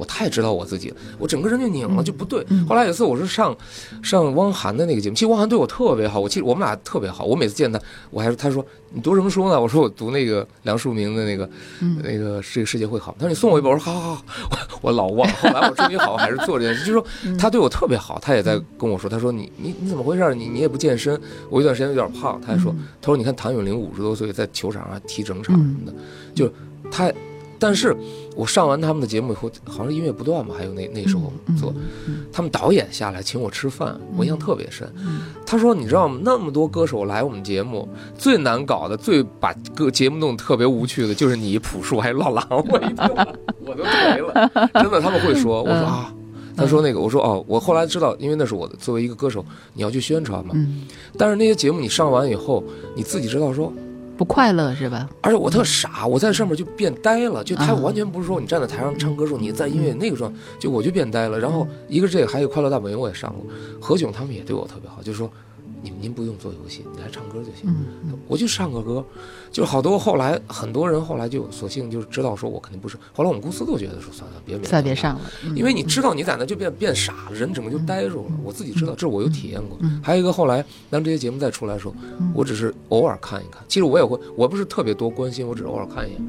[0.00, 2.42] 我太知道我自己了，我整个人就拧了，嗯就不对。
[2.48, 3.54] 嗯后来有一次我是上
[4.02, 7.26] 上汪涵的那个节目，其实汪涵对我特别好，我其实我们俩特别好。
[7.26, 7.78] 我每次见他，
[8.10, 8.64] 我还他说
[8.94, 9.60] 你读什么书呢？
[9.60, 11.48] 我说我读那个梁漱溟的那个
[11.80, 13.14] 嗯那个这个世界会好。
[13.18, 15.30] 他说你送我一本，我说好好好，我我老忘。
[15.34, 20.34] 后来我终于好还是做这件事，就是说嗯他对我特别好，他也在跟我说，他说你你你怎么回事？
[20.34, 21.20] 你你也不健身，
[21.50, 22.40] 我有段时间有点胖。
[22.40, 25.92] 他还说，他说你看谭咏麟五十多岁在球场上踢整场什么的，
[26.34, 26.50] 就
[26.90, 27.12] 他。
[27.60, 27.94] 但是
[28.34, 31.72] 我上完他们的节目以后，好像音乐不断吧，还有那那时候做，
[32.32, 34.90] 他们导演下来请我吃饭，我印象特别深。
[35.46, 36.18] 他说：“你知道吗？
[36.24, 42.96] 那么多歌手来我们节目，最难搞的、最把歌节目弄得特别无趣的，就是你、朴树还有老狼。”我一听，
[43.66, 44.50] 我都颓了。
[44.74, 46.12] 真的，他们会说，我说啊。
[46.56, 49.42] 他说那个，我说哦，我后来知道，因为那是我的作为一个歌手，
[49.72, 50.50] 你要去宣传嘛。
[50.54, 50.82] 嗯，
[51.16, 52.62] 但是那些节目你上完以后，
[52.94, 53.72] 你自己知道说，
[54.20, 55.08] 不快乐是吧？
[55.22, 61.40] 而且我特傻，我在上面就变呆了，就他啊完全不是说你站在台上唱歌时候你在音乐那个状态，就我就变呆了。
[61.40, 63.46] 然后一个这个，还有《快乐大本营》我也上过，
[63.80, 65.32] 何炅他们也对我特别好，就是说
[65.82, 67.64] 您您不用做游戏，你来唱歌就行。
[67.66, 69.04] 嗯我就唱个歌，
[69.50, 78.32] 就好多后来很多人后来就索性就知道说我肯定不是，后来我们公司都觉得说算了，别勉强了再别上了，嗯因为你知道你在那就变变傻了，人整个就呆住了。
[78.44, 80.00] 我自己知道，这我有体验过嗯。
[80.02, 81.94] 还有一个后来当这些节目再出来的时候，
[82.34, 83.62] 我只是偶尔看一看。
[83.66, 86.20] 其实我也会，我不是特别多关心，我只是偶尔看一眼。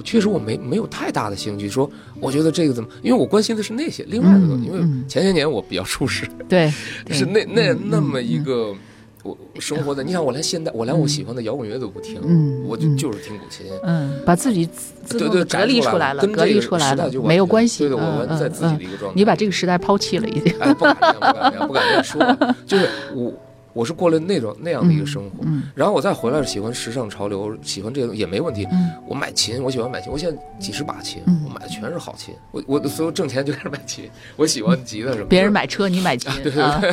[0.00, 1.90] 嗯确实我没没有太大的兴趣，说
[2.20, 4.66] 我觉得这个怎么，因为我关心的是那些另外的东西。
[4.66, 6.72] 因为前些年我比较舒适，对，
[7.10, 8.74] 是那那嗯那么一个。
[9.22, 12.18] 我生活在，你想我连现代，我连我喜欢的摇滚乐都不听，
[12.66, 14.66] 我就就是听古琴，嗯，把自己
[15.06, 19.12] 对对，隔离出出来了，隔离出来了没有关系，对对，我在嗯自己的嗯一个状态。
[19.14, 22.54] 你把这个时代抛弃了，已经，哎，不敢不敢不敢这样说。
[22.66, 23.30] 就是我，
[23.72, 28.66] 我是过了那种那样的一个生活，嗯然后我再回来喜欢时尚潮流，喜欢这些东西也没问题。
[28.72, 32.34] 嗯我买琴，我喜欢买琴，我现在几十把琴，嗯我买的全是好琴。
[32.50, 35.26] 我我所有挣钱就开始买琴，我喜欢吉他什么的。
[35.26, 36.90] 别人买车，你买琴，对对啊对，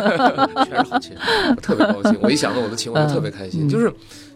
[0.65, 1.15] 全是好琴，
[1.55, 2.19] 我特别高兴。
[2.21, 3.67] 我一想到我的琴，我就特别开心。
[3.67, 3.91] 嗯就是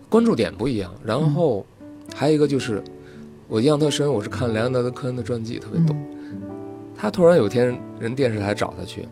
[0.09, 1.65] 关注点不一样，然后
[2.13, 2.84] 还有一个就是
[3.47, 5.95] 我印象特深，我是看莱昂纳德·科恩的传记，特别逗。
[6.97, 9.07] 他突然有一天人电视台找他去，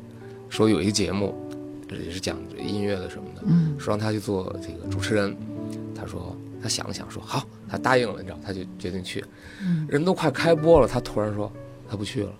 [0.50, 1.34] 说有一个节目，
[1.98, 5.36] 也是讲音乐的什么的，嗯说让他去做这个主持人。
[5.96, 9.24] 他说他想了想说好，他答应了，你知道，他就决定去。
[9.62, 11.52] 嗯人都快开播了，他突然说
[11.90, 12.32] 他不去了。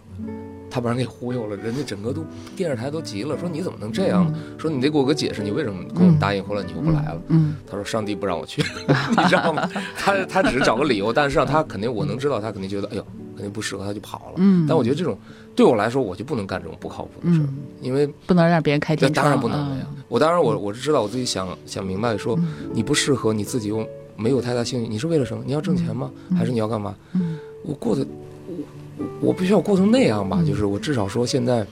[0.72, 2.24] 他把人给忽悠了，人家整个都
[2.56, 4.38] 电视台都急了，说你怎么能这样呢？
[4.58, 7.22] 说你得给我个解释，你为什么跟我们答应，后来你又不来了？
[7.30, 8.62] 嗯他说上帝不让我去，
[9.18, 9.68] 你知道吗？
[9.98, 13.06] 他他只是找个理由，但是让他肯定我能知道，他肯定觉得哎呦
[13.40, 14.34] 肯定不适合，他就跑了。
[14.36, 15.18] 嗯，但我觉得这种
[15.56, 20.04] 对我来说，我就不能干这种不靠谱的事儿，嗯因为不能让别人开这天窗，当然不能了呀嗯。
[20.10, 22.38] 我当然我我是知道我自己想想明白，说
[22.74, 23.88] 你不适合，你自己又
[24.18, 25.42] 没有太大兴趣，你是为了什么？
[25.46, 26.12] 你要挣钱吗？
[26.38, 26.94] 还是你要干嘛？
[27.14, 28.06] 嗯我过得
[28.48, 28.56] 我
[28.98, 31.66] 我我必须要过成那样吧，就是我至少说现在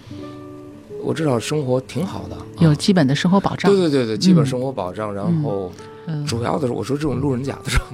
[1.03, 3.71] 我至少生活挺好的，啊有基本的生活保障。
[3.71, 5.71] 对对对对，基本生活保障，然后。
[6.07, 7.85] 嗯主要的是，我说这种路人甲的状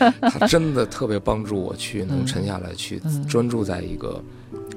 [0.00, 4.22] 态， 他真的特别帮助我去能沉下来，去嗯专注在一个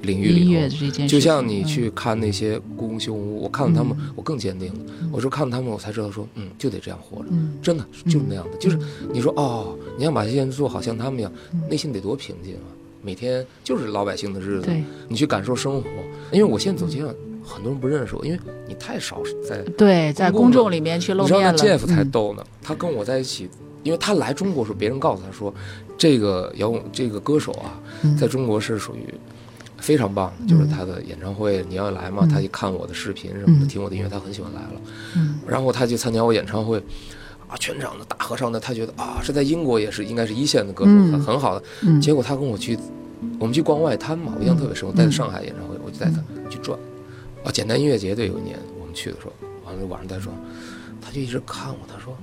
[0.01, 1.07] 领域里头。
[1.07, 4.79] 就像你嗯去看那些故宫修文物，我看到他们嗯，我更坚定了。
[5.11, 8.57] 我说看到他们，我才知道说，嗯，就得这样活着，嗯真的就是那样的。
[8.57, 8.77] 就是
[9.11, 11.31] 你说哦，你想把这些人做好像他们一样，
[11.69, 12.67] 内心得多平静啊！
[13.01, 14.69] 每天就是老百姓的日子，
[15.07, 15.87] 你去感受生活。
[16.31, 17.13] 因为我现在走街上，
[17.47, 21.59] 很多人不认识我，因为你太少在对，在公众里面去露你知道那面了。
[21.79, 23.49] Jeff 才嗯逗呢，他跟我在一起，
[23.83, 25.53] 因为他来中国时候，别人告诉他说，
[25.97, 29.13] 这个摇滚这个歌手啊，嗯在中国是属于
[29.77, 34.81] 非常棒的，就是他的演唱会你要来嘛，他一看我的视频什么的，嗯听我的音乐，他很喜欢来了，
[35.15, 36.83] 嗯然后他去参加我演唱会。
[37.49, 41.63] 啊，全场的大合唱的，他觉得啊，是在英国也是应该是一线的歌手，嗯很很好的。
[41.83, 42.77] 嗯结果他跟我去，
[43.39, 44.85] 我们去逛外滩嘛，我印象特别深。
[44.85, 46.21] 我带他上海演唱会，我就带他
[47.47, 49.31] 啊，简单音乐节对，有一年我们去的时候，
[49.65, 50.33] 完了晚上再说，
[51.01, 52.13] 他就一直看我，他说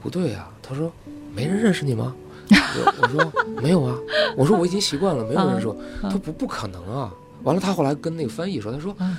[0.00, 0.90] 不对啊、他说
[1.34, 2.14] 没人认识你吗？
[2.50, 3.94] 我我说没有啊，
[4.34, 5.76] 我说我已经习惯了，没有人说。
[6.00, 7.12] 他说不不可能啊。
[7.42, 9.16] 完了，他后来跟那个翻译说，他说嗯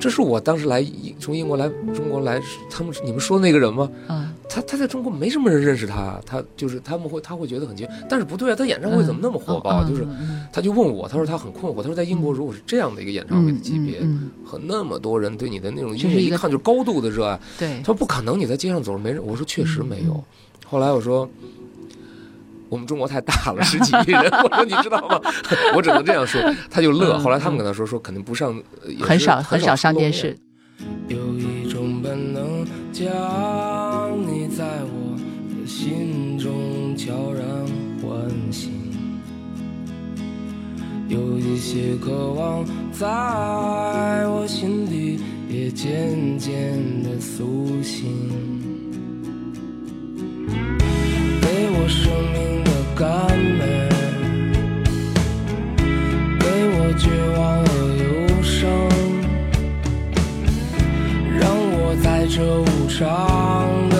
[0.00, 3.88] 这是我当时来英从英国来中国来，他们你们说那个人吗？
[4.48, 9.84] 嗯他他在中国没什么人认识他，他就是他们会他会觉得很奇怪，但是不对啊，他演唱会怎么那么火爆？
[9.84, 20.12] 嗯就是嗯他就问我，他说他很困惑，他说在英国如果是这样的一个演唱会的级别，嗯和那么多人对你的那种音就是一个乐一看就是高度的热爱，对他，说不可能你在街上走着没人，我说确实没有。
[20.14, 20.24] 嗯
[20.66, 21.28] 后来我说。
[22.70, 24.30] 我们中国太大了，十几亿人。
[24.30, 25.18] 我说你知道吗？
[25.74, 26.38] 我只能这样说，
[26.70, 27.14] 他就乐。
[27.16, 28.62] 嗯后来他们跟他说说肯定不上，
[29.00, 30.36] 很少很很少上电视。
[31.08, 33.67] 有一种本能，将你在我的
[35.88, 37.42] 心中悄然
[38.02, 38.70] 唤醒。
[41.08, 42.62] 有一些渴望，
[42.92, 43.06] 在
[44.28, 46.52] 我心底也渐渐
[47.02, 48.06] 的苏醒，
[51.40, 53.08] 给我生命的甘
[53.58, 53.88] 美，
[56.38, 56.44] 给
[56.76, 57.08] 我绝
[57.38, 57.72] 望和
[58.04, 58.06] 忧
[58.42, 58.52] 伤。
[61.40, 63.00] 让我在这无常
[63.88, 63.97] 的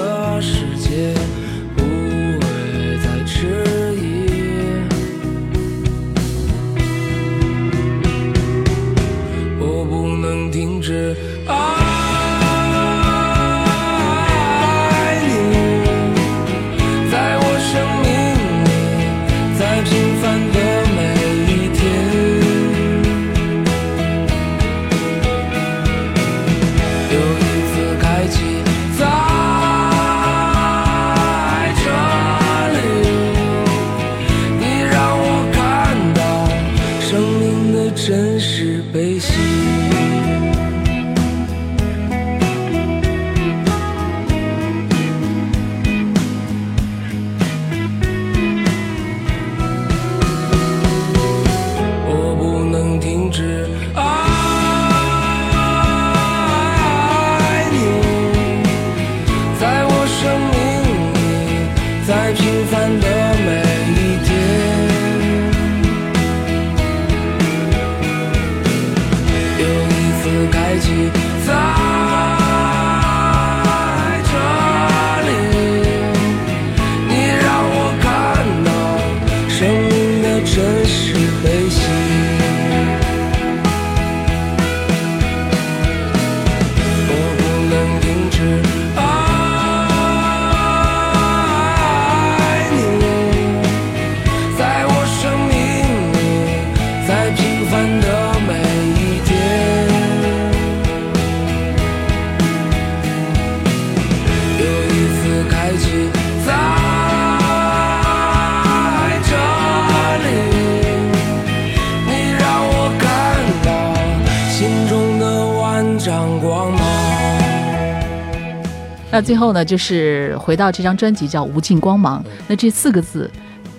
[119.10, 123.30] 那最后呢，就是回到这张专辑叫《无尽光芒》，那这四个字，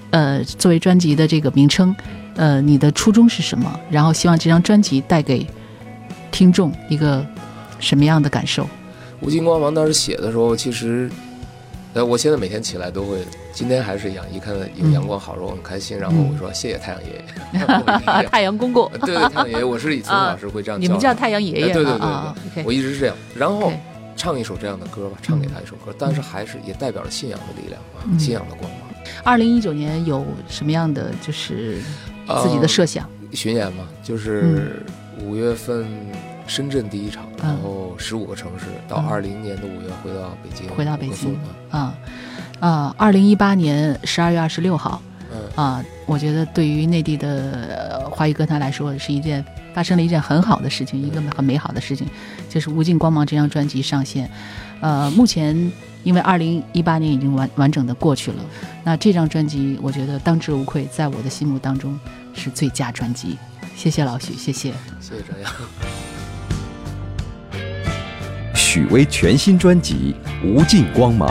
[0.09, 1.95] 呃，作为专辑的这个名称，
[2.35, 3.79] 呃，你的初衷是什么？
[3.91, 5.45] 然后希望这张专辑带给
[6.31, 7.23] 听众一个
[7.79, 8.67] 什么样的感受？
[9.21, 11.07] 无尽光芒当时写的时候，其实，
[11.93, 13.19] 呃，我现在每天起来都会，
[13.53, 17.23] 今天还是一样，一看到有阳光好，我很开心，然后我说谢谢太阳爷。
[17.53, 21.93] 爷， 太阳公公，对对，太阳爷爷，我是以前老师会这样， 你们叫太阳爷爷，对对
[22.55, 23.71] 对，我一直是这样，然后
[24.19, 28.81] 唱一首这样的歌吧，唱给他一首歌，但是还是也代表了信仰的力量吧，信仰的光芒。
[29.23, 31.81] 二零一九年有什么样的就是
[32.43, 33.09] 自己的设想？
[33.31, 34.83] 巡演嘛，就是
[35.21, 35.87] 五月份。
[36.49, 41.39] 深圳第一场，然后十五个城市，到二零年的五月回到北京，回到北京
[41.69, 41.95] 啊
[42.59, 42.95] 啊！
[42.97, 44.99] 二零一八年十二月二十六号，
[45.53, 52.07] 啊，我觉得对于内地的华语歌坛来说，是一件发生了一件很好的事情，一个很美好的事情，
[52.49, 54.29] 就是《无尽光芒》这张专辑上线。
[54.81, 55.71] 呃，目前
[56.03, 58.37] 因为二零一八年已经完完整的过去了，
[58.83, 61.99] 那这张专辑我觉得当之无愧，在我的心目当中
[62.33, 63.37] 是最佳专辑。
[63.75, 65.51] 谢谢老许，谢谢，谢谢张扬。
[68.53, 70.15] 许巍全新专辑
[70.47, 71.29] 《无尽光芒》，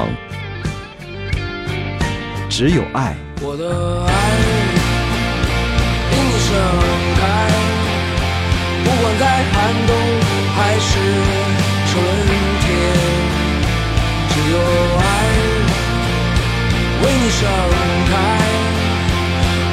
[2.50, 3.16] 只有爱。
[3.40, 4.12] 我的爱
[6.10, 6.50] 因你盛
[7.16, 7.22] 开，
[8.84, 9.92] 不管在寒冬
[10.58, 10.98] 还是
[11.86, 11.94] 春
[12.60, 12.66] 天，
[14.28, 14.56] 只有
[14.98, 15.00] 爱
[17.00, 17.40] 为你盛
[18.10, 18.12] 开，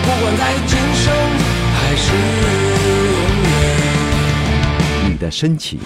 [0.04, 1.04] 不管在今生
[1.74, 2.06] 还是
[3.12, 3.52] 永远。
[5.10, 5.80] 你的深情。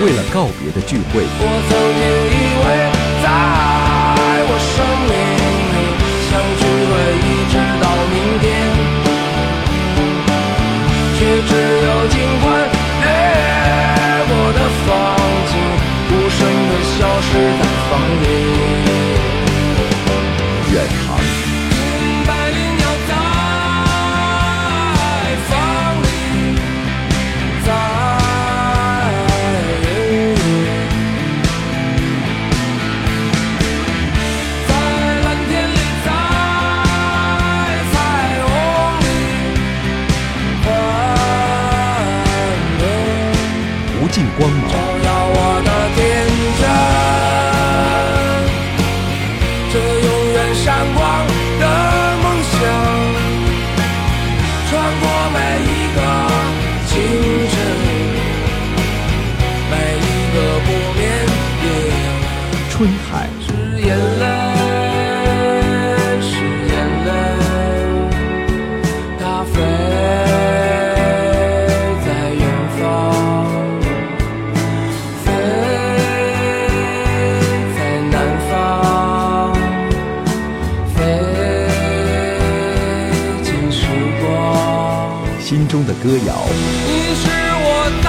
[0.00, 2.02] 为了告别的聚会，我曾经
[2.32, 2.66] 以为，
[3.22, 3.26] 在
[4.46, 4.74] 我生
[5.08, 5.12] 命
[5.74, 5.76] 里
[6.30, 8.46] 相聚会一直到明天。
[11.18, 11.50] 却只
[11.84, 12.46] 有尽管
[13.02, 13.04] 掠
[14.28, 14.88] 过的风
[15.50, 15.52] 景，
[16.10, 16.38] 无声
[16.68, 17.28] 的消失
[17.58, 17.60] 在
[17.90, 17.92] 风
[18.22, 18.87] 里。
[49.78, 50.98] 这永远闪光
[51.60, 51.64] 的
[52.20, 52.58] 梦想，
[54.68, 55.98] 穿过每一个
[56.88, 56.90] 清
[57.48, 57.54] 晨，
[59.70, 59.72] 每
[60.02, 60.36] 一个
[60.66, 60.68] 不
[60.98, 61.00] 眠
[61.62, 61.66] 夜。
[62.72, 62.76] 春
[63.08, 63.37] 海。
[86.02, 86.32] 歌谣。
[86.86, 87.22] 你是
[87.60, 87.66] 我
[88.04, 88.08] 在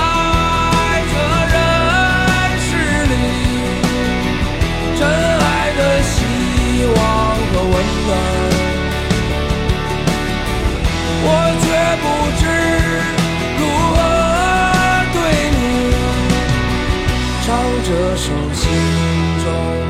[1.09, 1.13] 这
[1.53, 1.55] 人
[2.65, 2.69] 世
[3.09, 3.13] 里
[4.99, 6.07] 真爱的希
[6.95, 6.97] 望
[7.49, 7.73] 和温
[8.05, 8.09] 暖，
[11.25, 11.27] 我
[11.61, 11.65] 却
[12.03, 12.05] 不
[12.39, 12.41] 知
[13.57, 13.61] 如
[13.95, 13.97] 何
[15.13, 15.17] 对
[15.55, 15.57] 你
[17.43, 17.47] 唱
[17.83, 18.61] 这首心
[19.43, 19.45] 中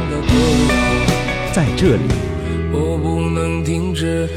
[0.09, 0.31] 的歌
[0.69, 0.71] 谣。
[1.51, 2.07] 在这里，
[2.71, 4.29] 我不能停止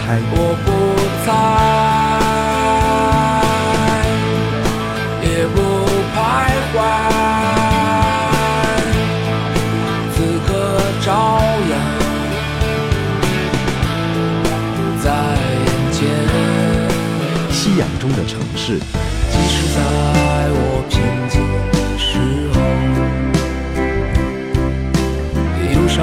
[0.00, 0.06] 爱。
[0.30, 0.68] 我不
[1.24, 1.28] 猜，
[5.22, 5.56] 也不
[6.14, 6.16] 徘
[6.74, 6.76] 徊，
[10.14, 10.16] 此
[10.46, 10.48] 刻
[11.00, 11.06] 朝
[11.70, 11.72] 阳
[15.02, 15.06] 在
[15.64, 15.96] 眼前。
[17.50, 19.78] 夕阳中的城市，即使在
[20.50, 20.92] 我平
[21.30, 21.34] 静
[21.72, 22.04] 的时
[22.52, 22.56] 候，
[25.72, 25.96] 忧伤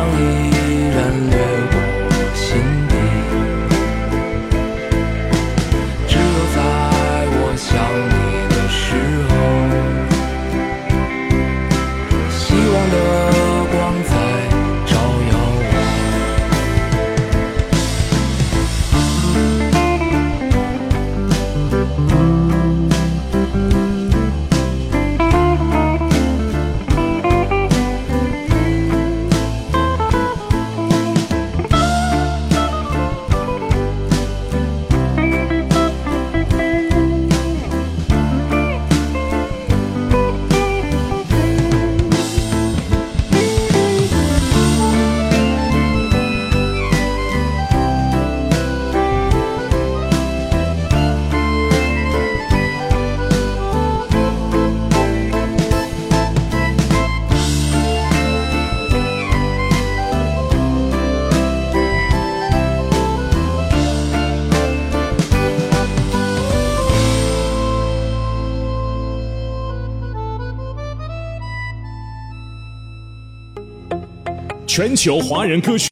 [74.73, 75.89] 全球华人歌曲。